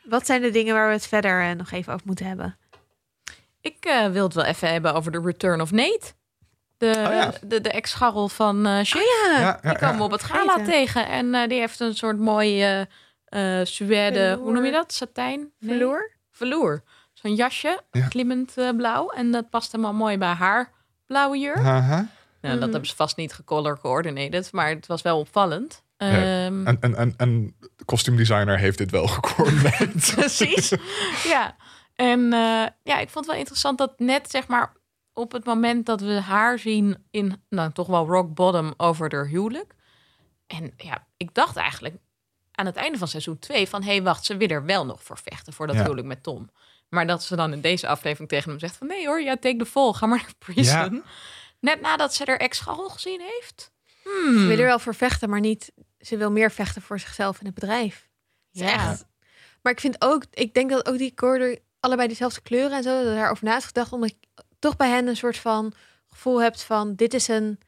Wat 0.04 0.26
zijn 0.26 0.42
de 0.42 0.50
dingen 0.52 0.74
waar 0.74 0.88
we 0.88 0.94
het 0.94 1.08
verder 1.08 1.42
eh, 1.50 1.52
nog 1.56 1.72
even 1.72 1.94
over 1.94 2.08
moeten 2.08 2.26
hebben? 2.26 2.58
Ik 3.62 3.86
eh, 3.86 4.08
wil 4.08 4.24
het 4.24 4.34
wel 4.34 4.44
even 4.46 4.72
hebben 4.72 4.94
over 4.94 5.12
de 5.12 5.22
Return 5.22 5.62
of 5.62 5.72
Nate. 5.72 6.14
De, 6.78 6.86
ja. 6.86 7.34
de, 7.42 7.62
de 7.62 7.70
ex-scharrel 7.70 8.30
van 8.30 8.66
eh 8.66 8.84
Shiv. 8.84 9.02
ja, 9.02 9.40
Ja, 9.40 9.60
ja, 9.62 9.74
Die 9.74 9.98
ja. 9.98 10.04
op 10.04 10.12
het 10.12 10.24
gala 10.24 10.64
tegen. 10.66 11.08
En 11.08 11.36
eh, 11.36 11.48
die 11.48 11.60
heeft 11.60 11.80
een 11.80 11.96
soort 11.96 12.20
mooie 12.20 12.88
eh 13.30 13.60
suède, 13.64 14.38
hoe 14.42 14.52
noem 14.52 14.66
je 14.66 14.72
dat? 14.72 14.94
Satijn? 14.94 15.52
Nee. 15.60 15.80
Velour. 16.32 16.84
Zo'n 17.14 17.36
jasje, 17.36 17.82
Ja. 17.92 18.06
glimmend 18.06 18.58
eh, 18.58 18.70
blauw. 18.78 19.10
En 19.10 19.32
dat 19.32 19.50
past 19.50 19.72
helemaal 19.72 19.94
mooi 19.94 20.18
bij 20.18 20.28
haar 20.34 20.72
blauwe 21.06 21.38
jurk. 21.38 21.58
Haha. 21.58 21.96
Nou, 22.42 22.54
dat 22.54 22.54
Mhm. 22.64 22.72
hebben 22.72 22.90
ze 22.90 22.96
vast 22.96 23.18
niet 23.18 23.34
gecolor 23.34 23.80
coordinated, 23.80 24.52
maar 24.52 24.70
het 24.70 24.88
was 24.88 25.02
wel 25.02 25.20
opvallend. 25.20 25.84
Ja. 25.98 26.08
Ehm, 26.46 26.68
Een, 26.68 26.78
een, 26.80 27.02
een, 27.02 27.14
een 27.18 27.56
kostuumdesigner 27.86 28.58
heeft 28.58 28.78
dit 28.78 28.92
wel 28.92 29.08
gecoördineerd. 29.18 30.12
Precies. 30.16 30.74
ja. 31.24 31.56
En 31.96 32.20
eh, 32.34 32.66
ja, 32.84 33.00
ik 33.00 33.10
vond 33.10 33.14
het 33.14 33.26
wel 33.26 33.36
interessant 33.36 33.78
dat 33.78 34.00
net 34.00 34.30
zeg 34.32 34.48
maar 34.48 34.74
op 35.14 35.32
het 35.32 35.46
moment 35.46 35.86
dat 35.86 36.02
we 36.02 36.20
haar 36.20 36.60
zien 36.60 37.06
in 37.12 37.44
nou 37.50 37.72
toch 37.72 37.88
wel 37.88 38.06
rock 38.08 38.34
bottom 38.34 38.74
over 38.78 39.14
haar 39.16 39.28
huwelijk. 39.28 39.74
En 40.48 40.74
ja, 40.78 41.08
ik 41.18 41.34
dacht 41.34 41.56
eigenlijk 41.56 41.96
aan 42.60 42.66
het 42.66 42.76
einde 42.76 42.98
van 42.98 43.08
seizoen 43.08 43.40
2 43.40 43.68
van 43.68 43.84
hé, 43.84 43.92
hey, 43.92 44.04
wacht, 44.04 44.26
ze 44.26 44.38
wil 44.38 44.48
er 44.48 44.66
wel 44.66 44.86
nog 44.86 45.04
voor 45.04 45.18
vechten 45.24 45.54
voor 45.54 45.68
dat 45.68 45.76
Ja. 45.76 45.82
huwelijk 45.82 46.08
met 46.08 46.24
Tom. 46.24 46.50
Maar 46.90 47.08
dat 47.08 47.24
ze 47.24 47.36
dan 47.36 47.54
in 47.54 47.62
deze 47.62 47.88
aflevering 47.88 48.30
tegen 48.30 48.50
hem 48.50 48.60
zegt 48.60 48.78
van 48.78 48.88
nee 48.88 49.08
hoor, 49.08 49.22
ja, 49.22 49.38
take 49.38 49.56
the 49.58 49.66
fall, 49.66 49.92
ga 49.94 50.06
maar 50.06 50.18
naar 50.18 50.34
prison. 50.56 51.04
Net 51.60 51.82
nadat 51.82 52.14
ze 52.14 52.24
haar 52.26 52.38
ex-scharrel 52.38 52.90
gezien 52.90 53.22
heeft. 53.22 53.72
Hmm. 54.04 54.40
Ze 54.40 54.46
wil 54.46 54.58
er 54.58 54.66
wel 54.66 54.80
voor 54.80 54.96
vechten, 54.96 55.30
maar 55.30 55.40
niet. 55.40 55.72
Ze 56.00 56.18
wil 56.18 56.32
meer 56.32 56.52
vechten 56.52 56.82
voor 56.82 57.00
zichzelf 57.00 57.40
en 57.40 57.46
het 57.46 57.54
bedrijf. 57.54 58.08
Ja. 58.50 58.74
echt. 58.74 59.06
Maar 59.62 59.72
ik 59.72 59.80
vind 59.80 59.96
ook, 60.00 60.24
ik 60.34 60.54
denk 60.54 60.70
dat 60.70 60.88
ook 60.88 60.98
die 60.98 61.14
koorden 61.14 61.60
allebei 61.80 62.08
dezelfde 62.08 62.42
kleuren 62.42 62.78
en 62.78 62.84
zo, 62.84 63.04
dat 63.04 63.14
daarover 63.16 63.44
na 63.46 63.58
is 63.58 63.66
gedacht, 63.66 63.92
omdat 63.94 64.10
je 64.10 64.44
toch 64.60 64.76
bij 64.76 64.90
hen 64.90 65.08
een 65.08 65.18
soort 65.18 65.38
van 65.38 65.74
gevoel 66.08 66.42
hebt 66.42 66.64
van 66.64 66.96
dit 66.96 67.14
is 67.14 67.28
een 67.28 67.60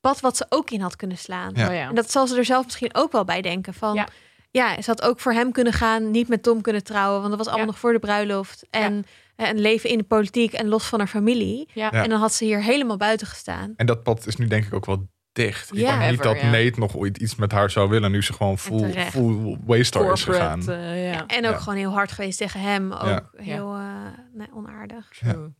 pad 0.00 0.20
wat 0.20 0.36
ze 0.36 0.46
ook 0.48 0.70
in 0.70 0.80
had 0.80 0.96
kunnen 0.96 1.18
slaan. 1.18 1.52
Ja. 1.54 1.68
Oh 1.68 1.74
ja. 1.74 1.88
En 1.88 1.94
dat 1.94 2.10
zal 2.10 2.26
ze 2.26 2.36
er 2.36 2.44
zelf 2.44 2.64
misschien 2.64 2.94
ook 2.94 3.12
wel 3.12 3.24
bij 3.24 3.42
denken 3.42 3.74
van. 3.74 3.94
Ja. 3.94 4.08
Ja, 4.56 4.82
ze 4.82 4.90
had 4.90 5.02
ook 5.02 5.20
voor 5.20 5.32
hem 5.32 5.52
kunnen 5.52 5.72
gaan, 5.72 6.10
niet 6.10 6.28
met 6.28 6.42
Tom 6.42 6.60
kunnen 6.60 6.84
trouwen, 6.84 7.18
want 7.18 7.28
dat 7.28 7.38
was 7.38 7.46
allemaal 7.46 7.66
Ja. 7.66 7.70
nog 7.72 7.80
voor 7.80 7.92
de 7.92 7.98
bruiloft. 7.98 8.66
En 8.70 9.04
eh, 9.36 9.48
een 9.48 9.60
leven 9.60 9.90
in 9.90 9.98
de 9.98 10.04
politiek 10.04 10.52
en 10.52 10.68
los 10.68 10.84
van 10.84 10.98
haar 10.98 11.08
familie. 11.08 11.68
Ja. 11.72 11.88
Ja. 11.92 12.02
En 12.02 12.08
dan 12.10 12.20
had 12.20 12.32
ze 12.32 12.44
hier 12.44 12.62
helemaal 12.62 12.96
buiten 12.96 13.26
gestaan. 13.26 13.72
En 13.76 13.86
dat 13.86 14.02
pad 14.02 14.26
is 14.26 14.36
nu 14.36 14.46
denk 14.46 14.64
ik 14.64 14.74
ook 14.74 14.86
wel 14.86 15.08
dicht. 15.32 15.72
Ik 15.72 15.78
Ja. 15.78 15.88
denk 15.88 16.00
niet 16.00 16.10
Ever, 16.20 16.24
dat 16.34 16.40
ja. 16.40 16.50
Nate 16.50 16.78
nog 16.80 16.96
ooit 16.96 17.18
iets 17.18 17.34
met 17.34 17.52
haar 17.52 17.70
zou 17.70 17.88
willen. 17.88 18.10
Nu 18.10 18.22
ze 18.22 18.32
gewoon 18.32 18.58
full, 18.58 18.92
full 19.10 19.58
waystar 19.64 20.12
is 20.12 20.24
gegaan. 20.24 20.68
Eh, 20.68 21.12
ja. 21.12 21.26
En 21.26 21.46
ook 21.46 21.52
Ja. 21.52 21.58
gewoon 21.58 21.78
heel 21.78 21.92
hard 21.92 22.12
geweest 22.12 22.38
tegen 22.38 22.60
hem. 22.60 22.92
Ook 22.92 23.06
Ja. 23.06 23.28
heel 23.36 23.74
eh, 23.74 23.86
nee, 24.32 24.48
onaardig. 24.54 25.08
True. 25.18 25.52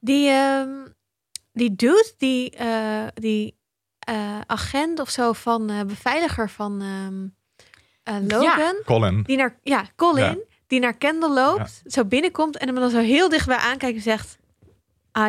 Die, 0.00 0.28
ehm, 0.30 0.68
die 1.52 1.74
dude, 1.74 2.12
die, 2.18 2.50
eh, 2.50 3.06
die 3.14 3.58
eh, 4.00 4.40
agent 4.46 5.00
of 5.00 5.10
zo 5.10 5.32
van 5.32 5.70
eh, 5.70 5.80
beveiliger 5.86 6.50
van, 6.50 6.80
ehm, 6.82 7.26
eh, 8.18 8.38
Logan, 8.38 8.74
Colin. 8.84 9.22
die 9.26 9.36
naar, 9.36 9.58
ja, 9.62 9.84
Colin, 9.96 10.24
Ja. 10.24 10.36
die 10.66 10.80
naar 10.80 10.94
Kendall 10.96 11.32
loopt, 11.34 11.82
zo 11.86 12.04
binnenkomt 12.04 12.56
en 12.58 12.66
hem 12.66 12.76
dan 12.76 12.90
zo 12.90 12.98
heel 13.00 13.28
dichtbij 13.28 13.56
aankijkt 13.56 13.96
en 13.96 14.02
zegt, 14.02 14.38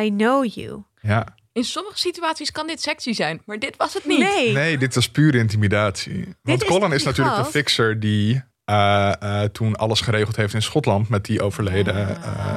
I 0.02 0.10
know 0.16 0.44
you. 0.54 0.82
Ja. 1.00 1.26
In 1.52 1.64
sommige 1.64 1.98
situaties 1.98 2.52
kan 2.52 2.66
dit 2.66 2.82
sexy 2.82 3.12
zijn, 3.12 3.42
maar 3.46 3.58
dit 3.58 3.76
was 3.76 3.94
het 3.94 4.04
niet. 4.04 4.18
Nee. 4.18 4.52
Nee, 4.52 4.78
dit 4.78 4.94
was 4.94 5.08
pure 5.10 5.38
intimidatie. 5.38 6.34
Want 6.42 6.64
Colin 6.64 6.92
is 6.92 7.02
natuurlijk 7.02 7.36
de 7.36 7.44
fixer 7.44 8.00
die 8.00 8.42
eh, 8.64 9.12
eh, 9.42 9.48
toen 9.50 9.76
alles 9.76 10.00
geregeld 10.00 10.36
heeft 10.36 10.54
in 10.54 10.62
Schotland 10.62 11.08
met 11.08 11.24
die 11.24 11.42
overleden 11.42 11.94
eh, 11.94 12.10
eh, 12.10 12.56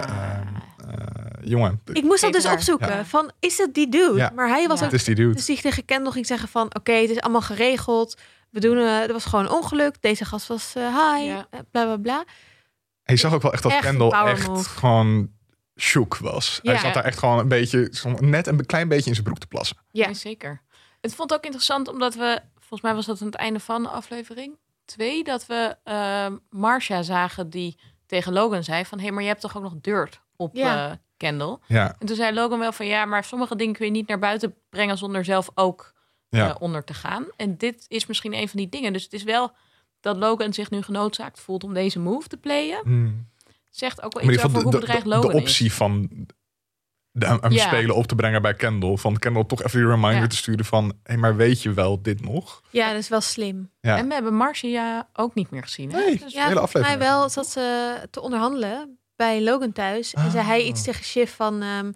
eh, 0.88 1.16
jongen. 1.44 1.82
Ik 1.94 2.04
moest 2.04 2.22
dat 2.22 2.34
dus 2.34 2.46
opzoeken, 2.46 2.88
Ja. 2.96 3.06
van 3.06 3.32
is 3.40 3.58
het 3.58 3.74
die 3.74 3.90
dude? 3.90 4.18
Ja. 4.18 4.32
Maar 4.36 4.48
hij 4.48 4.68
was 4.68 4.80
Ja. 4.80 4.86
ook 4.86 4.92
Het 4.92 5.00
is 5.00 5.06
die 5.06 5.16
dude. 5.16 5.36
Dus 5.36 5.46
die 5.46 5.62
tegen 5.62 5.86
Kendall 5.86 6.12
ging 6.12 6.26
zeggen 6.26 6.50
van... 6.50 6.76
oké, 6.76 6.92
het 6.94 7.10
is 7.10 7.20
allemaal 7.22 7.42
geregeld. 7.42 8.18
We 8.50 8.60
doen, 8.60 8.78
eh 8.78 9.02
er 9.02 9.14
was 9.14 9.26
gewoon 9.26 9.46
een 9.46 9.52
ongeluk. 9.52 10.02
Deze 10.02 10.26
gast 10.26 10.48
was 10.48 10.74
eh 10.76 11.14
hi, 11.14 11.24
Ja. 11.24 11.48
eh, 11.50 11.60
bla 11.72 11.84
bla 11.84 11.98
bla. 11.98 12.24
Je 13.04 13.16
zag 13.18 13.34
ook 13.34 13.42
wel 13.42 13.54
echt 13.54 13.64
dat 13.64 13.72
Echt 13.72 13.82
Kendall 13.82 14.10
echt 14.12 14.48
move. 14.48 14.70
gewoon 14.70 15.32
shook 15.80 16.18
was. 16.18 16.60
Hij 16.64 16.78
zat 16.78 16.94
daar 16.94 17.04
echt 17.04 17.20
gewoon 17.20 17.40
een 17.40 17.48
beetje, 17.48 17.92
net 18.20 18.48
een 18.48 18.66
klein 18.66 18.88
beetje 18.88 19.08
in 19.08 19.14
zijn 19.14 19.26
broek 19.26 19.38
te 19.40 19.48
plassen. 19.48 19.78
Ja. 19.92 20.08
Ja, 20.08 20.14
zeker. 20.14 20.62
Het 21.02 21.16
vond 21.16 21.34
ook 21.34 21.44
interessant 21.44 21.88
omdat 21.88 22.16
we, 22.16 22.40
volgens 22.60 22.82
mij 22.82 22.94
was 22.94 23.06
dat 23.06 23.22
aan 23.22 23.28
het 23.28 23.36
einde 23.36 23.60
van 23.60 23.84
de 23.84 23.90
aflevering 23.90 24.58
twee, 24.86 25.24
dat 25.24 25.46
we 25.46 25.76
eh 25.84 26.28
Marcia 26.50 27.02
zagen 27.02 27.50
die 27.50 27.80
tegen 28.06 28.34
Logan 28.34 28.64
zei 28.64 28.86
van, 28.86 28.98
hé, 28.98 29.04
hey, 29.04 29.14
maar 29.14 29.24
je 29.24 29.30
hebt 29.30 29.42
toch 29.42 29.58
ook 29.58 29.64
nog 29.64 29.74
dirt 29.82 30.22
op 30.36 30.56
Ja. 30.56 30.90
eh, 30.90 30.96
Kendall? 31.18 31.58
Ja, 31.68 31.96
En 32.00 32.08
toen 32.08 32.16
zei 32.16 32.34
Logan 32.34 32.60
wel 32.60 32.72
van, 32.72 32.86
ja, 32.86 33.06
maar 33.06 33.24
sommige 33.24 33.56
dingen 33.56 33.74
kun 33.76 33.86
je 33.86 33.92
niet 33.92 34.08
naar 34.08 34.20
buiten 34.20 34.56
brengen 34.70 34.98
zonder 34.98 35.26
zelf 35.26 35.50
ook 35.54 35.94
ja. 36.36 36.50
eh, 36.50 36.56
onder 36.60 36.84
te 36.84 36.94
gaan. 36.94 37.26
En 37.36 37.58
dit 37.58 37.86
is 37.88 38.06
misschien 38.06 38.34
een 38.34 38.50
van 38.50 38.60
die 38.60 38.70
dingen. 38.70 38.94
Dus 38.94 39.04
het 39.04 39.14
is 39.14 39.24
wel 39.24 39.52
dat 40.00 40.18
Logan 40.18 40.54
zich 40.54 40.70
nu 40.70 40.82
genoodzaakt 40.82 41.40
voelt 41.40 41.64
om 41.64 41.74
deze 41.74 42.00
move 42.00 42.28
te 42.28 42.38
playen. 42.38 42.80
Hmm. 42.84 43.28
Zegt 43.70 44.02
ook 44.04 44.14
wel 44.20 44.32
iets 44.32 44.44
over 44.44 44.62
hoe 44.62 44.72
de, 44.72 44.78
de, 44.78 44.80
bedreigd 44.80 45.04
de 45.04 45.10
Logan 45.10 45.34
optie 45.34 45.66
is. 45.66 45.74
van 45.74 46.10
de, 47.12 47.26
hem 47.26 47.52
Ja. 47.52 47.66
spelen 47.68 47.96
op 47.96 48.06
te 48.08 48.16
brengen 48.16 48.42
bij 48.42 48.54
Kendall. 48.54 48.98
Van 48.98 49.18
Kendall 49.20 49.44
toch 49.46 49.64
even 49.64 49.80
die 49.80 49.88
reminder 49.90 50.22
Ja. 50.22 50.28
te 50.28 50.36
sturen 50.36 50.66
van... 50.66 50.86
hé, 50.86 50.92
hey, 51.04 51.18
maar 51.18 51.36
weet 51.36 51.62
je 51.62 51.74
wel 51.74 52.02
dit 52.02 52.22
nog? 52.22 52.62
ja, 52.70 52.90
dat 52.90 53.00
is 53.00 53.10
wel 53.10 53.22
slim. 53.22 53.70
Ja. 53.82 53.98
En 53.98 54.08
we 54.08 54.14
hebben 54.14 54.34
Marcia 54.34 55.10
ook 55.14 55.34
niet 55.36 55.50
meer 55.50 55.64
gezien. 55.64 55.92
Hè? 55.92 55.98
Nee. 56.00 56.18
Dus 56.20 56.34
Ja, 56.34 56.42
hele 56.44 56.54
volgens 56.54 56.74
mij 56.74 56.82
aflevering. 56.82 57.00
wel 57.00 57.30
zat 57.30 57.48
ze 57.48 57.98
te 58.12 58.22
onderhandelen 58.22 59.00
bij 59.16 59.42
Logan 59.44 59.72
thuis. 59.72 60.14
En 60.14 60.32
zei 60.32 60.46
hij 60.46 60.60
Ah. 60.60 60.66
iets 60.68 60.84
tegen 60.84 61.04
Shiv 61.06 61.32
van... 61.36 61.62
ehm, 61.62 61.92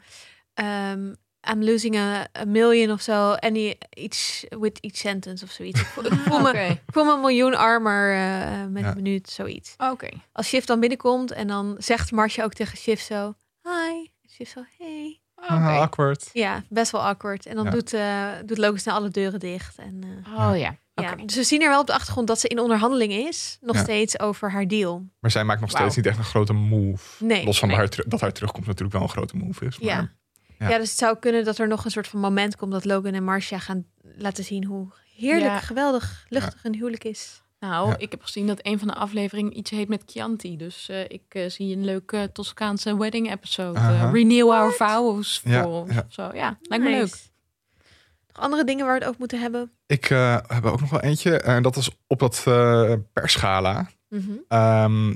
ehm, 0.54 1.13
I'm 1.52 1.63
losing 1.63 1.95
a, 1.97 2.28
a 2.38 2.45
million 2.45 2.91
of 2.91 3.02
zo. 3.02 3.34
En 3.34 3.54
die 3.54 3.78
iets 3.93 4.45
with 4.49 4.78
each 4.82 4.95
sentence 4.95 5.43
of 5.45 5.52
zoiets. 5.52 5.80
Ik 5.82 5.86
voel, 5.88 6.04
me, 6.41 6.52
ik 6.69 6.82
voel 6.93 7.04
me 7.06 7.13
een 7.13 7.19
miljoen 7.19 7.56
armer 7.56 8.13
eh, 8.13 8.65
met 8.69 8.84
Ja. 8.84 8.89
een 8.89 8.95
minuut, 8.95 9.30
zoiets. 9.30 9.73
Oké. 9.78 10.10
Als 10.32 10.47
Shiv 10.47 10.63
dan 10.65 10.80
binnenkomt 10.80 11.32
en 11.32 11.47
dan 11.47 11.75
zegt 11.78 12.12
Marcia 12.12 12.43
ook 12.43 12.54
tegen 12.54 12.78
Shiv 12.78 12.99
zo... 12.99 13.34
Hi. 13.63 14.08
Shiv 14.34 14.49
zo, 14.49 14.63
hey. 14.78 15.19
Oké. 15.36 15.47
Ah, 15.54 15.80
awkward. 15.80 16.30
Ja, 16.34 16.63
best 16.69 16.91
wel 16.91 17.02
awkward. 17.02 17.45
En 17.45 17.56
dan 17.56 17.65
Ja. 17.65 17.71
doet, 17.71 17.93
eh 17.93 18.28
doet 18.45 18.58
Logan 18.58 18.80
snel 18.80 18.95
alle 18.95 19.10
deuren 19.10 19.39
dicht. 19.39 19.78
En, 19.78 20.23
eh, 20.25 20.34
Oh 20.49 20.58
ja. 20.58 20.75
Oké. 20.95 21.10
ja. 21.10 21.15
Dus 21.25 21.36
we 21.36 21.43
zien 21.43 21.62
er 21.62 21.69
wel 21.69 21.80
op 21.80 21.88
de 21.88 21.93
achtergrond 21.93 22.28
dat 22.28 22.39
ze 22.39 22.47
in 22.47 22.60
onderhandeling 22.60 23.13
is. 23.13 23.58
Nog 23.62 23.75
Ja. 23.75 23.82
steeds 23.82 24.19
over 24.19 24.52
haar 24.52 24.67
deal. 24.67 25.06
Maar 25.19 25.32
zij 25.32 25.43
maakt 25.43 25.62
nog 25.62 25.69
steeds 25.69 25.95
niet 25.95 26.06
echt 26.06 26.17
een 26.17 26.23
grote 26.23 26.54
move. 26.54 27.25
Nee. 27.25 27.45
Los 27.45 27.60
van 27.60 27.67
Nee. 27.67 27.78
haar, 27.78 27.89
dat 28.08 28.21
haar 28.21 28.32
terugkomst 28.34 28.67
natuurlijk 28.67 28.93
wel 28.93 29.04
een 29.04 29.13
grote 29.13 29.36
move 29.38 29.65
is. 29.65 29.80
Maar 29.80 29.89
Ja. 29.89 30.12
Ja. 30.59 30.69
Ja. 30.69 30.77
dus 30.77 30.89
het 30.89 30.97
zou 30.99 31.17
kunnen 31.19 31.43
dat 31.45 31.57
er 31.57 31.67
nog 31.67 31.85
een 31.85 31.91
soort 31.91 32.07
van 32.07 32.19
moment 32.19 32.55
komt 32.55 32.71
dat 32.71 32.85
Logan 32.85 33.13
en 33.13 33.23
Marcia 33.23 33.59
gaan 33.59 33.85
laten 34.17 34.43
zien 34.43 34.65
hoe 34.65 34.87
heerlijk, 35.15 35.45
Ja. 35.45 35.59
geweldig, 35.59 36.25
luchtig 36.29 36.63
een 36.63 36.73
huwelijk 36.75 37.03
is. 37.03 37.41
Nou, 37.59 37.89
Ja. 37.89 37.97
ik 37.97 38.11
heb 38.11 38.21
gezien 38.23 38.47
dat 38.47 38.59
een 38.61 38.79
van 38.79 38.87
de 38.87 38.93
afleveringen 38.93 39.57
iets 39.57 39.69
heet 39.71 39.87
met 39.87 40.03
Chianti. 40.05 40.57
Dus 40.57 40.89
eh, 40.89 41.01
ik 41.03 41.21
eh, 41.27 41.49
zie 41.49 41.75
een 41.75 41.85
leuke 41.85 42.29
Toscaanse 42.33 42.97
wedding 42.97 43.31
episode. 43.31 43.79
Eh, 43.79 44.09
Renew 44.13 44.51
our 44.51 44.71
vows 44.73 45.41
Ja, 45.43 45.63
voor 45.63 45.87
ja. 45.91 45.99
of 46.07 46.13
zo. 46.13 46.29
Ja, 46.33 46.57
lijkt 46.61 46.83
me 46.83 46.89
Nice. 46.89 46.99
leuk. 46.99 47.27
Nog 48.33 48.43
andere 48.43 48.63
dingen 48.63 48.83
waar 48.85 48.93
we 48.93 48.99
het 48.99 49.07
over 49.07 49.19
moeten 49.19 49.39
hebben? 49.41 49.71
Ik 49.85 50.09
eh, 50.09 50.37
heb 50.47 50.65
ook 50.65 50.79
nog 50.79 50.89
wel 50.89 50.99
eentje. 51.01 51.39
En 51.39 51.63
dat 51.63 51.75
is 51.75 51.89
op 52.07 52.19
dat 52.19 52.43
eh 52.47 52.93
persgala. 53.13 53.89
Mhm. 54.09 54.31
Ehm, 54.47 55.15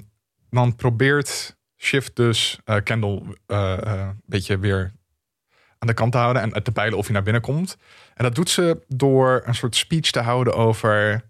dan 0.50 0.76
probeert 0.76 1.56
Shift 1.78 2.16
dus 2.16 2.60
eh, 2.66 2.78
Kendall 2.84 3.22
eh, 3.46 3.74
eh, 3.88 4.00
een 4.08 4.22
beetje 4.26 4.58
weer 4.58 4.94
aan 5.84 5.90
de 5.90 5.94
kant 6.02 6.12
te 6.12 6.18
houden 6.18 6.54
en 6.54 6.64
te 6.64 6.72
peilen 6.72 6.98
of 6.98 7.06
hij 7.06 7.14
naar 7.14 7.24
binnen 7.24 7.42
komt. 7.42 7.78
En 8.14 8.24
dat 8.24 8.36
doet 8.36 8.50
ze 8.50 8.84
door 8.88 9.42
een 9.46 9.56
soort 9.56 9.76
speech 9.76 10.12
te 10.12 10.20
houden 10.20 10.54
over. 10.56 11.22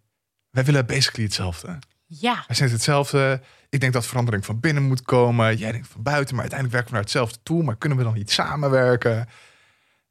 Wij 0.50 0.63
willen 0.63 0.86
basically 0.86 1.26
hetzelfde. 1.26 1.80
Ja. 2.06 2.44
Wij 2.48 2.56
zijn 2.56 2.70
hetzelfde. 2.70 3.42
Ik 3.70 3.80
denk 3.80 3.94
dat 3.94 4.06
verandering 4.06 4.46
van 4.46 4.60
binnen 4.60 4.84
moet 4.84 5.02
komen. 5.02 5.58
Jij 5.58 5.72
denkt 5.72 5.88
van 5.88 6.04
buiten, 6.04 6.34
maar 6.36 6.42
uiteindelijk 6.44 6.72
werken 6.72 6.86
we 6.89 6.94
naar 6.96 7.04
hetzelfde 7.10 7.39
toe. 7.44 7.63
Maar 7.63 7.76
kunnen 7.78 7.98
we 7.98 8.04
dan 8.04 8.13
niet 8.13 8.32
samenwerken? 8.32 9.28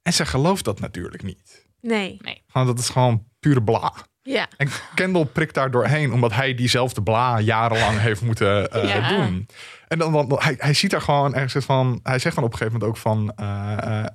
En 0.02 0.12
ze 0.12 0.26
gelooft 0.26 0.64
dat 0.64 0.81
natuurlijk 0.81 1.22
niet. 1.22 1.66
Nee. 1.81 2.18
Want 2.52 2.66
dat 2.66 2.78
is 2.78 2.88
gewoon 2.88 3.24
pure 3.40 3.62
bla. 3.62 3.92
Ja. 4.22 4.48
En 4.57 4.68
Kendall 4.94 5.24
prikt 5.24 5.55
daar 5.55 5.70
doorheen, 5.70 6.12
omdat 6.12 6.33
hij 6.33 6.55
diezelfde 6.55 7.02
bla 7.02 7.38
jarenlang 7.40 7.98
heeft 7.98 8.20
moeten 8.20 8.70
eh, 8.70 8.88
Ja. 8.88 9.09
doen. 9.09 9.46
En 9.88 9.98
dan, 9.98 10.12
dan 10.12 10.38
hij, 10.42 10.55
hij 10.59 10.74
ziet 10.74 10.90
daar 10.90 11.00
gewoon 11.00 11.35
ergens 11.35 11.64
van. 11.64 12.00
Hij 12.02 12.18
zegt 12.18 12.35
dan 12.35 12.44
op 12.44 12.52
een 12.52 12.59
gegeven 12.59 12.78
moment 12.81 12.96
ook 12.96 13.02
van. 13.02 13.33
eh, 13.37 14.00
eh, 14.00 14.07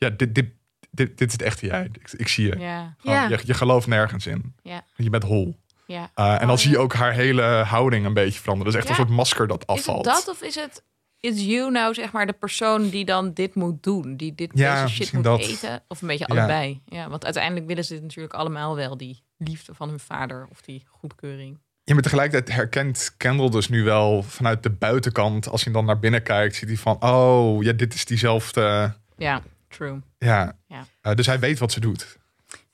ja, 0.00 0.10
dit, 0.10 0.34
dit, 0.34 0.46
dit, 0.90 1.18
dit 1.18 1.26
is 1.26 1.32
het 1.32 1.42
echte 1.42 1.66
jij. 1.66 1.88
Ik, 1.92 2.12
ik 2.16 2.28
zie 2.28 2.46
je. 2.46 2.58
Ja. 2.58 2.94
Gewoon, 2.98 3.16
Ja. 3.16 3.28
je. 3.28 3.38
Je 3.44 3.54
gelooft 3.54 3.86
nergens 3.86 4.26
in. 4.26 4.54
Ja. 4.62 4.84
Je 4.96 5.10
bent 5.10 5.22
hol. 5.22 5.56
Ja. 5.86 6.10
Eh, 6.14 6.32
en 6.32 6.38
dan 6.40 6.50
Oh, 6.50 6.56
zie 6.56 6.70
je 6.70 6.78
ook 6.78 6.92
haar 6.94 7.12
hele 7.12 7.42
houding 7.42 8.06
een 8.06 8.14
beetje 8.14 8.40
veranderen. 8.40 8.72
Dat 8.72 8.82
is 8.82 8.88
echt 8.88 8.98
een 8.98 9.04
soort 9.06 9.16
masker 9.16 9.46
dat 9.46 9.60
Is 9.60 9.66
afvalt. 9.66 10.04
het 10.04 10.14
dat 10.14 10.28
of 10.28 10.42
is 10.42 10.54
het 10.54 10.82
is 11.20 11.44
you 11.44 11.70
nou 11.70 11.94
zeg 11.94 12.12
maar 12.12 12.26
de 12.26 12.32
persoon 12.32 12.88
die 12.88 13.04
dan 13.04 13.32
dit 13.32 13.54
moet 13.54 13.82
doen, 13.82 14.16
die 14.16 14.34
dit 14.34 14.50
Ja, 14.54 14.82
deze 14.82 14.94
shit 14.94 15.12
moet 15.12 15.24
dat. 15.24 15.40
eten, 15.40 15.82
of 15.88 16.02
een 16.02 16.08
beetje 16.08 16.24
Ja. 16.28 16.34
allebei? 16.38 16.80
Ja, 16.86 17.08
want 17.08 17.24
uiteindelijk 17.24 17.66
willen 17.66 17.84
ze 17.84 17.92
dit 17.92 18.02
natuurlijk 18.02 18.34
allemaal 18.34 18.76
wel 18.76 18.96
die 18.96 19.22
liefde 19.36 19.74
van 19.74 19.88
hun 19.88 20.00
vader 20.00 20.46
of 20.50 20.60
die 20.60 20.82
goedkeuring. 20.86 21.58
Ja, 21.84 21.94
maar 21.94 22.02
tegelijkertijd 22.02 22.56
herkent 22.56 23.14
Kendall 23.16 23.50
dus 23.50 23.68
nu 23.68 23.82
wel 23.84 24.22
vanuit 24.22 24.62
de 24.62 24.70
buitenkant. 24.70 25.48
Als 25.48 25.64
hij 25.64 25.72
dan 25.72 25.84
naar 25.84 25.98
binnen 25.98 26.22
kijkt, 26.22 26.54
ziet 26.54 26.68
hij 26.68 26.76
van... 26.78 27.02
Oh, 27.02 27.62
ja, 27.62 27.72
dit 27.72 27.94
is 27.94 28.04
diezelfde... 28.04 28.94
Ja, 29.16 29.42
true. 29.70 30.00
Ja. 30.18 30.58
Ja. 30.66 30.86
Eh, 31.00 31.14
dus 31.14 31.26
hij 31.26 31.38
weet 31.38 31.58
wat 31.58 31.72
ze 31.72 31.80
doet. 31.80 32.18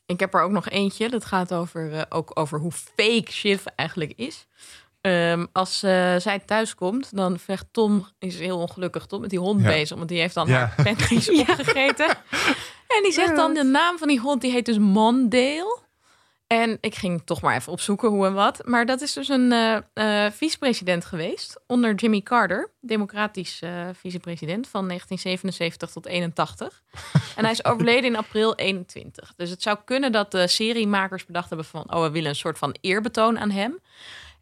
Ik 0.07 0.21
heb 0.21 0.35
er 0.35 0.41
ook 0.43 0.51
nog 0.51 0.69
eentje. 0.69 1.09
Dat 1.09 1.25
gaat 1.25 1.55
over, 1.55 1.93
eh, 1.93 2.03
ook 2.09 2.31
over 2.35 2.59
hoe 2.59 2.73
fake 2.73 3.33
Shiv 3.33 3.65
eigenlijk 3.77 4.13
is. 4.17 4.47
Ehm, 5.01 5.47
als 5.53 5.83
eh, 5.83 6.17
zij 6.17 6.39
thuis 6.39 6.75
komt, 6.75 7.17
dan 7.17 7.39
vecht 7.39 7.67
Tom, 7.71 8.07
is 8.19 8.39
heel 8.39 8.59
ongelukkig, 8.59 9.07
Tom 9.07 9.21
met 9.21 9.31
die 9.31 9.39
hond 9.39 9.61
Ja. 9.61 9.67
bezig. 9.67 9.97
Want 9.97 10.09
die 10.09 10.21
heeft 10.21 10.35
dan 10.35 10.49
Ja. 10.49 10.73
haar 10.77 10.87
opgegeten. 11.49 12.09
En 12.87 13.03
die 13.03 13.13
zegt 13.13 13.37
dan 13.37 13.55
de 13.55 13.63
naam 13.65 13.99
van 13.99 14.09
die 14.09 14.21
hond, 14.21 14.41
die 14.41 14.51
heet 14.53 14.67
dus 14.67 14.79
Mondale. 14.79 15.79
En 16.47 16.79
ik 16.81 16.95
ging 16.95 17.23
toch 17.25 17.41
maar 17.41 17.57
even 17.57 17.73
opzoeken 17.73 18.09
hoe 18.09 18.27
en 18.27 18.35
wat. 18.35 18.61
Maar 18.65 18.87
dat 18.87 19.01
is 19.01 19.13
dus 19.13 19.29
een 19.29 19.53
eh, 19.53 19.77
eh, 20.27 20.33
vicepresident 20.33 21.05
geweest 21.05 21.61
onder 21.67 21.95
Jimmy 21.95 22.21
Carter. 22.21 22.71
Democratisch 22.81 23.61
eh 23.63 23.71
vicepresident 23.93 24.69
van 24.69 24.87
1977 24.89 25.91
tot 25.91 26.07
81. 26.07 26.83
en 27.37 27.43
hij 27.43 27.53
is 27.53 27.65
overleden 27.71 28.05
in 28.05 28.17
april 28.17 28.55
21. 28.55 29.33
Dus 29.37 29.51
het 29.51 29.63
zou 29.63 29.79
kunnen 29.85 30.13
dat 30.13 30.31
de 30.31 30.47
seriemakers 30.47 31.27
bedacht 31.27 31.49
hebben 31.49 31.67
van... 31.67 31.95
oh, 31.95 32.03
we 32.03 32.11
willen 32.11 32.29
een 32.29 32.37
soort 32.37 32.59
van 32.59 32.77
eerbetoon 32.81 33.39
aan 33.39 33.51
hem. 33.51 33.79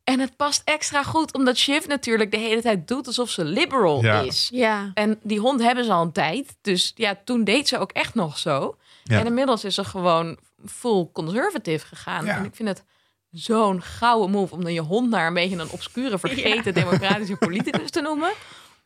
En 0.04 0.20
het 0.20 0.36
past 0.36 0.62
extra 0.64 1.02
goed, 1.02 1.34
omdat 1.34 1.56
Shiv 1.56 1.86
natuurlijk 1.86 2.30
de 2.30 2.36
hele 2.36 2.62
tijd 2.62 2.88
doet 2.88 3.06
alsof 3.06 3.30
ze 3.30 3.44
liberal 3.44 4.02
Ja. 4.02 4.20
is. 4.20 4.48
Ja. 4.52 4.90
En 4.94 5.18
die 5.22 5.38
hond 5.38 5.62
hebben 5.62 5.84
ze 5.84 5.92
al 5.92 6.02
een 6.02 6.12
tijd. 6.12 6.56
Dus 6.60 6.92
ja, 6.94 7.18
toen 7.24 7.44
deed 7.44 7.68
ze 7.68 7.78
ook 7.78 7.92
echt 7.92 8.14
nog 8.14 8.38
zo. 8.38 8.76
Ja. 9.04 9.18
En 9.18 9.26
inmiddels 9.26 9.64
is 9.64 9.74
ze 9.74 9.84
gewoon 9.84 10.38
full 10.68 11.08
conservative 11.12 11.86
gegaan. 11.86 12.24
Ja. 12.24 12.36
En 12.36 12.44
ik 12.44 12.54
vind 12.54 12.68
het 12.68 12.84
zo'n 13.30 13.82
gouden 13.82 14.30
move 14.30 14.54
om 14.54 14.62
dan 14.62 14.72
je 14.72 14.80
hond 14.80 15.10
naar 15.10 15.26
een 15.26 15.34
beetje 15.34 15.56
een 15.56 15.70
obscure, 15.70 16.18
vergeten 16.18 16.74
democratische 16.82 17.36
politicus 17.36 17.90
te 17.90 18.00
noemen. 18.00 18.32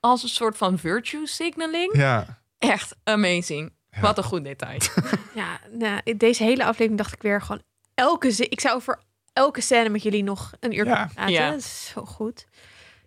Als 0.00 0.22
een 0.22 0.28
soort 0.28 0.56
van 0.56 0.78
virtue 0.78 1.26
signaling. 1.26 1.96
Ja. 1.96 2.40
Echt 2.58 2.94
amazing. 3.04 3.72
Ja. 3.90 4.00
Wat 4.00 4.18
een 4.18 4.24
goed 4.24 4.44
detail. 4.44 4.78
Ja, 5.34 5.60
nou, 5.70 6.16
deze 6.16 6.42
hele 6.42 6.62
aflevering 6.64 6.96
dacht 6.98 7.12
ik 7.12 7.22
weer 7.22 7.42
gewoon 7.42 7.62
elke 7.94 8.30
zin. 8.30 8.50
Ik 8.50 8.60
zou 8.60 8.76
over 8.76 8.98
elke 9.32 9.60
scène 9.60 9.88
met 9.88 10.02
jullie 10.02 10.22
nog 10.22 10.52
een 10.60 10.76
uur 10.76 10.84
Ja. 10.86 10.92
kunnen 10.94 11.14
praten. 11.14 11.32
Ja. 11.32 11.50
Dat 11.50 11.58
is 11.58 11.86
zo 11.94 12.04
goed. 12.04 12.46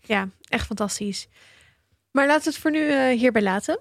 Ja, 0.02 0.30
echt 0.50 0.66
fantastisch. 0.66 1.28
Maar 2.12 2.28
laten 2.28 2.44
we 2.44 2.50
het 2.50 2.60
voor 2.60 2.72
nu 2.72 2.90
eh, 2.92 3.18
hierbij 3.20 3.42
laten. 3.42 3.80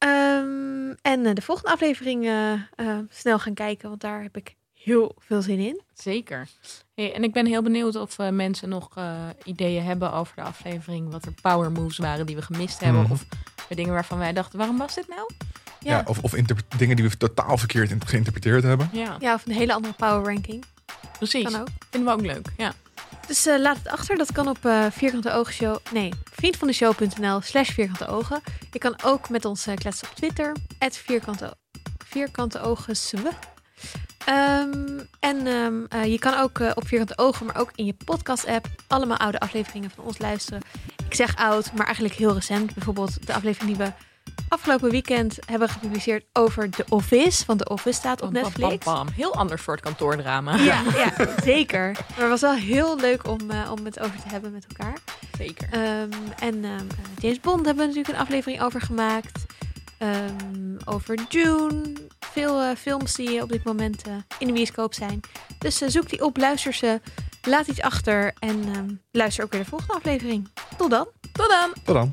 Ehm, 0.00 0.90
en 1.02 1.26
eh, 1.26 1.34
de 1.34 1.42
volgende 1.42 1.70
aflevering 1.70 2.24
eh, 2.26 2.52
eh, 2.52 2.98
snel 3.10 3.38
gaan 3.38 3.54
kijken, 3.54 3.88
want 3.88 4.00
daar 4.00 4.22
heb 4.22 4.36
ik 4.36 4.54
heel 4.72 5.14
veel 5.18 5.42
zin 5.42 5.58
in. 5.58 5.80
Zeker. 5.94 6.48
Hey, 6.94 7.14
en 7.14 7.22
ik 7.24 7.32
ben 7.32 7.46
heel 7.46 7.62
benieuwd 7.62 7.96
of 7.96 8.18
mensen 8.18 8.68
nog 8.68 8.90
eh, 8.94 9.14
ideeën 9.44 9.82
hebben 9.84 10.12
over 10.12 10.32
de 10.36 10.42
aflevering. 10.42 11.10
Wat 11.10 11.24
er 11.24 11.32
power 11.42 11.70
moves 11.70 11.98
waren 11.98 12.26
die 12.26 12.36
we 12.36 12.42
gemist 12.42 12.80
hebben. 12.80 13.02
Mhm. 13.02 13.12
Of 13.12 13.24
de 13.68 13.74
dingen 13.74 13.92
waarvan 13.92 14.18
wij 14.18 14.32
dachten, 14.32 14.58
waarom 14.58 14.78
was 14.78 14.94
dit 14.94 15.08
nou? 15.08 15.30
Ja, 15.80 15.96
Ja, 15.96 16.04
of 16.06 16.18
of 16.18 16.30
dingen 16.76 16.96
die 16.96 17.08
we 17.08 17.16
totaal 17.16 17.58
verkeerd 17.58 17.92
geïnterpreteerd 18.06 18.62
hebben. 18.62 18.88
Ja, 18.92 19.16
ja 19.18 19.34
of 19.34 19.46
een 19.46 19.52
hele 19.52 19.72
andere 19.72 19.94
power 19.94 20.32
ranking. 20.32 20.64
precies. 21.16 21.50
Kan 21.50 21.60
ook. 21.60 21.68
Vinden 21.90 22.14
we 22.14 22.20
ook 22.20 22.26
leuk. 22.34 22.48
Ja. 22.56 22.72
Dus 23.30 23.46
eh, 23.46 23.58
laat 23.58 23.76
het 23.76 23.88
achter. 23.88 24.16
Dat 24.16 24.32
kan 24.32 24.48
op 24.48 24.64
eh 24.64 24.86
vierkante 24.90 25.32
ogen 25.32 25.52
show. 25.52 25.76
Nee, 25.92 26.12
vriendvandeshow.nl 26.32 27.40
slash 27.40 27.70
vierkante 27.70 28.06
ogen. 28.06 28.40
Je 28.70 28.78
kan 28.78 28.94
ook 29.04 29.28
met 29.28 29.44
ons 29.44 29.66
eh, 29.66 29.74
kletsen 29.74 30.08
op 30.08 30.14
Twitter. 30.14 30.56
Het 30.78 30.96
vierkante, 30.96 31.54
vierkante 32.04 32.60
ogen. 32.60 32.94
Ehm, 34.24 35.00
en 35.20 35.46
ehm, 35.46 35.84
eh, 35.88 36.04
je 36.04 36.18
kan 36.18 36.38
ook 36.38 36.60
op 36.74 36.86
vierkante 36.86 37.18
ogen, 37.18 37.46
maar 37.46 37.56
ook 37.56 37.70
in 37.74 37.86
je 37.86 37.94
podcast 38.04 38.46
app 38.46 38.66
allemaal 38.86 39.18
oude 39.18 39.40
afleveringen 39.40 39.90
van 39.90 40.04
ons 40.04 40.18
luisteren. 40.18 40.62
Ik 41.06 41.14
zeg 41.14 41.36
oud, 41.36 41.72
maar 41.72 41.86
eigenlijk 41.86 42.14
heel 42.14 42.34
recent. 42.34 42.74
Bijvoorbeeld 42.74 43.26
de 43.26 43.34
aflevering 43.34 43.76
die 43.76 43.86
we 43.86 43.92
afgelopen 44.50 44.90
weekend 44.90 45.38
hebben 45.46 45.68
gepubliceerd 45.68 46.24
over 46.32 46.70
The 46.70 46.84
Office. 46.88 47.44
Want 47.46 47.58
The 47.58 47.68
Office 47.68 47.98
staat 47.98 48.22
op 48.22 48.32
Bam, 48.32 48.42
Netflix. 48.42 48.84
bam, 48.84 48.94
bam. 48.94 49.14
Heel 49.14 49.34
ander 49.34 49.58
soort 49.58 49.80
kantoordrama. 49.80 50.56
Ja, 50.56 50.82
ja, 51.04 51.12
zeker. 51.42 51.92
Maar 51.92 52.18
het 52.18 52.28
was 52.28 52.40
wel 52.40 52.54
heel 52.54 52.96
leuk 53.00 53.28
om, 53.28 53.50
eh, 53.50 53.72
om 53.72 53.84
het 53.84 54.00
over 54.00 54.20
te 54.20 54.28
hebben 54.28 54.52
met 54.52 54.66
elkaar. 54.68 54.96
Zeker. 55.38 55.68
Ehm, 55.70 56.10
en 56.38 56.64
ehm, 56.64 56.64
eh, 56.64 56.82
James 57.18 57.40
Bond 57.40 57.66
hebben 57.66 57.86
we 57.86 57.92
natuurlijk 57.92 58.08
een 58.08 58.24
aflevering 58.24 58.62
over 58.62 58.80
gemaakt. 58.80 59.44
Ehm, 59.98 60.76
over 60.84 61.18
June. 61.28 61.92
Veel 62.32 62.60
eh, 62.60 62.76
films 62.76 63.14
die 63.14 63.42
op 63.42 63.48
dit 63.48 63.64
moment 63.64 64.02
eh, 64.02 64.12
in 64.38 64.46
de 64.46 64.52
bioscoop 64.52 64.94
zijn. 64.94 65.20
Dus 65.58 65.76
zoek 65.78 66.08
die 66.08 66.24
op, 66.24 66.36
luister 66.36 66.72
ze, 66.72 67.00
laat 67.42 67.66
iets 67.66 67.80
achter 67.80 68.32
en 68.38 68.64
ehm, 68.74 68.88
luister 69.10 69.44
ook 69.44 69.52
weer 69.52 69.60
de 69.60 69.66
volgende 69.68 69.94
aflevering. 69.94 70.48
Tot 70.76 70.90
dan! 70.90 71.08
Tot 71.32 71.48
dan! 71.48 71.72
Tot 71.84 71.94
dan. 71.94 72.10